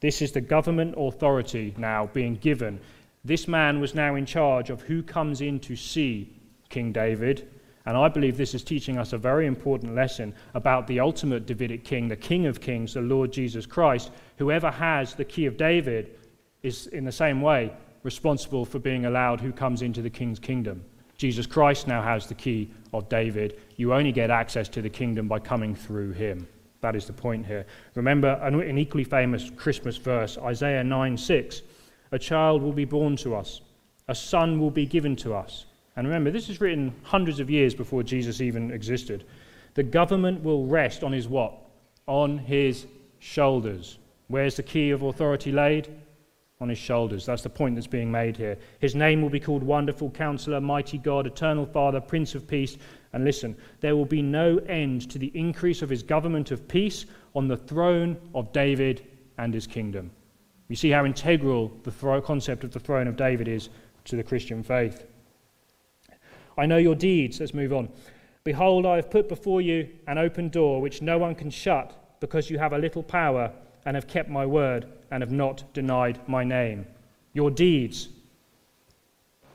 This 0.00 0.20
is 0.20 0.32
the 0.32 0.42
government 0.42 0.96
authority 0.98 1.72
now 1.78 2.10
being 2.12 2.34
given. 2.34 2.80
This 3.24 3.48
man 3.48 3.80
was 3.80 3.94
now 3.94 4.16
in 4.16 4.26
charge 4.26 4.68
of 4.68 4.82
who 4.82 5.02
comes 5.02 5.40
in 5.40 5.58
to 5.60 5.74
see 5.74 6.38
King 6.68 6.92
David. 6.92 7.48
And 7.88 7.96
I 7.96 8.06
believe 8.08 8.36
this 8.36 8.54
is 8.54 8.62
teaching 8.62 8.98
us 8.98 9.14
a 9.14 9.18
very 9.18 9.46
important 9.46 9.94
lesson 9.94 10.34
about 10.52 10.86
the 10.86 11.00
ultimate 11.00 11.46
Davidic 11.46 11.84
king, 11.84 12.06
the 12.06 12.16
King 12.16 12.44
of 12.44 12.60
Kings, 12.60 12.92
the 12.92 13.00
Lord 13.00 13.32
Jesus 13.32 13.64
Christ. 13.64 14.10
Whoever 14.36 14.70
has 14.70 15.14
the 15.14 15.24
key 15.24 15.46
of 15.46 15.56
David 15.56 16.18
is, 16.62 16.88
in 16.88 17.06
the 17.06 17.10
same 17.10 17.40
way, 17.40 17.72
responsible 18.02 18.66
for 18.66 18.78
being 18.78 19.06
allowed 19.06 19.40
who 19.40 19.52
comes 19.52 19.80
into 19.80 20.02
the 20.02 20.10
king's 20.10 20.38
kingdom. 20.38 20.84
Jesus 21.16 21.46
Christ 21.46 21.88
now 21.88 22.02
has 22.02 22.26
the 22.26 22.34
key 22.34 22.70
of 22.92 23.08
David. 23.08 23.58
You 23.76 23.94
only 23.94 24.12
get 24.12 24.28
access 24.28 24.68
to 24.68 24.82
the 24.82 24.90
kingdom 24.90 25.26
by 25.26 25.38
coming 25.38 25.74
through 25.74 26.12
him. 26.12 26.46
That 26.82 26.94
is 26.94 27.06
the 27.06 27.14
point 27.14 27.46
here. 27.46 27.64
Remember 27.94 28.38
an 28.42 28.76
equally 28.76 29.04
famous 29.04 29.50
Christmas 29.56 29.96
verse, 29.96 30.36
Isaiah 30.36 30.84
9 30.84 31.16
6. 31.16 31.62
A 32.12 32.18
child 32.18 32.60
will 32.60 32.74
be 32.74 32.84
born 32.84 33.16
to 33.16 33.34
us, 33.34 33.62
a 34.08 34.14
son 34.14 34.60
will 34.60 34.70
be 34.70 34.84
given 34.84 35.16
to 35.16 35.32
us. 35.32 35.64
And 35.98 36.06
remember, 36.06 36.30
this 36.30 36.48
is 36.48 36.60
written 36.60 36.94
hundreds 37.02 37.40
of 37.40 37.50
years 37.50 37.74
before 37.74 38.04
Jesus 38.04 38.40
even 38.40 38.70
existed. 38.70 39.24
The 39.74 39.82
government 39.82 40.44
will 40.44 40.64
rest 40.64 41.02
on 41.02 41.10
his 41.12 41.26
what? 41.26 41.52
On 42.06 42.38
his 42.38 42.86
shoulders. 43.18 43.98
Where's 44.28 44.54
the 44.54 44.62
key 44.62 44.90
of 44.90 45.02
authority 45.02 45.50
laid? 45.50 45.88
on 46.60 46.68
his 46.68 46.78
shoulders. 46.78 47.24
That's 47.24 47.42
the 47.42 47.48
point 47.48 47.76
that's 47.76 47.86
being 47.86 48.10
made 48.10 48.36
here. 48.36 48.58
His 48.80 48.96
name 48.96 49.22
will 49.22 49.30
be 49.30 49.38
called 49.38 49.62
Wonderful 49.62 50.10
Counselor, 50.10 50.60
Mighty 50.60 50.98
God, 50.98 51.24
Eternal 51.24 51.66
Father, 51.66 52.00
Prince 52.00 52.34
of 52.34 52.48
Peace. 52.48 52.76
And 53.12 53.24
listen, 53.24 53.56
there 53.80 53.94
will 53.94 54.04
be 54.04 54.22
no 54.22 54.58
end 54.68 55.08
to 55.10 55.20
the 55.20 55.30
increase 55.34 55.82
of 55.82 55.88
his 55.88 56.02
government 56.02 56.50
of 56.50 56.66
peace 56.66 57.06
on 57.36 57.46
the 57.46 57.56
throne 57.56 58.16
of 58.34 58.52
David 58.52 59.06
and 59.38 59.54
his 59.54 59.68
kingdom. 59.68 60.10
You 60.68 60.74
see 60.74 60.90
how 60.90 61.04
integral 61.04 61.70
the 61.84 62.20
concept 62.22 62.64
of 62.64 62.72
the 62.72 62.80
throne 62.80 63.06
of 63.06 63.16
David 63.16 63.46
is 63.46 63.68
to 64.06 64.16
the 64.16 64.24
Christian 64.24 64.64
faith. 64.64 65.04
I 66.58 66.66
know 66.66 66.76
your 66.76 66.94
deeds. 66.94 67.40
Let's 67.40 67.54
move 67.54 67.72
on. 67.72 67.88
Behold, 68.44 68.84
I 68.84 68.96
have 68.96 69.10
put 69.10 69.28
before 69.28 69.60
you 69.60 69.88
an 70.06 70.18
open 70.18 70.48
door 70.48 70.80
which 70.80 71.00
no 71.00 71.16
one 71.16 71.34
can 71.34 71.50
shut 71.50 72.18
because 72.20 72.50
you 72.50 72.58
have 72.58 72.72
a 72.72 72.78
little 72.78 73.02
power 73.02 73.52
and 73.86 73.94
have 73.94 74.06
kept 74.06 74.28
my 74.28 74.44
word 74.44 74.86
and 75.10 75.22
have 75.22 75.30
not 75.30 75.72
denied 75.72 76.20
my 76.28 76.44
name. 76.44 76.86
Your 77.32 77.50
deeds. 77.50 78.08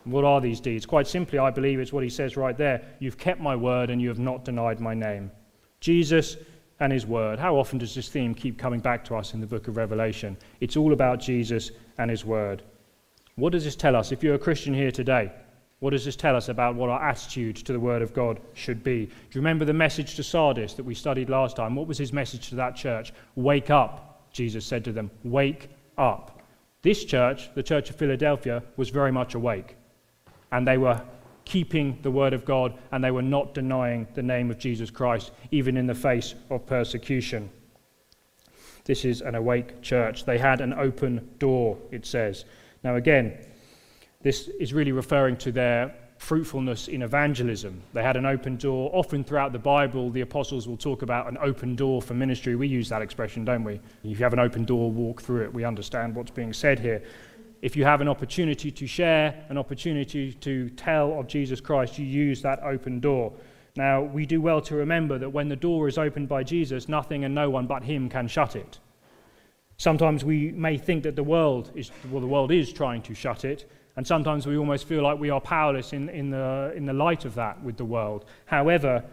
What 0.06 0.24
are 0.24 0.42
these 0.42 0.60
deeds? 0.60 0.86
Quite 0.86 1.08
simply, 1.08 1.40
I 1.40 1.50
believe 1.50 1.80
it's 1.80 1.94
what 1.94 2.04
he 2.04 2.10
says 2.10 2.38
right 2.38 2.58
there. 2.58 2.82
You've 3.00 3.18
kept 3.18 3.40
my 3.40 3.56
word 3.56 3.90
and 3.90 4.02
you 4.02 4.10
have 4.10 4.20
not 4.20 4.46
denied 4.46 4.80
my 4.80 4.94
name. 4.94 5.32
Jesus 5.80 6.38
and 6.80 6.92
his 6.92 7.06
word. 7.06 7.40
How 7.40 7.56
often 7.56 7.78
does 7.78 7.96
this 7.96 8.10
theme 8.10 8.34
keep 8.34 8.58
coming 8.58 8.80
back 8.80 9.04
to 9.06 9.16
us 9.16 9.34
in 9.34 9.42
the 9.42 9.48
book 9.48 9.68
of 9.68 9.78
Revelation? 9.78 10.38
It's 10.60 10.78
all 10.78 10.94
about 10.94 11.20
Jesus 11.20 11.72
and 11.98 12.10
his 12.10 12.26
word. 12.26 12.64
What 13.36 13.52
does 13.52 13.64
this 13.64 13.76
tell 13.76 13.96
us? 13.96 14.12
If 14.12 14.24
you're 14.24 14.36
a 14.36 14.40
Christian 14.40 14.74
here 14.74 14.92
today, 14.92 15.32
what 15.84 15.90
does 15.90 16.06
this 16.06 16.16
tell 16.16 16.38
us 16.38 16.48
about 16.48 16.76
what 16.76 16.90
our 16.90 17.04
attitude 17.04 17.58
to 17.58 17.74
the 17.74 17.80
Word 17.80 18.02
of 18.02 18.14
God 18.14 18.40
should 18.54 18.86
be? 18.86 19.06
Do 19.06 19.12
you 19.32 19.42
remember 19.42 19.66
the 19.66 19.74
message 19.74 20.16
to 20.16 20.24
Sardis 20.24 20.76
that 20.76 20.86
we 20.86 20.96
studied 20.96 21.30
last 21.30 21.58
time? 21.58 21.76
What 21.76 21.88
was 21.88 21.98
his 21.98 22.14
message 22.14 22.48
to 22.52 22.56
that 22.56 22.78
church? 22.78 23.12
Wake 23.36 23.70
up. 23.70 24.30
Jesus 24.32 24.66
said 24.66 24.86
to 24.86 24.94
them, 24.94 25.12
Wake 25.26 25.68
up. 25.98 26.42
This 26.84 27.04
church, 27.04 27.54
the 27.54 27.64
church 27.64 27.90
of 27.90 27.98
Philadelphia, 27.98 28.64
was 28.78 28.92
very 28.92 29.12
much 29.12 29.36
awake. 29.36 29.76
And 30.54 30.66
they 30.66 30.78
were 30.78 31.02
keeping 31.44 32.00
the 32.02 32.12
word 32.12 32.32
of 32.32 32.46
God 32.46 32.80
and 32.94 33.04
they 33.04 33.12
were 33.12 33.22
not 33.22 33.54
denying 33.54 34.08
the 34.14 34.24
name 34.24 34.52
of 34.52 34.58
Jesus 34.58 34.90
Christ, 34.90 35.32
even 35.52 35.76
in 35.76 35.86
the 35.86 35.94
face 35.94 36.34
of 36.50 36.66
persecution. 36.66 37.50
This 38.86 39.04
is 39.04 39.20
an 39.20 39.36
awake 39.36 39.82
church. 39.82 40.24
They 40.24 40.38
had 40.38 40.62
an 40.62 40.72
open 40.76 41.30
door, 41.40 41.78
it 41.92 42.06
says. 42.06 42.46
Now, 42.86 42.96
again, 42.96 43.38
this 44.24 44.48
is 44.60 44.74
really 44.74 44.94
referring 44.94 45.38
to 45.38 45.52
their 45.52 45.94
fruitfulness 46.18 46.88
in 46.88 47.02
evangelism. 47.02 47.82
They 47.92 48.02
had 48.02 48.16
an 48.16 48.26
open 48.26 48.56
door. 48.56 48.90
Often 48.94 49.26
throughout 49.26 49.52
the 49.52 49.60
Bible, 49.60 50.10
the 50.10 50.22
apostles 50.22 50.68
will 50.68 50.78
talk 50.78 51.02
about 51.02 51.28
an 51.28 51.38
open 51.42 51.76
door 51.76 52.02
for 52.02 52.14
ministry. 52.14 52.56
We 52.56 52.68
use 52.68 52.88
that 52.90 53.02
expression, 53.02 53.44
don't 53.44 53.66
we? 53.66 53.82
If 54.04 54.18
you 54.18 54.24
have 54.24 54.32
an 54.34 54.40
open 54.40 54.64
door, 54.64 54.90
walk 54.90 55.22
through 55.22 55.44
it. 55.44 55.54
We 55.54 55.66
understand 55.66 56.16
what's 56.16 56.32
being 56.32 56.54
said 56.54 56.80
here. 56.80 57.04
If 57.62 57.76
you 57.76 57.84
have 57.84 58.00
an 58.00 58.08
opportunity 58.08 58.72
to 58.72 58.88
share, 58.88 59.46
an 59.50 59.58
opportunity 59.58 60.34
to 60.34 60.70
tell 60.72 61.20
of 61.20 61.28
Jesus 61.28 61.60
Christ, 61.60 61.98
you 62.00 62.06
use 62.06 62.42
that 62.42 62.64
open 62.64 63.02
door. 63.02 63.34
Now, 63.76 64.04
we 64.04 64.26
do 64.26 64.40
well 64.40 64.62
to 64.62 64.76
remember 64.76 65.18
that 65.18 65.30
when 65.30 65.50
the 65.50 65.56
door 65.56 65.88
is 65.90 65.98
opened 65.98 66.30
by 66.30 66.44
Jesus, 66.44 66.88
nothing 66.88 67.26
and 67.26 67.36
no 67.36 67.50
one 67.50 67.68
but 67.68 67.84
Him 67.84 68.10
can 68.10 68.28
shut 68.28 68.56
it. 68.56 68.80
Sometimes 69.78 70.24
we 70.24 70.52
may 70.52 70.78
think 70.78 71.04
that 71.04 71.16
the 71.16 71.24
world 71.24 71.72
is, 71.76 71.92
well, 72.12 72.22
the 72.22 72.28
world 72.28 72.52
is 72.52 72.72
trying 72.72 73.02
to 73.02 73.14
shut 73.14 73.44
it, 73.44 73.70
And 73.96 74.06
sometimes 74.06 74.48
we 74.48 74.58
almost 74.58 74.88
feel 74.88 75.04
like 75.04 75.20
we 75.20 75.30
are 75.30 75.42
powerless 75.42 75.94
in, 75.94 76.10
in, 76.10 76.32
the, 76.32 76.74
in 76.76 76.86
the 76.86 76.94
light 76.94 77.26
of 77.26 77.36
that 77.36 77.62
with 77.64 77.78
the 77.78 77.86
world. 77.86 78.26
However, 78.46 79.04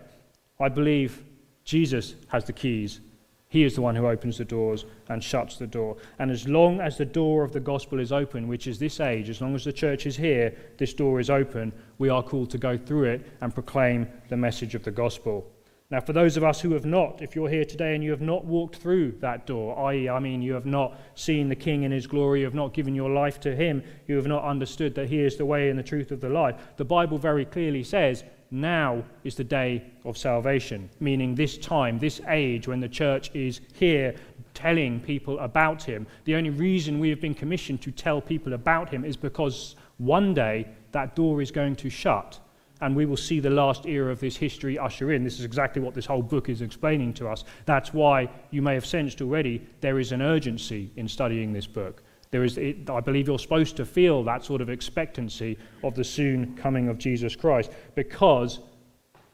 I 0.58 0.68
believe 0.68 1.22
Jesus 1.64 2.14
has 2.28 2.44
the 2.44 2.52
keys. 2.52 3.00
He 3.48 3.64
is 3.64 3.74
the 3.74 3.82
one 3.82 3.96
who 3.96 4.06
opens 4.06 4.38
the 4.38 4.44
doors 4.44 4.84
and 5.08 5.22
shuts 5.22 5.56
the 5.56 5.66
door. 5.66 5.96
And 6.18 6.30
as 6.30 6.46
long 6.46 6.80
as 6.80 6.96
the 6.96 7.04
door 7.04 7.42
of 7.42 7.52
the 7.52 7.60
gospel 7.60 7.98
is 7.98 8.12
open, 8.12 8.46
which 8.46 8.66
is 8.66 8.78
this 8.78 9.00
age, 9.00 9.28
as 9.28 9.40
long 9.40 9.54
as 9.54 9.64
the 9.64 9.72
church 9.72 10.06
is 10.06 10.16
here, 10.16 10.56
this 10.78 10.94
door 10.94 11.18
is 11.18 11.30
open, 11.30 11.72
we 11.98 12.08
are 12.08 12.22
called 12.22 12.50
to 12.50 12.58
go 12.58 12.78
through 12.78 13.04
it 13.04 13.26
and 13.40 13.52
proclaim 13.52 14.06
the 14.28 14.36
message 14.36 14.74
of 14.74 14.84
the 14.84 14.90
gospel. 14.90 15.44
Now, 15.90 16.00
for 16.00 16.12
those 16.12 16.36
of 16.36 16.44
us 16.44 16.60
who 16.60 16.72
have 16.74 16.84
not, 16.84 17.20
if 17.20 17.34
you're 17.34 17.48
here 17.48 17.64
today 17.64 17.96
and 17.96 18.04
you 18.04 18.12
have 18.12 18.20
not 18.20 18.44
walked 18.44 18.76
through 18.76 19.16
that 19.20 19.44
door, 19.44 19.76
i.e., 19.88 20.08
I 20.08 20.20
mean, 20.20 20.40
you 20.40 20.54
have 20.54 20.66
not 20.66 21.00
seen 21.16 21.48
the 21.48 21.56
King 21.56 21.82
in 21.82 21.90
his 21.90 22.06
glory, 22.06 22.40
you 22.40 22.44
have 22.44 22.54
not 22.54 22.72
given 22.72 22.94
your 22.94 23.10
life 23.10 23.40
to 23.40 23.56
him, 23.56 23.82
you 24.06 24.14
have 24.14 24.28
not 24.28 24.44
understood 24.44 24.94
that 24.94 25.08
he 25.08 25.18
is 25.20 25.36
the 25.36 25.44
way 25.44 25.68
and 25.68 25.76
the 25.76 25.82
truth 25.82 26.12
of 26.12 26.20
the 26.20 26.28
life, 26.28 26.54
the 26.76 26.84
Bible 26.84 27.18
very 27.18 27.44
clearly 27.44 27.82
says 27.82 28.22
now 28.52 29.02
is 29.24 29.34
the 29.34 29.44
day 29.44 29.82
of 30.04 30.16
salvation, 30.16 30.88
meaning 31.00 31.34
this 31.34 31.58
time, 31.58 31.98
this 31.98 32.20
age 32.28 32.68
when 32.68 32.80
the 32.80 32.88
church 32.88 33.30
is 33.34 33.60
here 33.74 34.14
telling 34.54 35.00
people 35.00 35.38
about 35.40 35.82
him. 35.82 36.06
The 36.24 36.36
only 36.36 36.50
reason 36.50 37.00
we 37.00 37.10
have 37.10 37.20
been 37.20 37.34
commissioned 37.34 37.80
to 37.82 37.90
tell 37.90 38.20
people 38.20 38.52
about 38.52 38.88
him 38.90 39.04
is 39.04 39.16
because 39.16 39.74
one 39.98 40.34
day 40.34 40.68
that 40.92 41.16
door 41.16 41.42
is 41.42 41.50
going 41.50 41.76
to 41.76 41.90
shut 41.90 42.38
and 42.80 42.96
we 42.96 43.06
will 43.06 43.16
see 43.16 43.40
the 43.40 43.50
last 43.50 43.86
era 43.86 44.10
of 44.10 44.20
this 44.20 44.36
history 44.36 44.78
usher 44.78 45.12
in. 45.12 45.24
This 45.24 45.38
is 45.38 45.44
exactly 45.44 45.82
what 45.82 45.94
this 45.94 46.06
whole 46.06 46.22
book 46.22 46.48
is 46.48 46.62
explaining 46.62 47.12
to 47.14 47.28
us. 47.28 47.44
That's 47.66 47.92
why 47.92 48.30
you 48.50 48.62
may 48.62 48.74
have 48.74 48.86
sensed 48.86 49.20
already 49.20 49.66
there 49.80 49.98
is 49.98 50.12
an 50.12 50.22
urgency 50.22 50.90
in 50.96 51.08
studying 51.08 51.52
this 51.52 51.66
book. 51.66 52.02
There 52.30 52.44
is, 52.44 52.58
it, 52.58 52.88
I 52.88 53.00
believe 53.00 53.26
you're 53.26 53.38
supposed 53.38 53.76
to 53.76 53.84
feel 53.84 54.22
that 54.24 54.44
sort 54.44 54.60
of 54.60 54.70
expectancy 54.70 55.58
of 55.82 55.94
the 55.94 56.04
soon 56.04 56.56
coming 56.56 56.88
of 56.88 56.96
Jesus 56.96 57.34
Christ 57.34 57.72
because 57.94 58.60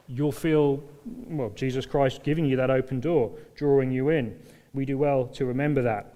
you'll 0.09 0.33
feel, 0.33 0.83
well, 1.05 1.51
Jesus 1.51 1.85
Christ 1.85 2.23
giving 2.23 2.47
you 2.47 2.57
that 2.57 2.71
open 2.71 3.01
door, 3.01 3.33
drawing 3.55 3.91
you 3.91 4.09
in. 4.09 4.39
We 4.73 4.85
do 4.85 4.97
well 4.99 5.27
to 5.29 5.45
remember 5.45 5.83
that. 5.83 6.15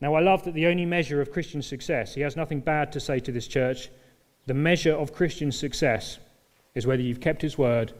Now, 0.00 0.14
I 0.14 0.20
love 0.20 0.44
that 0.44 0.54
the 0.54 0.66
only 0.66 0.86
measure 0.86 1.20
of 1.20 1.30
Christian 1.30 1.62
success, 1.62 2.14
he 2.14 2.20
has 2.22 2.36
nothing 2.36 2.60
bad 2.60 2.92
to 2.92 3.00
say 3.00 3.20
to 3.20 3.32
this 3.32 3.46
church, 3.46 3.90
the 4.46 4.54
measure 4.54 4.94
of 4.94 5.12
Christian 5.12 5.50
success 5.50 6.18
is 6.74 6.86
whether 6.86 7.02
you've 7.02 7.20
kept 7.20 7.42
his 7.42 7.56
word 7.56 7.92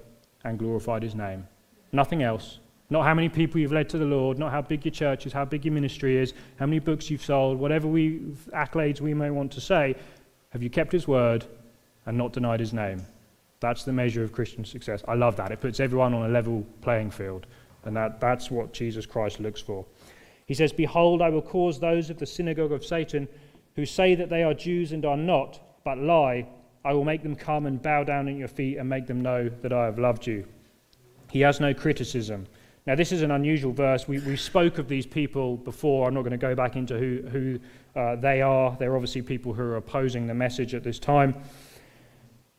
and 0.45 0.59
glorified 0.59 1.03
his 1.03 1.15
name. 1.15 1.47
Nothing 1.93 2.23
else. 2.23 2.59
Not 2.91 3.05
how 3.05 3.15
many 3.15 3.29
people 3.29 3.61
you've 3.61 3.73
led 3.73 3.89
to 3.91 3.99
the 3.99 4.05
Lord, 4.05 4.39
not 4.39 4.51
how 4.53 4.61
big 4.61 4.85
your 4.85 4.93
church 4.93 5.27
is, 5.27 5.33
how 5.33 5.45
big 5.45 5.65
your 5.65 5.73
ministry 5.73 6.19
is, 6.19 6.35
how 6.59 6.67
many 6.67 6.81
books 6.81 7.11
you've 7.11 7.25
sold, 7.25 7.59
whatever 7.59 7.89
we, 7.89 8.21
accolades 8.53 9.01
we 9.01 9.15
may 9.15 9.31
want 9.31 9.53
to 9.53 9.61
say. 9.61 9.95
Have 10.51 10.63
you 10.63 10.71
kept 10.71 10.93
his 10.93 11.09
word 11.09 11.47
and 12.07 12.19
not 12.19 12.33
denied 12.33 12.61
his 12.61 12.73
name? 12.73 13.03
That's 13.61 13.85
the 13.85 13.93
measure 13.93 14.23
of 14.23 14.33
Christian 14.33 14.65
success. 14.65 15.03
I 15.09 15.15
love 15.15 15.37
that. 15.37 15.51
It 15.51 15.61
puts 15.61 15.81
everyone 15.81 16.13
on 16.13 16.29
a 16.29 16.33
level 16.33 16.67
playing 16.83 17.11
field. 17.11 17.47
And 17.85 17.97
that, 17.97 18.21
that's 18.21 18.51
what 18.51 18.73
Jesus 18.73 19.07
Christ 19.07 19.41
looks 19.41 19.61
for. 19.61 19.87
He 20.47 20.55
says, 20.55 20.73
Behold, 20.73 21.23
I 21.23 21.31
will 21.31 21.43
cause 21.43 21.81
those 21.81 22.11
of 22.11 22.19
the 22.19 22.27
synagogue 22.27 22.73
of 22.73 22.85
Satan 22.85 23.27
who 23.77 23.87
say 23.87 24.15
that 24.15 24.29
they 24.29 24.43
are 24.43 24.55
Jews 24.55 24.93
and 24.93 25.05
are 25.05 25.17
not, 25.17 25.61
but 25.85 25.99
lie, 25.99 26.47
I 26.85 26.93
will 26.93 27.05
make 27.05 27.23
them 27.23 27.35
come 27.35 27.67
and 27.67 27.81
bow 27.81 28.05
down 28.05 28.29
at 28.29 28.37
your 28.37 28.49
feet 28.49 28.77
and 28.77 28.89
make 28.89 29.07
them 29.07 29.23
know 29.23 29.49
that 29.63 29.73
I 29.73 29.87
have 29.87 29.99
loved 29.99 30.27
you. 30.27 30.45
He 31.31 31.41
has 31.41 31.59
no 31.59 31.73
criticism. 31.73 32.47
Now, 32.87 32.95
this 32.95 33.11
is 33.11 33.23
an 33.23 33.31
unusual 33.31 33.73
verse. 33.73 34.07
We, 34.07 34.19
we 34.21 34.37
spoke 34.37 34.77
of 34.77 34.89
these 34.89 35.07
people 35.07 35.57
before. 35.57 36.07
I'm 36.07 36.15
not 36.15 36.21
going 36.21 36.33
to 36.33 36.37
go 36.37 36.55
back 36.55 36.77
into 36.77 36.99
who, 36.99 37.23
who 37.29 37.99
uh, 37.99 38.17
they 38.17 38.43
are. 38.43 38.77
They're 38.79 38.95
obviously 38.95 39.23
people 39.23 39.55
who 39.55 39.63
are 39.63 39.77
opposing 39.77 40.27
the 40.27 40.35
message 40.35 40.75
at 40.75 40.85
this 40.85 40.99
time. 40.99 41.35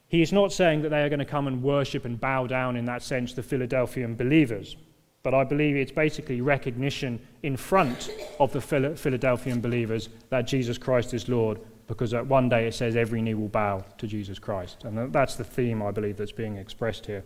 He 0.08 0.24
is 0.24 0.34
not 0.34 0.52
saying 0.52 0.82
that 0.82 0.90
they 0.90 1.04
are 1.04 1.10
going 1.10 1.20
to 1.20 1.26
come 1.26 1.46
and 1.46 1.62
worship 1.62 2.06
and 2.06 2.20
bow 2.20 2.48
down 2.48 2.76
in 2.76 2.86
that 2.86 3.04
sense 3.04 3.34
the 3.34 3.44
Philadelphian 3.44 4.16
believers. 4.16 4.78
But 5.22 5.36
I 5.36 5.44
believe 5.44 5.76
it's 5.76 5.92
basically 5.92 6.42
recognition 6.42 7.20
in 7.44 7.58
front 7.58 8.10
of 8.40 8.52
the 8.52 8.62
Philadelphian 8.62 9.62
believers 9.62 10.10
that 10.30 10.48
Jesus 10.48 10.78
Christ 10.80 11.14
is 11.14 11.30
Lord 11.30 11.60
because 11.88 12.14
one 12.14 12.50
day 12.50 12.68
it 12.68 12.74
says 12.74 12.96
every 12.96 13.22
knee 13.22 13.34
will 13.34 13.48
bow 13.48 13.84
to 13.98 14.08
Jesus 14.08 14.40
Christ. 14.40 14.84
And 14.84 15.14
that's 15.14 15.36
the 15.36 15.44
theme, 15.44 15.82
I 15.84 15.92
believe, 15.92 16.18
that's 16.18 16.32
being 16.32 16.58
expressed 16.58 17.06
here. 17.06 17.24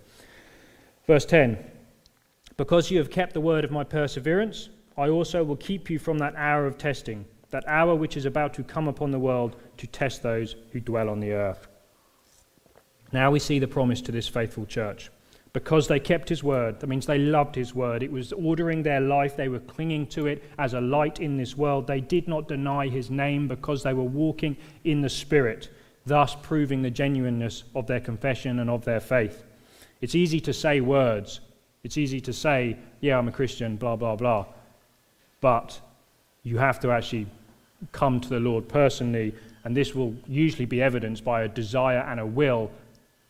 Verse 1.08 1.26
10 1.26 1.58
Because 2.58 2.92
you 2.92 2.98
have 2.98 3.10
kept 3.10 3.34
the 3.34 3.42
word 3.42 3.64
of 3.64 3.72
my 3.72 3.84
perseverance, 3.84 4.70
I 4.98 5.10
also 5.10 5.44
will 5.44 5.56
keep 5.56 5.90
you 5.90 5.98
from 5.98 6.18
that 6.20 6.36
hour 6.36 6.66
of 6.66 6.78
testing, 6.78 7.26
that 7.52 7.64
hour 7.68 7.96
which 7.96 8.18
is 8.18 8.26
about 8.26 8.54
to 8.56 8.64
come 8.64 8.88
upon 8.88 9.12
the 9.12 9.20
world 9.20 9.56
to 9.78 9.88
test 9.88 10.22
those 10.24 10.56
who 10.72 10.80
dwell 10.80 11.10
on 11.10 11.20
the 11.20 11.32
earth. 11.32 11.68
Now 13.12 13.32
we 13.32 13.40
see 13.40 13.60
the 13.60 13.68
promise 13.68 14.02
to 14.02 14.12
this 14.12 14.28
faithful 14.28 14.66
church 14.66 15.10
because 15.54 15.88
they 15.88 16.00
kept 16.00 16.30
his 16.30 16.44
word. 16.44 16.80
That 16.80 16.88
means 16.88 17.06
they 17.06 17.18
loved 17.18 17.56
his 17.56 17.74
word. 17.74 18.04
It 18.04 18.12
was 18.12 18.32
ordering 18.34 18.84
their 18.84 19.02
life. 19.02 19.36
They 19.36 19.50
were 19.50 19.60
clinging 19.60 20.08
to 20.08 20.28
it 20.28 20.44
as 20.60 20.74
a 20.74 20.82
light 20.82 21.20
in 21.20 21.38
this 21.38 21.58
world. 21.58 21.88
They 21.88 22.02
did 22.02 22.28
not 22.28 22.48
deny 22.48 22.88
his 22.88 23.10
name 23.10 23.48
because 23.48 23.82
they 23.82 23.94
were 23.94 24.04
walking 24.04 24.56
in 24.84 25.02
the 25.02 25.10
Spirit, 25.10 25.70
thus 26.06 26.36
proving 26.36 26.82
the 26.82 26.92
genuineness 26.92 27.64
of 27.74 27.88
their 27.88 28.00
confession 28.00 28.60
and 28.60 28.70
of 28.70 28.86
their 28.86 29.00
faith. 29.00 29.44
It's 30.02 30.16
easy 30.16 30.40
to 30.42 30.54
say 30.54 30.82
words. 30.82 31.40
It's 31.84 31.98
easy 31.98 32.22
to 32.22 32.34
say, 32.34 32.78
yeah, 33.02 33.18
I'm 33.18 33.28
a 33.28 33.32
Christian, 33.32 33.76
blah, 33.76 33.96
blah, 33.96 34.16
blah. 34.16 34.46
But 35.42 35.80
you 36.44 36.58
have 36.58 36.80
to 36.82 36.92
actually 36.92 37.28
come 37.92 38.20
to 38.20 38.30
the 38.30 38.40
Lord 38.40 38.68
personally, 38.68 39.34
and 39.64 39.76
this 39.76 39.96
will 39.96 40.14
usually 40.28 40.66
be 40.66 40.82
evidenced 40.82 41.24
by 41.24 41.44
a 41.44 41.48
desire 41.48 42.00
and 42.00 42.20
a 42.20 42.26
will 42.26 42.70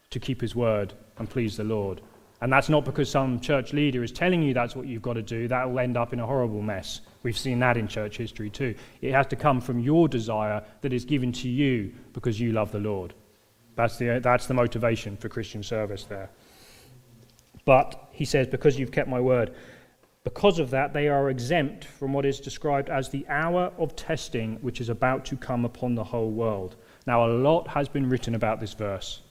to 0.10 0.20
keep 0.20 0.42
his 0.42 0.56
word 0.56 0.94
and 1.18 1.30
please 1.30 1.58
the 1.58 1.64
Lord. 1.64 2.02
And 2.42 2.52
that's 2.52 2.70
not 2.70 2.86
because 2.86 3.12
some 3.12 3.40
church 3.40 3.74
leader 3.74 4.02
is 4.02 4.12
telling 4.12 4.42
you 4.42 4.54
that's 4.54 4.76
what 4.76 4.88
you've 4.88 5.02
got 5.02 5.14
to 5.14 5.22
do. 5.22 5.48
That 5.48 5.70
will 5.70 5.80
end 5.80 5.98
up 5.98 6.14
in 6.14 6.20
a 6.22 6.26
horrible 6.26 6.62
mess. 6.62 7.02
We've 7.22 7.38
seen 7.38 7.60
that 7.60 7.76
in 7.76 7.88
church 7.88 8.18
history 8.18 8.50
too. 8.50 8.76
It 9.02 9.12
has 9.12 9.28
to 9.28 9.36
come 9.36 9.60
from 9.60 9.80
your 9.80 10.08
desire 10.08 10.64
that 10.82 10.94
is 10.94 11.04
given 11.04 11.34
to 11.34 11.50
you 11.50 11.94
because 12.14 12.40
you 12.40 12.54
love 12.54 12.72
the 12.72 12.80
Lord. 12.80 13.14
That's 13.76 13.98
the, 13.98 14.20
that's 14.24 14.48
the 14.48 14.54
motivation 14.54 15.18
for 15.18 15.28
Christian 15.28 15.64
service 15.64 16.06
there. 16.06 16.30
But 17.66 18.10
he 18.12 18.24
says, 18.26 18.48
because 18.48 18.80
you've 18.80 18.92
kept 18.92 19.10
my 19.10 19.20
word. 19.20 19.54
Because 20.24 20.60
of 20.60 20.70
that, 20.72 20.94
they 20.94 21.08
are 21.08 21.30
exempt 21.30 21.86
from 21.86 22.14
what 22.14 22.26
is 22.26 22.40
described 22.40 22.90
as 22.90 23.10
the 23.10 23.26
hour 23.28 23.72
of 23.78 23.96
testing 23.96 24.58
which 24.62 24.82
is 24.82 24.90
about 24.90 25.26
to 25.26 25.38
come 25.38 25.66
upon 25.66 25.96
the 25.96 26.04
whole 26.04 26.32
world. 26.32 26.76
Now, 27.06 27.26
a 27.26 27.32
lot 27.32 27.68
has 27.70 27.90
been 27.90 28.10
written 28.10 28.36
about 28.36 28.60
this 28.60 28.74
verse. 28.74 29.22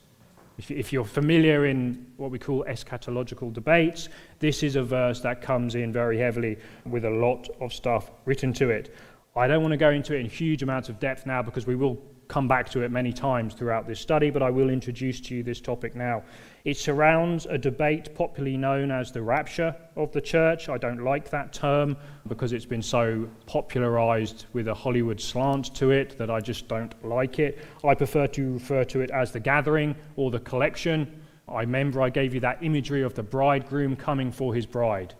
If 0.67 0.91
you're 0.91 1.05
familiar 1.05 1.67
in 1.67 2.05
what 2.17 2.31
we 2.31 2.39
call 2.39 2.65
eschatological 2.65 3.53
debates, 3.53 4.09
this 4.39 4.61
is 4.61 4.75
a 4.75 4.83
verse 4.83 5.21
that 5.21 5.41
comes 5.41 5.75
in 5.75 5.93
very 5.93 6.17
heavily 6.17 6.57
with 6.85 7.05
a 7.05 7.09
lot 7.09 7.47
of 7.61 7.71
stuff 7.71 8.11
written 8.25 8.51
to 8.53 8.69
it. 8.69 8.93
I 9.37 9.47
don't 9.47 9.61
want 9.61 9.71
to 9.71 9.77
go 9.77 9.89
into 9.89 10.15
it 10.15 10.19
in 10.19 10.25
huge 10.25 10.61
amounts 10.61 10.89
of 10.89 10.99
depth 10.99 11.25
now 11.25 11.41
because 11.41 11.65
we 11.65 11.75
will 11.75 11.97
come 12.29 12.47
back 12.47 12.69
to 12.69 12.81
it 12.83 12.91
many 12.91 13.11
times 13.11 13.55
throughout 13.55 13.87
this 13.87 13.99
study, 13.99 14.29
but 14.29 14.43
I 14.43 14.51
will 14.51 14.69
introduce 14.69 15.19
to 15.21 15.35
you 15.35 15.41
this 15.41 15.59
topic 15.59 15.95
now. 15.95 16.23
It 16.63 16.77
surrounds 16.77 17.47
a 17.47 17.57
debate 17.57 18.13
popularly 18.13 18.55
known 18.55 18.91
as 18.91 19.11
the 19.11 19.23
rapture 19.23 19.75
of 19.95 20.11
the 20.11 20.21
church. 20.21 20.69
I 20.69 20.77
don't 20.77 21.03
like 21.03 21.31
that 21.31 21.51
term 21.51 21.97
because 22.27 22.53
it's 22.53 22.67
been 22.67 22.83
so 22.83 23.27
popularized 23.47 24.45
with 24.53 24.67
a 24.67 24.73
Hollywood 24.73 25.19
slant 25.19 25.73
to 25.75 25.89
it 25.89 26.19
that 26.19 26.29
I 26.29 26.39
just 26.39 26.67
don't 26.67 26.93
like 27.03 27.39
it. 27.39 27.65
I 27.83 27.95
prefer 27.95 28.27
to 28.27 28.53
refer 28.53 28.83
to 28.85 29.01
it 29.01 29.09
as 29.09 29.31
the 29.31 29.39
gathering 29.39 29.95
or 30.15 30.29
the 30.29 30.39
collection. 30.39 31.21
I 31.47 31.61
remember 31.61 31.99
I 31.99 32.11
gave 32.11 32.35
you 32.35 32.39
that 32.41 32.61
imagery 32.61 33.01
of 33.01 33.15
the 33.15 33.23
bridegroom 33.23 33.95
coming 33.95 34.31
for 34.31 34.53
his 34.53 34.67
bride. 34.67 35.15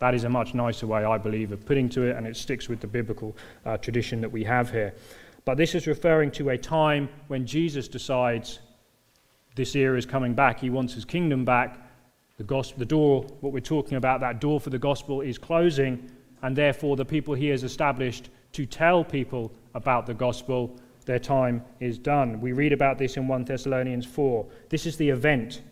That 0.00 0.14
is 0.14 0.24
a 0.24 0.28
much 0.28 0.52
nicer 0.52 0.86
way, 0.86 1.04
I 1.04 1.16
believe, 1.16 1.52
of 1.52 1.64
putting 1.64 1.88
to 1.90 2.02
it, 2.02 2.16
and 2.16 2.26
it 2.26 2.36
sticks 2.36 2.68
with 2.68 2.80
the 2.80 2.88
biblical 2.88 3.36
uh, 3.64 3.78
tradition 3.78 4.20
that 4.20 4.30
we 4.30 4.44
have 4.44 4.70
here. 4.70 4.92
But 5.44 5.56
this 5.56 5.74
is 5.74 5.86
referring 5.86 6.30
to 6.32 6.50
a 6.50 6.58
time 6.58 7.08
when 7.28 7.46
Jesus 7.46 7.88
decides 7.88 8.60
this 9.54 9.74
era 9.74 9.98
is 9.98 10.06
coming 10.06 10.34
back. 10.34 10.60
He 10.60 10.70
wants 10.70 10.94
his 10.94 11.04
kingdom 11.04 11.44
back. 11.44 11.78
The, 12.38 12.44
gospel, 12.44 12.78
the 12.78 12.86
door, 12.86 13.22
what 13.40 13.52
we're 13.52 13.60
talking 13.60 13.96
about, 13.96 14.20
that 14.20 14.40
door 14.40 14.60
for 14.60 14.70
the 14.70 14.78
gospel 14.78 15.20
is 15.20 15.38
closing, 15.38 16.10
and 16.42 16.56
therefore 16.56 16.96
the 16.96 17.04
people 17.04 17.34
he 17.34 17.48
has 17.48 17.62
established 17.62 18.30
to 18.52 18.66
tell 18.66 19.04
people 19.04 19.52
about 19.74 20.06
the 20.06 20.14
gospel, 20.14 20.76
their 21.04 21.18
time 21.18 21.62
is 21.80 21.98
done. 21.98 22.40
We 22.40 22.52
read 22.52 22.72
about 22.72 22.98
this 22.98 23.16
in 23.16 23.26
1 23.26 23.44
Thessalonians 23.44 24.06
4. 24.06 24.46
This 24.68 24.86
is 24.86 24.96
the 24.96 25.10
event. 25.10 25.62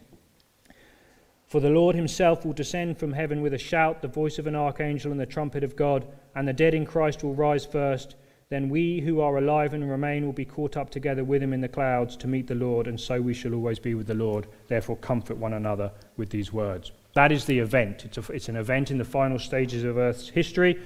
For 1.47 1.61
the 1.61 1.71
Lord 1.71 1.97
himself 1.97 2.45
will 2.45 2.53
descend 2.53 2.99
from 2.99 3.13
heaven 3.13 3.41
with 3.41 3.55
a 3.55 3.59
shout, 3.59 4.03
the 4.03 4.09
voice 4.09 4.39
of 4.39 4.47
an 4.47 4.55
archangel, 4.55 5.11
and 5.11 5.21
the 5.21 5.27
trumpet 5.27 5.65
of 5.65 5.77
God, 5.77 6.07
and 6.35 6.47
the 6.47 6.53
dead 6.53 6.75
in 6.75 6.87
Christ 6.87 7.25
will 7.25 7.35
rise 7.35 7.65
first. 7.65 8.17
Then 8.51 8.69
we 8.69 8.99
who 8.99 9.21
are 9.21 9.39
alive 9.39 9.75
and 9.75 9.89
remain 9.89 10.27
will 10.27 10.33
be 10.33 10.45
caught 10.45 10.77
up 10.77 10.91
together 10.91 11.23
with 11.23 11.41
him 11.41 11.53
in 11.53 11.61
the 11.61 11.69
clouds 11.69 12.17
to 12.17 12.27
meet 12.27 12.49
the 12.49 12.57
Lord, 12.57 12.89
and 12.89 12.99
so 12.99 13.21
we 13.21 13.33
shall 13.33 13.55
always 13.55 13.79
be 13.79 13.95
with 13.95 14.09
the 14.09 14.15
Lord. 14.15 14.49
Therefore, 14.67 14.97
comfort 14.97 15.37
one 15.37 15.53
another 15.53 15.93
with 16.17 16.31
these 16.31 16.53
words. 16.53 16.91
That 17.15 17.31
is 17.31 17.45
the 17.45 17.61
event. 17.61 18.05
It's, 18.05 18.19
a, 18.19 18.33
it's 18.33 18.49
an 18.49 18.57
event 18.57 18.91
in 18.91 18.99
the 18.99 19.05
final 19.05 19.39
stages 19.39 19.85
of 19.85 19.99
Earth's 19.99 20.29
history. 20.29 20.81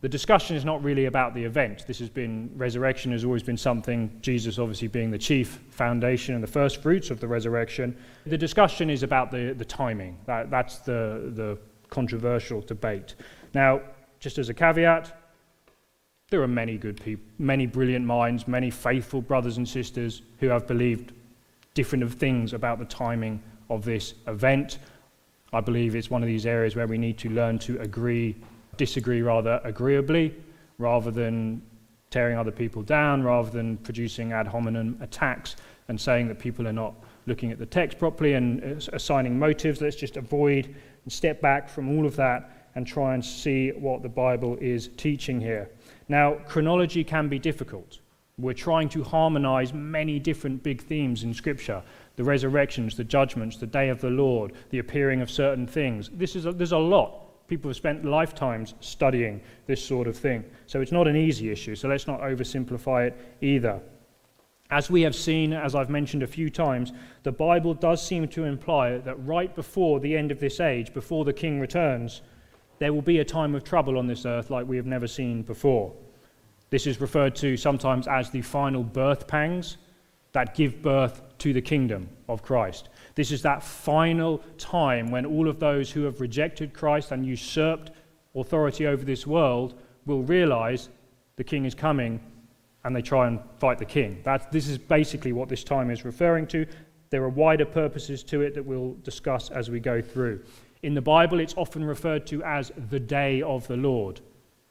The 0.00 0.08
discussion 0.08 0.56
is 0.56 0.64
not 0.64 0.82
really 0.82 1.04
about 1.04 1.34
the 1.34 1.44
event. 1.44 1.86
This 1.86 1.98
has 1.98 2.08
been, 2.08 2.50
resurrection 2.56 3.12
has 3.12 3.26
always 3.26 3.42
been 3.42 3.58
something, 3.58 4.18
Jesus 4.22 4.58
obviously 4.58 4.88
being 4.88 5.10
the 5.10 5.18
chief 5.18 5.60
foundation 5.68 6.34
and 6.34 6.42
the 6.42 6.48
first 6.48 6.80
fruits 6.80 7.10
of 7.10 7.20
the 7.20 7.28
resurrection. 7.28 7.94
The 8.24 8.38
discussion 8.38 8.88
is 8.88 9.02
about 9.02 9.30
the, 9.30 9.52
the 9.52 9.66
timing. 9.66 10.16
That, 10.24 10.50
that's 10.50 10.78
the, 10.78 11.30
the 11.34 11.58
controversial 11.90 12.62
debate. 12.62 13.16
Now, 13.52 13.82
just 14.18 14.38
as 14.38 14.48
a 14.48 14.54
caveat, 14.54 15.14
there 16.30 16.42
are 16.42 16.48
many 16.48 16.76
good 16.76 17.00
people, 17.00 17.24
many 17.38 17.66
brilliant 17.66 18.04
minds, 18.04 18.48
many 18.48 18.68
faithful 18.68 19.22
brothers 19.22 19.58
and 19.58 19.68
sisters 19.68 20.22
who 20.40 20.48
have 20.48 20.66
believed 20.66 21.12
different 21.74 22.12
things 22.12 22.52
about 22.52 22.80
the 22.80 22.84
timing 22.86 23.40
of 23.70 23.84
this 23.84 24.14
event. 24.26 24.78
I 25.52 25.60
believe 25.60 25.94
it's 25.94 26.10
one 26.10 26.24
of 26.24 26.26
these 26.26 26.44
areas 26.44 26.74
where 26.74 26.88
we 26.88 26.98
need 26.98 27.16
to 27.18 27.30
learn 27.30 27.60
to 27.60 27.78
agree, 27.80 28.34
disagree 28.76 29.22
rather 29.22 29.60
agreeably, 29.62 30.34
rather 30.78 31.12
than 31.12 31.62
tearing 32.10 32.36
other 32.36 32.50
people 32.50 32.82
down, 32.82 33.22
rather 33.22 33.50
than 33.50 33.76
producing 33.78 34.32
ad 34.32 34.48
hominem 34.48 34.98
attacks 35.00 35.54
and 35.86 36.00
saying 36.00 36.26
that 36.26 36.40
people 36.40 36.66
are 36.66 36.72
not 36.72 36.94
looking 37.26 37.52
at 37.52 37.58
the 37.60 37.66
text 37.66 38.00
properly 38.00 38.34
and 38.34 38.64
uh, 38.64 38.90
assigning 38.94 39.38
motives. 39.38 39.80
Let's 39.80 39.94
just 39.94 40.16
avoid 40.16 40.74
and 41.04 41.12
step 41.12 41.40
back 41.40 41.68
from 41.68 41.96
all 41.96 42.04
of 42.04 42.16
that 42.16 42.68
and 42.74 42.84
try 42.84 43.14
and 43.14 43.24
see 43.24 43.70
what 43.70 44.02
the 44.02 44.08
Bible 44.08 44.58
is 44.60 44.88
teaching 44.96 45.40
here. 45.40 45.70
Now, 46.08 46.34
chronology 46.46 47.02
can 47.04 47.28
be 47.28 47.38
difficult. 47.38 47.98
We're 48.38 48.52
trying 48.52 48.90
to 48.90 49.02
harmonize 49.02 49.72
many 49.72 50.18
different 50.18 50.62
big 50.62 50.82
themes 50.82 51.24
in 51.24 51.32
Scripture 51.32 51.82
the 52.16 52.24
resurrections, 52.24 52.96
the 52.96 53.04
judgments, 53.04 53.56
the 53.58 53.66
day 53.66 53.90
of 53.90 54.00
the 54.00 54.08
Lord, 54.10 54.52
the 54.70 54.78
appearing 54.78 55.20
of 55.20 55.30
certain 55.30 55.66
things. 55.66 56.10
This 56.14 56.34
is 56.34 56.46
a, 56.46 56.52
there's 56.52 56.72
a 56.72 56.78
lot. 56.78 57.46
People 57.46 57.68
have 57.68 57.76
spent 57.76 58.04
lifetimes 58.04 58.74
studying 58.80 59.40
this 59.66 59.84
sort 59.84 60.08
of 60.08 60.16
thing. 60.16 60.44
So 60.66 60.80
it's 60.80 60.92
not 60.92 61.06
an 61.06 61.16
easy 61.16 61.50
issue, 61.50 61.74
so 61.74 61.88
let's 61.88 62.06
not 62.06 62.20
oversimplify 62.20 63.08
it 63.08 63.36
either. 63.42 63.80
As 64.70 64.90
we 64.90 65.02
have 65.02 65.14
seen, 65.14 65.52
as 65.52 65.74
I've 65.74 65.90
mentioned 65.90 66.22
a 66.22 66.26
few 66.26 66.50
times, 66.50 66.92
the 67.22 67.32
Bible 67.32 67.72
does 67.74 68.04
seem 68.04 68.26
to 68.28 68.44
imply 68.44 68.98
that 68.98 69.24
right 69.24 69.54
before 69.54 70.00
the 70.00 70.16
end 70.16 70.32
of 70.32 70.40
this 70.40 70.58
age, 70.58 70.92
before 70.92 71.24
the 71.24 71.32
king 71.32 71.60
returns, 71.60 72.22
there 72.78 72.92
will 72.92 73.02
be 73.02 73.18
a 73.18 73.24
time 73.24 73.54
of 73.54 73.64
trouble 73.64 73.98
on 73.98 74.06
this 74.06 74.26
earth 74.26 74.50
like 74.50 74.66
we 74.66 74.76
have 74.76 74.86
never 74.86 75.06
seen 75.06 75.42
before. 75.42 75.92
This 76.70 76.86
is 76.86 77.00
referred 77.00 77.34
to 77.36 77.56
sometimes 77.56 78.08
as 78.08 78.30
the 78.30 78.42
final 78.42 78.82
birth 78.82 79.26
pangs 79.26 79.76
that 80.32 80.54
give 80.54 80.82
birth 80.82 81.22
to 81.38 81.52
the 81.52 81.62
kingdom 81.62 82.08
of 82.28 82.42
Christ. 82.42 82.88
This 83.14 83.30
is 83.30 83.40
that 83.42 83.62
final 83.62 84.42
time 84.58 85.10
when 85.10 85.24
all 85.24 85.48
of 85.48 85.58
those 85.58 85.90
who 85.90 86.02
have 86.02 86.20
rejected 86.20 86.74
Christ 86.74 87.12
and 87.12 87.24
usurped 87.24 87.92
authority 88.34 88.86
over 88.86 89.04
this 89.04 89.26
world 89.26 89.80
will 90.04 90.22
realize 90.22 90.90
the 91.36 91.44
king 91.44 91.64
is 91.64 91.74
coming 91.74 92.20
and 92.84 92.94
they 92.94 93.02
try 93.02 93.26
and 93.26 93.40
fight 93.58 93.78
the 93.78 93.84
king. 93.84 94.20
That, 94.24 94.52
this 94.52 94.68
is 94.68 94.78
basically 94.78 95.32
what 95.32 95.48
this 95.48 95.64
time 95.64 95.90
is 95.90 96.04
referring 96.04 96.46
to. 96.48 96.66
There 97.10 97.22
are 97.22 97.28
wider 97.28 97.64
purposes 97.64 98.22
to 98.24 98.42
it 98.42 98.54
that 98.54 98.64
we'll 98.64 98.94
discuss 99.02 99.50
as 99.50 99.70
we 99.70 99.80
go 99.80 100.00
through. 100.00 100.42
In 100.82 100.94
the 100.94 101.02
Bible, 101.02 101.40
it's 101.40 101.54
often 101.56 101.84
referred 101.84 102.26
to 102.28 102.42
as 102.42 102.70
the 102.90 103.00
day 103.00 103.40
of 103.42 103.66
the 103.66 103.76
Lord, 103.76 104.20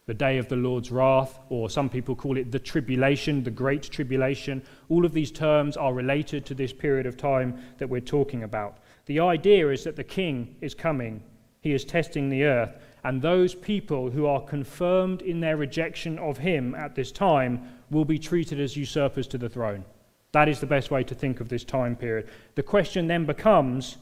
the 0.06 0.14
day 0.14 0.38
of 0.38 0.48
the 0.48 0.56
Lord's 0.56 0.92
wrath, 0.92 1.40
or 1.50 1.70
some 1.70 1.90
people 1.90 2.16
call 2.16 2.38
it 2.38 2.52
the 2.52 2.60
tribulation, 2.60 3.44
the 3.44 3.52
great 3.52 3.84
tribulation. 3.84 4.62
All 4.90 5.04
of 5.04 5.14
these 5.14 5.32
terms 5.32 5.76
are 5.76 5.94
related 5.94 6.46
to 6.46 6.54
this 6.54 6.72
period 6.72 7.08
of 7.08 7.18
time 7.18 7.60
that 7.80 7.90
we're 7.90 8.02
talking 8.02 8.44
about. 8.44 8.78
The 9.08 9.20
idea 9.20 9.70
is 9.72 9.84
that 9.84 9.96
the 9.96 10.04
king 10.04 10.56
is 10.62 10.76
coming, 10.76 11.24
he 11.62 11.74
is 11.74 11.84
testing 11.84 12.30
the 12.30 12.44
earth, 12.44 12.76
and 13.04 13.22
those 13.22 13.56
people 13.56 14.12
who 14.12 14.28
are 14.28 14.42
confirmed 14.42 15.24
in 15.24 15.40
their 15.40 15.58
rejection 15.58 16.20
of 16.20 16.38
him 16.38 16.76
at 16.76 16.96
this 16.96 17.12
time 17.12 17.68
will 17.90 18.06
be 18.06 18.20
treated 18.20 18.60
as 18.60 18.78
usurpers 18.78 19.28
to 19.28 19.40
the 19.40 19.50
throne. 19.50 19.84
That 20.32 20.50
is 20.50 20.60
the 20.60 20.66
best 20.68 20.92
way 20.92 21.04
to 21.04 21.16
think 21.16 21.40
of 21.40 21.50
this 21.50 21.64
time 21.64 21.96
period. 21.96 22.30
The 22.56 22.64
question 22.64 23.08
then 23.08 23.26
becomes 23.26 23.98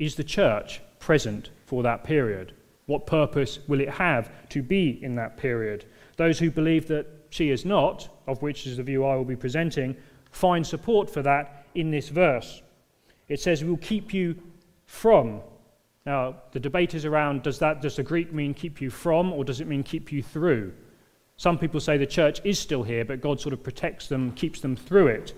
is 0.00 0.16
the 0.16 0.24
church 0.24 0.80
present 0.98 1.50
for 1.66 1.84
that 1.84 2.02
period? 2.02 2.54
What 2.86 3.06
purpose 3.06 3.60
will 3.68 3.80
it 3.80 3.90
have 3.90 4.32
to 4.48 4.62
be 4.62 4.98
in 5.02 5.14
that 5.14 5.36
period? 5.36 5.84
Those 6.16 6.40
who 6.40 6.50
believe 6.50 6.88
that 6.88 7.06
she 7.28 7.50
is 7.50 7.64
not, 7.64 8.08
of 8.26 8.42
which 8.42 8.66
is 8.66 8.78
the 8.78 8.82
view 8.82 9.04
I 9.04 9.14
will 9.14 9.24
be 9.24 9.36
presenting, 9.36 9.96
find 10.32 10.66
support 10.66 11.08
for 11.08 11.22
that 11.22 11.66
in 11.76 11.92
this 11.92 12.08
verse. 12.08 12.62
It 13.28 13.40
says, 13.40 13.62
We 13.62 13.70
will 13.70 13.76
keep 13.76 14.12
you 14.12 14.34
from. 14.86 15.40
Now, 16.04 16.36
the 16.50 16.58
debate 16.58 16.94
is 16.94 17.04
around 17.04 17.42
does 17.42 17.58
that 17.60 17.82
does 17.82 17.96
the 17.96 18.02
Greek 18.02 18.32
mean 18.32 18.54
keep 18.54 18.80
you 18.80 18.90
from 18.90 19.32
or 19.32 19.44
does 19.44 19.60
it 19.60 19.68
mean 19.68 19.84
keep 19.84 20.10
you 20.10 20.22
through? 20.22 20.72
Some 21.36 21.58
people 21.58 21.78
say 21.78 21.96
the 21.96 22.06
church 22.06 22.40
is 22.42 22.58
still 22.58 22.82
here, 22.82 23.04
but 23.04 23.20
God 23.20 23.40
sort 23.40 23.52
of 23.52 23.62
protects 23.62 24.08
them, 24.08 24.32
keeps 24.32 24.60
them 24.60 24.76
through 24.76 25.08
it. 25.08 25.34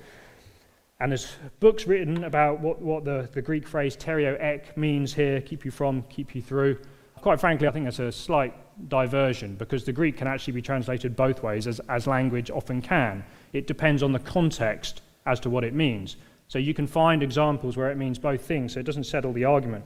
And 1.02 1.10
there's 1.10 1.34
books 1.58 1.88
written 1.88 2.22
about 2.22 2.60
what, 2.60 2.80
what 2.80 3.04
the, 3.04 3.28
the 3.32 3.42
Greek 3.42 3.66
phrase 3.66 3.96
tereo 3.96 4.40
ek 4.40 4.76
means 4.76 5.12
here 5.12 5.40
keep 5.40 5.64
you 5.64 5.72
from, 5.72 6.02
keep 6.02 6.32
you 6.32 6.40
through. 6.40 6.78
Quite 7.20 7.40
frankly, 7.40 7.66
I 7.66 7.72
think 7.72 7.86
that's 7.86 7.98
a 7.98 8.12
slight 8.12 8.54
diversion 8.88 9.56
because 9.56 9.82
the 9.82 9.92
Greek 9.92 10.16
can 10.16 10.28
actually 10.28 10.52
be 10.52 10.62
translated 10.62 11.16
both 11.16 11.42
ways, 11.42 11.66
as, 11.66 11.80
as 11.88 12.06
language 12.06 12.52
often 12.52 12.80
can. 12.80 13.24
It 13.52 13.66
depends 13.66 14.04
on 14.04 14.12
the 14.12 14.20
context 14.20 15.02
as 15.26 15.40
to 15.40 15.50
what 15.50 15.64
it 15.64 15.74
means. 15.74 16.18
So 16.46 16.60
you 16.60 16.72
can 16.72 16.86
find 16.86 17.20
examples 17.20 17.76
where 17.76 17.90
it 17.90 17.96
means 17.96 18.16
both 18.16 18.42
things, 18.42 18.74
so 18.74 18.78
it 18.78 18.86
doesn't 18.86 19.04
settle 19.04 19.32
the 19.32 19.44
argument. 19.44 19.84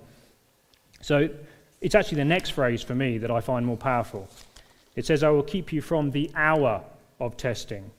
So 1.01 1.31
it's 1.81 1.95
actually 1.95 2.19
the 2.19 2.27
next 2.27 2.51
phrase 2.51 2.83
for 2.83 2.95
me 2.95 3.17
that 3.17 3.31
I 3.31 3.41
find 3.41 3.65
more 3.65 3.79
powerful. 3.79 4.29
It 4.97 5.07
says, 5.07 5.23
I 5.23 5.31
will 5.31 5.43
keep 5.43 5.73
you 5.73 5.81
from 5.81 6.11
the 6.11 6.31
hour 6.35 6.85
of 7.21 7.39
testing. 7.39 7.91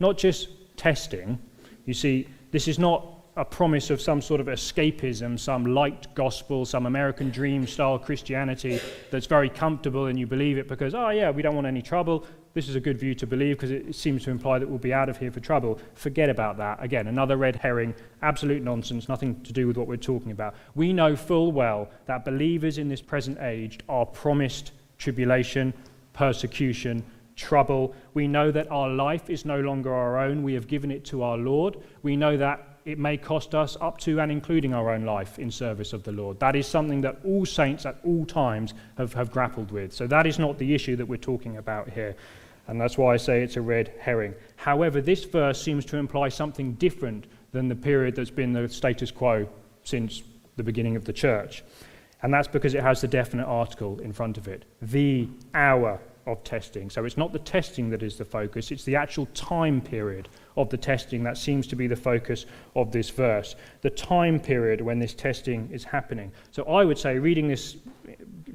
Not 0.00 0.18
just 0.18 0.50
testing. 0.76 1.38
You 1.86 1.94
see, 1.94 2.26
this 2.50 2.68
is 2.68 2.78
not 2.78 3.18
a 3.38 3.44
promise 3.44 3.90
of 3.90 4.00
some 4.00 4.20
sort 4.20 4.40
of 4.40 4.48
escapism, 4.48 5.38
some 5.38 5.64
light 5.64 6.12
gospel, 6.16 6.64
some 6.64 6.86
American 6.86 7.30
dream 7.30 7.68
style 7.68 7.96
Christianity 7.96 8.80
that's 9.12 9.26
very 9.26 9.48
comfortable 9.48 10.06
and 10.06 10.18
you 10.18 10.26
believe 10.26 10.58
it 10.58 10.66
because, 10.66 10.92
oh, 10.92 11.10
yeah, 11.10 11.30
we 11.30 11.40
don't 11.40 11.54
want 11.54 11.66
any 11.66 11.80
trouble. 11.80 12.26
This 12.54 12.68
is 12.68 12.74
a 12.74 12.80
good 12.80 12.98
view 12.98 13.14
to 13.14 13.28
believe 13.28 13.56
because 13.56 13.70
it 13.70 13.94
seems 13.94 14.24
to 14.24 14.32
imply 14.32 14.58
that 14.58 14.68
we'll 14.68 14.78
be 14.78 14.92
out 14.92 15.08
of 15.08 15.16
here 15.16 15.30
for 15.30 15.38
trouble. 15.38 15.78
Forget 15.94 16.28
about 16.28 16.56
that. 16.56 16.82
Again, 16.82 17.06
another 17.06 17.36
red 17.36 17.54
herring, 17.54 17.94
absolute 18.22 18.64
nonsense, 18.64 19.08
nothing 19.08 19.40
to 19.42 19.52
do 19.52 19.68
with 19.68 19.76
what 19.76 19.86
we're 19.86 19.96
talking 19.96 20.32
about. 20.32 20.56
We 20.74 20.92
know 20.92 21.14
full 21.14 21.52
well 21.52 21.88
that 22.06 22.24
believers 22.24 22.78
in 22.78 22.88
this 22.88 23.00
present 23.00 23.38
age 23.40 23.78
are 23.88 24.04
promised 24.04 24.72
tribulation, 24.98 25.72
persecution, 26.12 27.04
trouble. 27.38 27.94
We 28.12 28.28
know 28.28 28.50
that 28.50 28.70
our 28.70 28.90
life 28.90 29.30
is 29.30 29.46
no 29.46 29.60
longer 29.60 29.94
our 29.94 30.18
own. 30.18 30.42
We 30.42 30.52
have 30.54 30.66
given 30.66 30.90
it 30.90 31.04
to 31.06 31.22
our 31.22 31.38
Lord. 31.38 31.78
We 32.02 32.16
know 32.16 32.36
that 32.36 32.64
it 32.84 32.98
may 32.98 33.16
cost 33.16 33.54
us 33.54 33.76
up 33.80 33.98
to 33.98 34.20
and 34.20 34.32
including 34.32 34.74
our 34.74 34.90
own 34.90 35.04
life 35.04 35.38
in 35.38 35.50
service 35.50 35.92
of 35.92 36.02
the 36.02 36.12
Lord. 36.12 36.40
That 36.40 36.56
is 36.56 36.66
something 36.66 37.00
that 37.02 37.18
all 37.24 37.46
saints 37.46 37.86
at 37.86 37.98
all 38.04 38.26
times 38.26 38.74
have, 38.96 39.12
have 39.14 39.30
grappled 39.30 39.70
with. 39.70 39.92
So 39.92 40.06
that 40.06 40.26
is 40.26 40.38
not 40.38 40.58
the 40.58 40.74
issue 40.74 40.96
that 40.96 41.06
we're 41.06 41.16
talking 41.16 41.58
about 41.58 41.88
here. 41.90 42.16
And 42.66 42.80
that's 42.80 42.98
why 42.98 43.14
I 43.14 43.16
say 43.16 43.42
it's 43.42 43.56
a 43.56 43.62
red 43.62 43.92
herring. 43.98 44.34
However, 44.56 45.00
this 45.00 45.24
verse 45.24 45.60
seems 45.60 45.84
to 45.86 45.96
imply 45.96 46.28
something 46.28 46.74
different 46.74 47.26
than 47.52 47.68
the 47.68 47.76
period 47.76 48.14
that's 48.16 48.30
been 48.30 48.52
the 48.52 48.68
status 48.68 49.10
quo 49.10 49.48
since 49.84 50.22
the 50.56 50.62
beginning 50.62 50.96
of 50.96 51.04
the 51.04 51.12
church. 51.12 51.62
And 52.22 52.34
that's 52.34 52.48
because 52.48 52.74
it 52.74 52.82
has 52.82 53.00
the 53.00 53.08
definite 53.08 53.46
article 53.46 54.00
in 54.00 54.12
front 54.12 54.38
of 54.38 54.48
it 54.48 54.64
the 54.82 55.28
hour 55.54 56.00
of 56.28 56.44
testing. 56.44 56.90
So 56.90 57.04
it's 57.04 57.16
not 57.16 57.32
the 57.32 57.38
testing 57.38 57.90
that 57.90 58.02
is 58.02 58.16
the 58.16 58.24
focus, 58.24 58.70
it's 58.70 58.84
the 58.84 58.96
actual 58.96 59.26
time 59.34 59.80
period 59.80 60.28
of 60.56 60.68
the 60.70 60.76
testing 60.76 61.22
that 61.22 61.38
seems 61.38 61.66
to 61.68 61.76
be 61.76 61.86
the 61.86 61.96
focus 61.96 62.46
of 62.74 62.92
this 62.92 63.10
verse. 63.10 63.54
The 63.80 63.90
time 63.90 64.40
period 64.40 64.80
when 64.80 64.98
this 64.98 65.14
testing 65.14 65.68
is 65.72 65.84
happening. 65.84 66.32
So 66.50 66.64
I 66.64 66.84
would 66.84 66.98
say, 66.98 67.18
reading 67.18 67.48
this, 67.48 67.76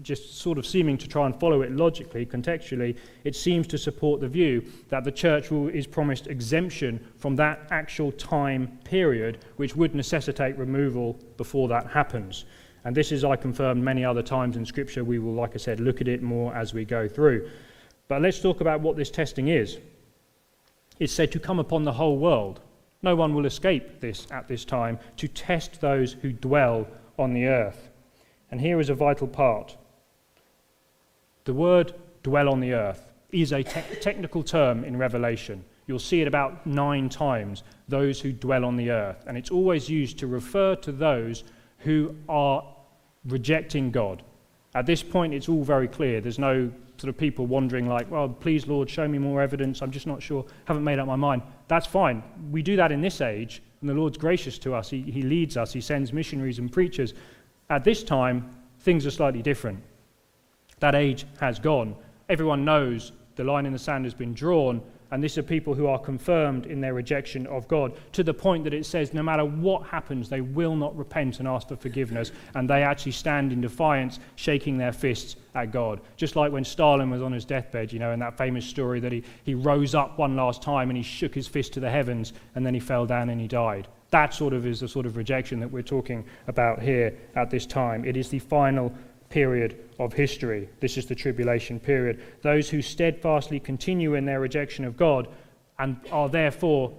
just 0.02 0.38
sort 0.38 0.58
of 0.58 0.66
seeming 0.66 0.98
to 0.98 1.08
try 1.08 1.26
and 1.26 1.40
follow 1.40 1.62
it 1.62 1.72
logically, 1.72 2.26
contextually, 2.26 2.98
it 3.24 3.36
seems 3.36 3.68
to 3.68 3.78
support 3.78 4.20
the 4.20 4.28
view 4.28 4.64
that 4.90 5.04
the 5.06 5.12
church 5.12 5.50
will, 5.50 5.70
is 5.70 5.88
promised 5.88 6.28
exemption 6.28 7.00
from 7.18 7.36
that 7.38 7.68
actual 7.72 8.12
time 8.12 8.80
period, 8.84 9.40
which 9.56 9.76
would 9.76 9.96
necessitate 9.96 10.58
removal 10.58 11.18
before 11.38 11.68
that 11.70 11.88
happens. 11.88 12.46
And 12.86 12.96
this 12.96 13.12
is, 13.12 13.24
I 13.24 13.36
confirmed 13.36 13.84
many 13.84 14.04
other 14.04 14.22
times 14.22 14.58
in 14.58 14.66
Scripture. 14.66 15.04
We 15.04 15.20
will, 15.20 15.34
like 15.34 15.52
I 15.54 15.58
said, 15.58 15.80
look 15.80 16.02
at 16.02 16.08
it 16.08 16.22
more 16.22 16.54
as 16.54 16.74
we 16.74 16.84
go 16.84 17.08
through. 17.08 17.50
But 18.08 18.22
let's 18.22 18.42
talk 18.42 18.62
about 18.62 18.82
what 18.82 18.98
this 18.98 19.10
testing 19.10 19.48
is. 19.48 19.78
It's 21.00 21.14
said 21.14 21.32
to 21.32 21.40
come 21.40 21.60
upon 21.60 21.84
the 21.84 21.94
whole 21.94 22.18
world. 22.18 22.60
No 23.02 23.16
one 23.16 23.34
will 23.34 23.46
escape 23.46 24.00
this 24.00 24.28
at 24.32 24.48
this 24.48 24.66
time, 24.66 25.00
to 25.18 25.28
test 25.28 25.82
those 25.82 26.14
who 26.14 26.32
dwell 26.32 26.88
on 27.18 27.34
the 27.34 27.48
earth. 27.48 27.90
And 28.52 28.62
here 28.62 28.80
is 28.80 28.90
a 28.90 28.96
vital 28.96 29.28
part. 29.28 29.78
The 31.46 31.54
word 31.54 31.94
dwell 32.22 32.50
on 32.50 32.60
the 32.60 32.74
earth 32.74 33.12
is 33.32 33.52
a 33.52 33.64
te- 33.64 33.96
technical 34.00 34.44
term 34.44 34.84
in 34.84 34.96
Revelation. 34.96 35.64
You'll 35.88 36.00
see 36.00 36.22
it 36.22 36.28
about 36.28 36.66
nine 36.66 37.10
times, 37.10 37.64
those 37.88 38.22
who 38.22 38.32
dwell 38.32 38.64
on 38.64 38.78
the 38.78 38.92
earth. 38.92 39.24
And 39.28 39.38
it's 39.38 39.52
always 39.52 39.90
used 39.90 40.20
to 40.20 40.28
refer 40.28 40.76
to 40.78 40.92
those 40.92 41.44
who 41.80 42.16
are 42.30 42.64
rejecting 43.26 43.92
God. 43.92 44.24
At 44.76 44.86
this 44.86 45.04
point, 45.04 45.34
it's 45.34 45.50
all 45.50 45.64
very 45.64 45.88
clear. 45.88 46.20
There's 46.20 46.40
no 46.40 46.72
sort 46.98 47.10
of 47.10 47.18
people 47.18 47.46
wondering, 47.46 47.88
like, 47.88 48.10
well, 48.10 48.30
please, 48.30 48.68
Lord, 48.68 48.90
show 48.90 49.08
me 49.08 49.18
more 49.18 49.42
evidence. 49.42 49.82
I'm 49.82 49.92
just 49.92 50.08
not 50.08 50.22
sure, 50.22 50.46
haven't 50.66 50.84
made 50.84 51.00
up 51.00 51.08
my 51.08 51.16
mind. 51.16 51.42
That's 51.68 51.88
fine. 51.88 52.24
We 52.52 52.62
do 52.62 52.76
that 52.76 52.92
in 52.92 53.02
this 53.02 53.22
age, 53.22 53.62
and 53.82 53.90
the 53.90 53.94
Lord's 53.94 54.18
gracious 54.18 54.58
to 54.60 54.74
us. 54.74 54.90
He, 54.90 55.02
he 55.02 55.22
leads 55.22 55.58
us, 55.58 55.74
He 55.74 55.82
sends 55.82 56.14
missionaries 56.14 56.60
and 56.60 56.72
preachers. 56.72 57.14
At 57.70 57.84
this 57.84 58.04
time, 58.04 58.50
things 58.80 59.06
are 59.06 59.12
slightly 59.12 59.42
different. 59.42 59.82
That 60.80 60.96
age 60.96 61.26
has 61.40 61.60
gone. 61.60 61.96
Everyone 62.30 62.66
knows 62.66 63.12
the 63.36 63.44
line 63.44 63.66
in 63.66 63.74
the 63.74 63.80
sand 63.80 64.06
has 64.06 64.14
been 64.14 64.34
drawn, 64.34 64.82
and 65.14 65.24
these 65.24 65.38
are 65.38 65.44
people 65.44 65.76
who 65.76 65.86
are 65.86 66.00
confirmed 66.00 66.66
in 66.66 66.82
their 66.82 66.96
rejection 66.96 67.46
of 67.46 67.68
God 67.68 67.94
to 68.14 68.24
the 68.24 68.34
point 68.34 68.64
that 68.64 68.74
it 68.74 68.84
says 68.84 69.14
no 69.14 69.22
matter 69.22 69.46
what 69.46 69.86
happens, 69.86 70.28
they 70.28 70.42
will 70.42 70.76
not 70.76 70.98
repent 70.98 71.38
and 71.38 71.48
ask 71.48 71.68
for 71.68 71.76
forgiveness. 71.76 72.32
And 72.56 72.68
they 72.68 72.82
actually 72.82 73.12
stand 73.12 73.54
in 73.54 73.62
defiance, 73.62 74.20
shaking 74.38 74.80
their 74.80 74.92
fists 74.92 75.36
at 75.54 75.72
God. 75.72 76.02
Just 76.18 76.36
like 76.36 76.52
when 76.52 76.66
Stalin 76.66 77.12
was 77.12 77.22
on 77.22 77.32
his 77.32 77.46
deathbed, 77.46 77.94
you 77.94 78.00
know, 78.00 78.12
in 78.12 78.18
that 78.22 78.40
famous 78.40 78.66
story 78.66 79.00
that 79.02 79.12
he, 79.12 79.24
he 79.44 79.54
rose 79.54 79.94
up 79.94 80.18
one 80.18 80.36
last 80.36 80.64
time 80.64 80.90
and 80.90 80.98
he 80.98 81.04
shook 81.04 81.36
his 81.36 81.48
fist 81.48 81.74
to 81.74 81.80
the 81.80 81.92
heavens 81.92 82.34
and 82.56 82.66
then 82.66 82.74
he 82.74 82.80
fell 82.80 83.06
down 83.06 83.30
and 83.30 83.40
he 83.40 83.48
died. 83.48 83.88
That 84.10 84.34
sort 84.34 84.54
of 84.54 84.66
is 84.66 84.80
the 84.80 84.88
sort 84.88 85.06
of 85.06 85.16
rejection 85.16 85.60
that 85.60 85.70
we're 85.70 85.84
talking 85.84 86.26
about 86.48 86.82
here 86.82 87.16
at 87.36 87.52
this 87.52 87.68
time. 87.68 88.04
It 88.04 88.18
is 88.18 88.30
the 88.30 88.40
final 88.40 88.92
period 89.34 89.90
of 89.98 90.14
history. 90.14 90.70
This 90.80 90.96
is 90.96 91.08
the 91.08 91.16
tribulation 91.16 91.80
period. 91.80 92.22
Those 92.44 92.70
who 92.70 92.84
steadfastly 92.84 93.60
continue 93.60 94.14
in 94.14 94.26
their 94.26 94.40
rejection 94.40 94.86
of 94.86 94.96
God 94.96 95.28
and 95.80 95.98
are 96.12 96.30
therefore 96.30 96.94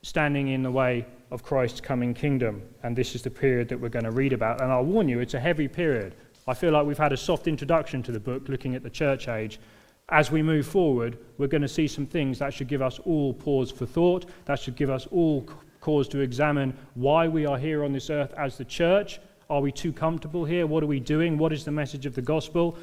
standing 0.00 0.48
in 0.48 0.62
the 0.62 0.70
way 0.70 1.04
of 1.30 1.42
Christ's 1.42 1.82
coming 1.82 2.14
kingdom. 2.14 2.62
And 2.82 2.96
this 2.96 3.14
is 3.14 3.20
the 3.20 3.30
period 3.30 3.68
that 3.68 3.78
we're 3.78 3.90
going 3.90 4.06
to 4.06 4.12
read 4.12 4.32
about. 4.32 4.62
And 4.62 4.72
I'll 4.72 4.82
warn 4.82 5.10
you, 5.10 5.20
it's 5.20 5.34
a 5.34 5.40
heavy 5.40 5.68
period. 5.68 6.14
I 6.48 6.54
feel 6.54 6.72
like 6.72 6.86
we've 6.86 6.96
had 6.96 7.12
a 7.12 7.18
soft 7.18 7.48
introduction 7.48 8.02
to 8.04 8.12
the 8.12 8.20
book 8.20 8.48
looking 8.48 8.74
at 8.74 8.82
the 8.82 8.88
church 8.88 9.28
age. 9.28 9.60
As 10.08 10.30
we 10.30 10.42
move 10.42 10.66
forward, 10.66 11.18
we're 11.36 11.48
going 11.48 11.60
to 11.62 11.68
see 11.68 11.86
some 11.86 12.06
things 12.06 12.38
that 12.38 12.54
should 12.54 12.68
give 12.68 12.80
us 12.80 12.98
all 13.00 13.34
pause 13.34 13.70
for 13.70 13.84
thought, 13.84 14.24
that 14.46 14.58
should 14.58 14.76
give 14.76 14.88
us 14.88 15.06
all 15.10 15.46
cause 15.82 16.08
to 16.08 16.20
examine 16.20 16.74
why 16.94 17.28
we 17.28 17.44
are 17.44 17.58
here 17.58 17.84
on 17.84 17.92
this 17.92 18.08
earth 18.08 18.32
as 18.38 18.56
the 18.56 18.64
church 18.64 19.20
are 19.54 19.60
we 19.60 19.70
too 19.70 19.92
comfortable 19.92 20.44
here? 20.44 20.66
What 20.66 20.82
are 20.82 20.88
we 20.88 20.98
doing? 20.98 21.38
What 21.38 21.52
is 21.52 21.64
the 21.64 21.70
message 21.70 22.06
of 22.06 22.14
the 22.16 22.22
gospel? 22.22 22.76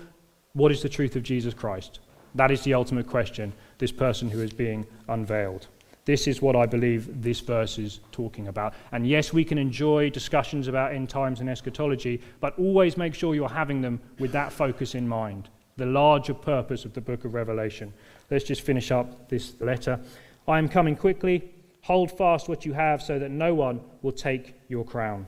What 0.54 0.72
is 0.72 0.82
the 0.82 0.88
truth 0.88 1.18
of 1.18 1.24
Jesus 1.24 1.54
Christ? 1.54 2.00
That 2.36 2.50
is 2.50 2.62
the 2.62 2.74
ultimate 2.74 3.08
question, 3.08 3.52
this 3.78 3.92
person 3.92 4.30
who 4.30 4.42
is 4.42 4.54
being 4.54 4.88
unveiled. 5.10 5.68
This 6.06 6.28
is 6.28 6.42
what 6.42 6.56
I 6.56 6.66
believe 6.66 7.22
this 7.22 7.42
verse 7.42 7.78
is 7.78 8.00
talking 8.14 8.48
about. 8.48 8.74
And 8.94 9.06
yes, 9.06 9.34
we 9.34 9.44
can 9.44 9.58
enjoy 9.58 10.12
discussions 10.12 10.70
about 10.70 10.94
end 10.94 11.10
times 11.10 11.42
and 11.42 11.50
eschatology, 11.50 12.22
but 12.40 12.58
always 12.58 12.96
make 12.96 13.16
sure 13.16 13.36
you're 13.36 13.50
having 13.50 13.82
them 13.82 14.00
with 14.18 14.32
that 14.32 14.54
focus 14.54 14.96
in 14.96 15.06
mind, 15.06 15.50
the 15.76 15.86
larger 15.86 16.34
purpose 16.34 16.86
of 16.86 16.94
the 16.94 17.02
book 17.02 17.26
of 17.26 17.34
Revelation. 17.34 17.92
Let's 18.30 18.46
just 18.46 18.62
finish 18.62 18.92
up 18.92 19.28
this 19.28 19.60
letter. 19.60 20.00
I 20.48 20.58
am 20.58 20.70
coming 20.70 20.96
quickly. 20.96 21.52
Hold 21.82 22.18
fast 22.18 22.48
what 22.48 22.66
you 22.66 22.72
have 22.72 23.02
so 23.02 23.20
that 23.20 23.30
no 23.30 23.54
one 23.54 23.82
will 24.02 24.14
take 24.14 24.56
your 24.70 24.86
crown. 24.86 25.28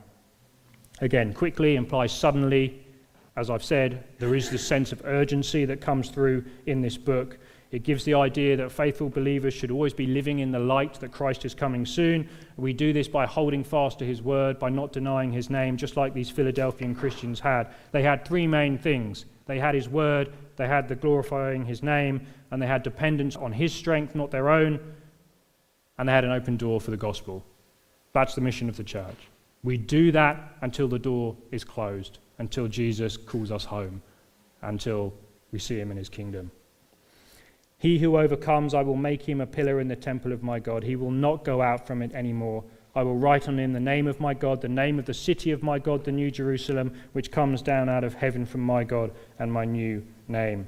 Again, 1.04 1.34
quickly 1.34 1.76
implies 1.76 2.14
suddenly. 2.14 2.82
As 3.36 3.49
I've 3.49 3.64
said, 3.64 4.06
there 4.20 4.36
is 4.36 4.49
this 4.49 4.66
sense 4.66 4.93
of 4.93 5.01
urgency 5.04 5.66
that 5.66 5.82
comes 5.82 6.10
through 6.10 6.45
in 6.66 6.80
this 6.80 6.95
book. 6.97 7.38
It 7.72 7.84
gives 7.84 8.06
the 8.06 8.14
idea 8.14 8.56
that 8.56 8.72
faithful 8.72 9.10
believers 9.10 9.54
should 9.54 9.70
always 9.70 9.93
be 9.93 10.08
living 10.08 10.39
in 10.39 10.49
the 10.49 10.60
light 10.60 10.93
that 11.01 11.12
Christ 11.12 11.43
is 11.43 11.54
coming 11.54 11.86
soon. 11.86 12.30
We 12.56 12.72
do 12.72 12.93
this 12.93 13.10
by 13.10 13.26
holding 13.26 13.66
fast 13.66 13.99
to 13.99 14.06
his 14.06 14.22
word, 14.22 14.60
by 14.60 14.70
not 14.70 14.93
denying 14.93 15.34
his 15.34 15.49
name, 15.49 15.76
just 15.76 15.97
like 15.97 16.14
these 16.14 16.30
Philadelphian 16.30 16.95
Christians 16.95 17.41
had. 17.41 17.74
They 17.91 18.04
had 18.04 18.24
three 18.24 18.47
main 18.47 18.78
things 18.78 19.26
they 19.45 19.60
had 19.60 19.76
his 19.76 19.89
word, 19.89 20.32
they 20.56 20.68
had 20.68 20.88
the 20.88 20.95
glorifying 20.95 21.66
his 21.66 21.84
name, 21.84 22.26
and 22.51 22.62
they 22.62 22.68
had 22.68 22.82
dependence 22.82 23.36
on 23.36 23.51
his 23.51 23.74
strength, 23.74 24.16
not 24.16 24.32
their 24.32 24.47
own, 24.47 24.80
and 25.97 26.08
they 26.08 26.14
had 26.14 26.24
an 26.24 26.32
open 26.32 26.56
door 26.56 26.80
for 26.80 26.91
the 26.91 26.97
gospel. 26.97 27.43
That's 28.14 28.36
the 28.36 28.41
mission 28.41 28.70
of 28.70 28.78
the 28.78 28.86
church. 28.86 29.18
We 29.64 29.78
do 29.78 30.11
that 30.11 30.57
until 30.61 30.88
the 30.88 30.99
door 30.99 31.36
is 31.51 31.64
closed, 31.64 32.20
until 32.38 32.68
Jesus 32.68 33.16
calls 33.16 33.51
us 33.51 33.66
home, 33.66 34.01
until 34.61 35.14
we 35.51 35.59
see 35.59 35.80
him 35.80 35.91
in 35.91 35.97
his 35.97 36.09
kingdom. 36.09 36.51
He 37.78 37.99
who 37.99 38.18
overcomes, 38.18 38.74
I 38.74 38.82
will 38.82 38.95
make 38.95 39.24
him 39.24 39.41
a 39.41 39.45
pillar 39.45 39.80
in 39.80 39.88
the 39.88 39.95
temple 39.95 40.32
of 40.32 40.43
my 40.43 40.59
God. 40.59 40.84
He 40.84 40.95
will 40.95 41.11
not 41.11 41.43
go 41.43 41.61
out 41.61 41.86
from 41.86 42.01
it 42.01 42.14
anymore. 42.14 42.64
I 42.95 43.03
will 43.03 43.18
write 43.18 43.47
on 43.47 43.59
him 43.59 43.74
the 43.74 43.80
name 43.80 44.07
of 44.07 44.20
my 44.20 44.34
God, 44.34 44.61
the 44.61 44.70
name 44.70 44.99
of 44.99 45.05
the 45.05 45.14
city 45.14 45.51
of 45.51 45.64
my 45.64 45.80
God, 45.80 46.03
the 46.03 46.11
New 46.11 46.32
Jerusalem, 46.32 46.93
which 47.14 47.32
comes 47.32 47.61
down 47.61 47.89
out 47.89 48.03
of 48.03 48.14
heaven 48.14 48.45
from 48.45 48.61
my 48.61 48.84
God, 48.84 49.11
and 49.39 49.51
my 49.51 49.66
new 49.66 50.05
name. 50.28 50.68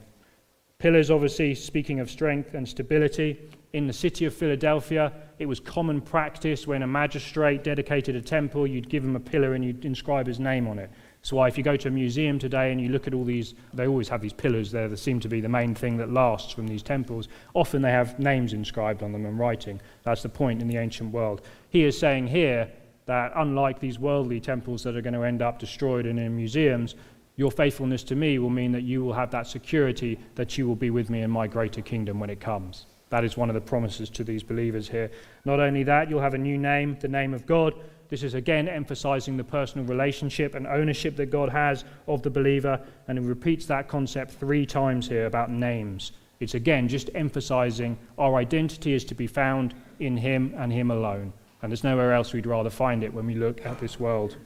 Pillars, 0.78 1.10
obviously, 1.10 1.56
speaking 1.56 2.00
of 2.00 2.10
strength 2.10 2.54
and 2.54 2.68
stability. 2.68 3.40
In 3.76 3.88
the 3.88 3.92
city 3.92 4.24
of 4.24 4.34
Philadelphia, 4.34 5.12
it 5.38 5.48
was 5.48 5.60
common 5.60 6.00
practice 6.00 6.66
when 6.66 6.82
a 6.82 6.88
magistrate 6.88 7.62
dedicated 7.62 8.16
a 8.16 8.22
temple, 8.22 8.66
you'd 8.66 8.88
give 8.88 9.04
him 9.04 9.18
a 9.18 9.20
pillar 9.20 9.54
and 9.54 9.66
you'd 9.66 9.84
inscribe 9.84 10.28
his 10.28 10.40
name 10.40 10.66
on 10.66 10.80
it. 10.80 10.90
So 11.24 11.36
why, 11.36 11.50
if 11.50 11.58
you 11.58 11.64
go 11.66 11.76
to 11.76 11.90
a 11.90 11.92
museum 11.92 12.40
today 12.40 12.72
and 12.72 12.80
you 12.80 12.88
look 12.88 13.06
at 13.06 13.14
all 13.14 13.26
these, 13.26 13.54
they 13.74 13.86
always 13.86 14.08
have 14.08 14.22
these 14.22 14.32
pillars 14.32 14.72
there 14.72 14.88
that 14.88 14.96
seem 14.96 15.20
to 15.20 15.28
be 15.28 15.42
the 15.42 15.50
main 15.50 15.76
thing 15.76 15.98
that 15.98 16.10
lasts 16.10 16.54
from 16.54 16.68
these 16.68 16.82
temples. 16.82 17.28
Often 17.54 17.82
they 17.82 17.92
have 17.92 18.18
names 18.18 18.54
inscribed 18.54 19.04
on 19.04 19.12
them 19.12 19.26
and 19.26 19.38
writing. 19.38 19.82
That's 20.04 20.24
the 20.24 20.30
point 20.30 20.62
in 20.62 20.70
the 20.70 20.78
ancient 20.78 21.12
world. 21.12 21.42
He 21.70 21.84
is 21.84 22.00
saying 22.00 22.28
here 22.28 22.72
that 23.08 23.34
unlike 23.36 23.82
these 23.82 24.00
worldly 24.00 24.40
temples 24.40 24.84
that 24.84 24.96
are 24.96 25.02
going 25.02 25.16
to 25.16 25.24
end 25.24 25.42
up 25.42 25.60
destroyed 25.60 26.06
and 26.06 26.18
in 26.18 26.34
museums, 26.34 26.96
your 27.36 27.52
faithfulness 27.52 28.04
to 28.04 28.16
me 28.16 28.40
will 28.40 28.50
mean 28.50 28.72
that 28.72 28.84
you 28.84 29.04
will 29.04 29.12
have 29.12 29.32
that 29.32 29.48
security 29.48 30.18
that 30.36 30.58
you 30.58 30.66
will 30.66 30.78
be 30.78 30.92
with 30.92 31.10
me 31.10 31.24
in 31.24 31.30
my 31.30 31.46
greater 31.46 31.82
kingdom 31.82 32.22
when 32.22 32.30
it 32.30 32.40
comes. 32.40 32.86
That 33.10 33.24
is 33.24 33.38
one 33.38 33.50
of 33.50 33.54
the 33.54 33.62
promises 33.62 34.10
to 34.12 34.24
these 34.24 34.44
believers 34.44 34.90
here. 34.90 35.12
Not 35.46 35.60
only 35.60 35.84
that, 35.84 36.10
you'll 36.10 36.22
have 36.22 36.34
a 36.34 36.40
new 36.40 36.58
name, 36.58 36.98
the 37.00 37.08
name 37.08 37.34
of 37.34 37.46
God. 37.46 37.74
This 38.10 38.24
is 38.24 38.34
again 38.34 38.68
emphasizing 38.68 39.38
the 39.38 39.44
personal 39.44 39.86
relationship 39.86 40.56
and 40.56 40.68
ownership 40.68 41.16
that 41.18 41.28
God 41.28 41.50
has 41.50 41.86
of 42.08 42.22
the 42.22 42.30
believer, 42.30 42.80
and 43.08 43.18
he 43.18 43.26
repeats 43.26 43.66
that 43.68 43.88
concept 43.88 44.32
three 44.32 44.66
times 44.66 45.08
here 45.08 45.26
about 45.26 45.52
names. 45.52 46.12
It's 46.40 46.54
again 46.54 46.88
just 46.88 47.10
emphasizing 47.16 47.98
our 48.18 48.36
identity 48.36 48.94
is 48.94 49.06
to 49.06 49.16
be 49.16 49.28
found 49.28 49.74
in 50.00 50.18
Him 50.18 50.54
and 50.58 50.72
Him 50.72 50.92
alone. 50.92 51.32
And 51.62 51.72
there's 51.72 51.84
nowhere 51.84 52.14
else 52.14 52.34
we'd 52.34 52.46
rather 52.46 52.70
find 52.70 53.04
it 53.04 53.14
when 53.14 53.26
we 53.26 53.36
look 53.36 53.66
at 53.66 53.80
this 53.80 54.00
world. 54.00 54.38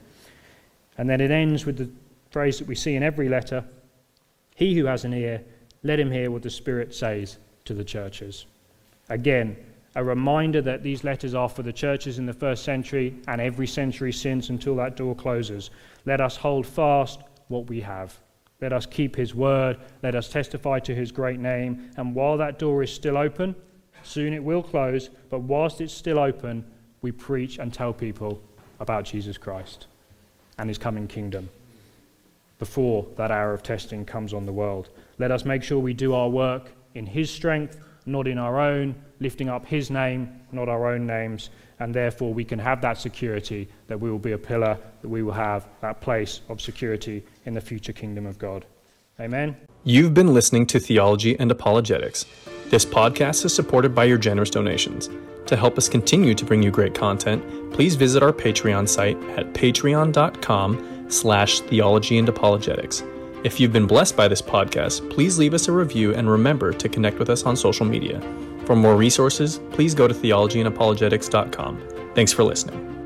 And 0.96 1.08
then 1.08 1.20
it 1.20 1.30
ends 1.30 1.66
with 1.66 1.76
the 1.76 1.90
phrase 2.30 2.58
that 2.58 2.68
we 2.68 2.74
see 2.74 2.94
in 2.94 3.02
every 3.02 3.28
letter 3.28 3.64
He 4.54 4.74
who 4.74 4.86
has 4.86 5.04
an 5.04 5.12
ear, 5.12 5.42
let 5.82 5.98
him 5.98 6.10
hear 6.10 6.30
what 6.30 6.42
the 6.42 6.50
Spirit 6.50 6.94
says 6.94 7.38
to 7.70 7.74
the 7.74 7.84
churches. 7.84 8.46
Again, 9.10 9.56
a 9.94 10.02
reminder 10.02 10.60
that 10.60 10.82
these 10.82 11.04
letters 11.04 11.34
are 11.34 11.48
for 11.48 11.62
the 11.62 11.72
churches 11.72 12.18
in 12.18 12.26
the 12.26 12.32
first 12.32 12.64
century 12.64 13.14
and 13.28 13.40
every 13.40 13.68
century 13.68 14.12
since 14.12 14.48
until 14.48 14.74
that 14.74 14.96
door 14.96 15.14
closes. 15.14 15.70
Let 16.04 16.20
us 16.20 16.34
hold 16.34 16.66
fast 16.66 17.20
what 17.46 17.68
we 17.68 17.80
have. 17.82 18.18
Let 18.60 18.72
us 18.72 18.86
keep 18.86 19.14
his 19.14 19.36
word. 19.36 19.76
Let 20.02 20.16
us 20.16 20.28
testify 20.28 20.80
to 20.80 20.96
his 20.96 21.12
great 21.12 21.38
name. 21.38 21.92
And 21.96 22.12
while 22.12 22.36
that 22.38 22.58
door 22.58 22.82
is 22.82 22.92
still 22.92 23.16
open, 23.16 23.54
soon 24.02 24.34
it 24.34 24.42
will 24.42 24.64
close, 24.64 25.08
but 25.30 25.42
whilst 25.42 25.80
it's 25.80 25.94
still 25.94 26.18
open, 26.18 26.64
we 27.02 27.12
preach 27.12 27.60
and 27.60 27.72
tell 27.72 27.92
people 27.92 28.42
about 28.80 29.04
Jesus 29.04 29.38
Christ 29.38 29.86
and 30.58 30.68
his 30.68 30.76
coming 30.76 31.06
kingdom 31.06 31.48
before 32.58 33.06
that 33.16 33.30
hour 33.30 33.54
of 33.54 33.62
testing 33.62 34.04
comes 34.04 34.34
on 34.34 34.44
the 34.44 34.52
world. 34.52 34.88
Let 35.18 35.30
us 35.30 35.44
make 35.44 35.62
sure 35.62 35.78
we 35.78 35.94
do 35.94 36.14
our 36.14 36.28
work 36.28 36.72
in 36.94 37.06
His 37.06 37.30
strength, 37.30 37.78
not 38.06 38.26
in 38.26 38.38
our 38.38 38.60
own, 38.60 38.94
lifting 39.20 39.48
up 39.48 39.66
His 39.66 39.90
name, 39.90 40.40
not 40.52 40.68
our 40.68 40.92
own 40.92 41.06
names, 41.06 41.50
and 41.78 41.94
therefore 41.94 42.32
we 42.32 42.44
can 42.44 42.58
have 42.58 42.80
that 42.82 42.98
security 42.98 43.68
that 43.86 43.98
we 43.98 44.10
will 44.10 44.18
be 44.18 44.32
a 44.32 44.38
pillar, 44.38 44.78
that 45.02 45.08
we 45.08 45.22
will 45.22 45.32
have 45.32 45.66
that 45.80 46.00
place 46.00 46.40
of 46.48 46.60
security 46.60 47.24
in 47.46 47.54
the 47.54 47.60
future 47.60 47.92
kingdom 47.92 48.26
of 48.26 48.38
God. 48.38 48.64
Amen. 49.18 49.56
You've 49.84 50.14
been 50.14 50.32
listening 50.32 50.66
to 50.68 50.80
Theology 50.80 51.38
and 51.38 51.50
Apologetics. 51.50 52.24
This 52.68 52.84
podcast 52.84 53.44
is 53.44 53.54
supported 53.54 53.94
by 53.94 54.04
your 54.04 54.18
generous 54.18 54.50
donations. 54.50 55.10
To 55.46 55.56
help 55.56 55.76
us 55.78 55.88
continue 55.88 56.34
to 56.34 56.44
bring 56.44 56.62
you 56.62 56.70
great 56.70 56.94
content, 56.94 57.42
please 57.72 57.96
visit 57.96 58.22
our 58.22 58.32
Patreon 58.32 58.88
site 58.88 59.16
at 59.36 59.52
patreon.com 59.52 61.10
slash 61.10 61.60
theology 61.60 62.18
and 62.18 62.28
apologetics. 62.28 63.02
If 63.42 63.58
you've 63.58 63.72
been 63.72 63.86
blessed 63.86 64.16
by 64.16 64.28
this 64.28 64.42
podcast, 64.42 65.10
please 65.10 65.38
leave 65.38 65.54
us 65.54 65.66
a 65.66 65.72
review 65.72 66.14
and 66.14 66.30
remember 66.30 66.74
to 66.74 66.88
connect 66.90 67.18
with 67.18 67.30
us 67.30 67.44
on 67.44 67.56
social 67.56 67.86
media. 67.86 68.20
For 68.66 68.76
more 68.76 68.96
resources, 68.96 69.60
please 69.72 69.94
go 69.94 70.06
to 70.06 70.12
theologyandapologetics.com. 70.12 72.12
Thanks 72.14 72.34
for 72.34 72.44
listening. 72.44 72.99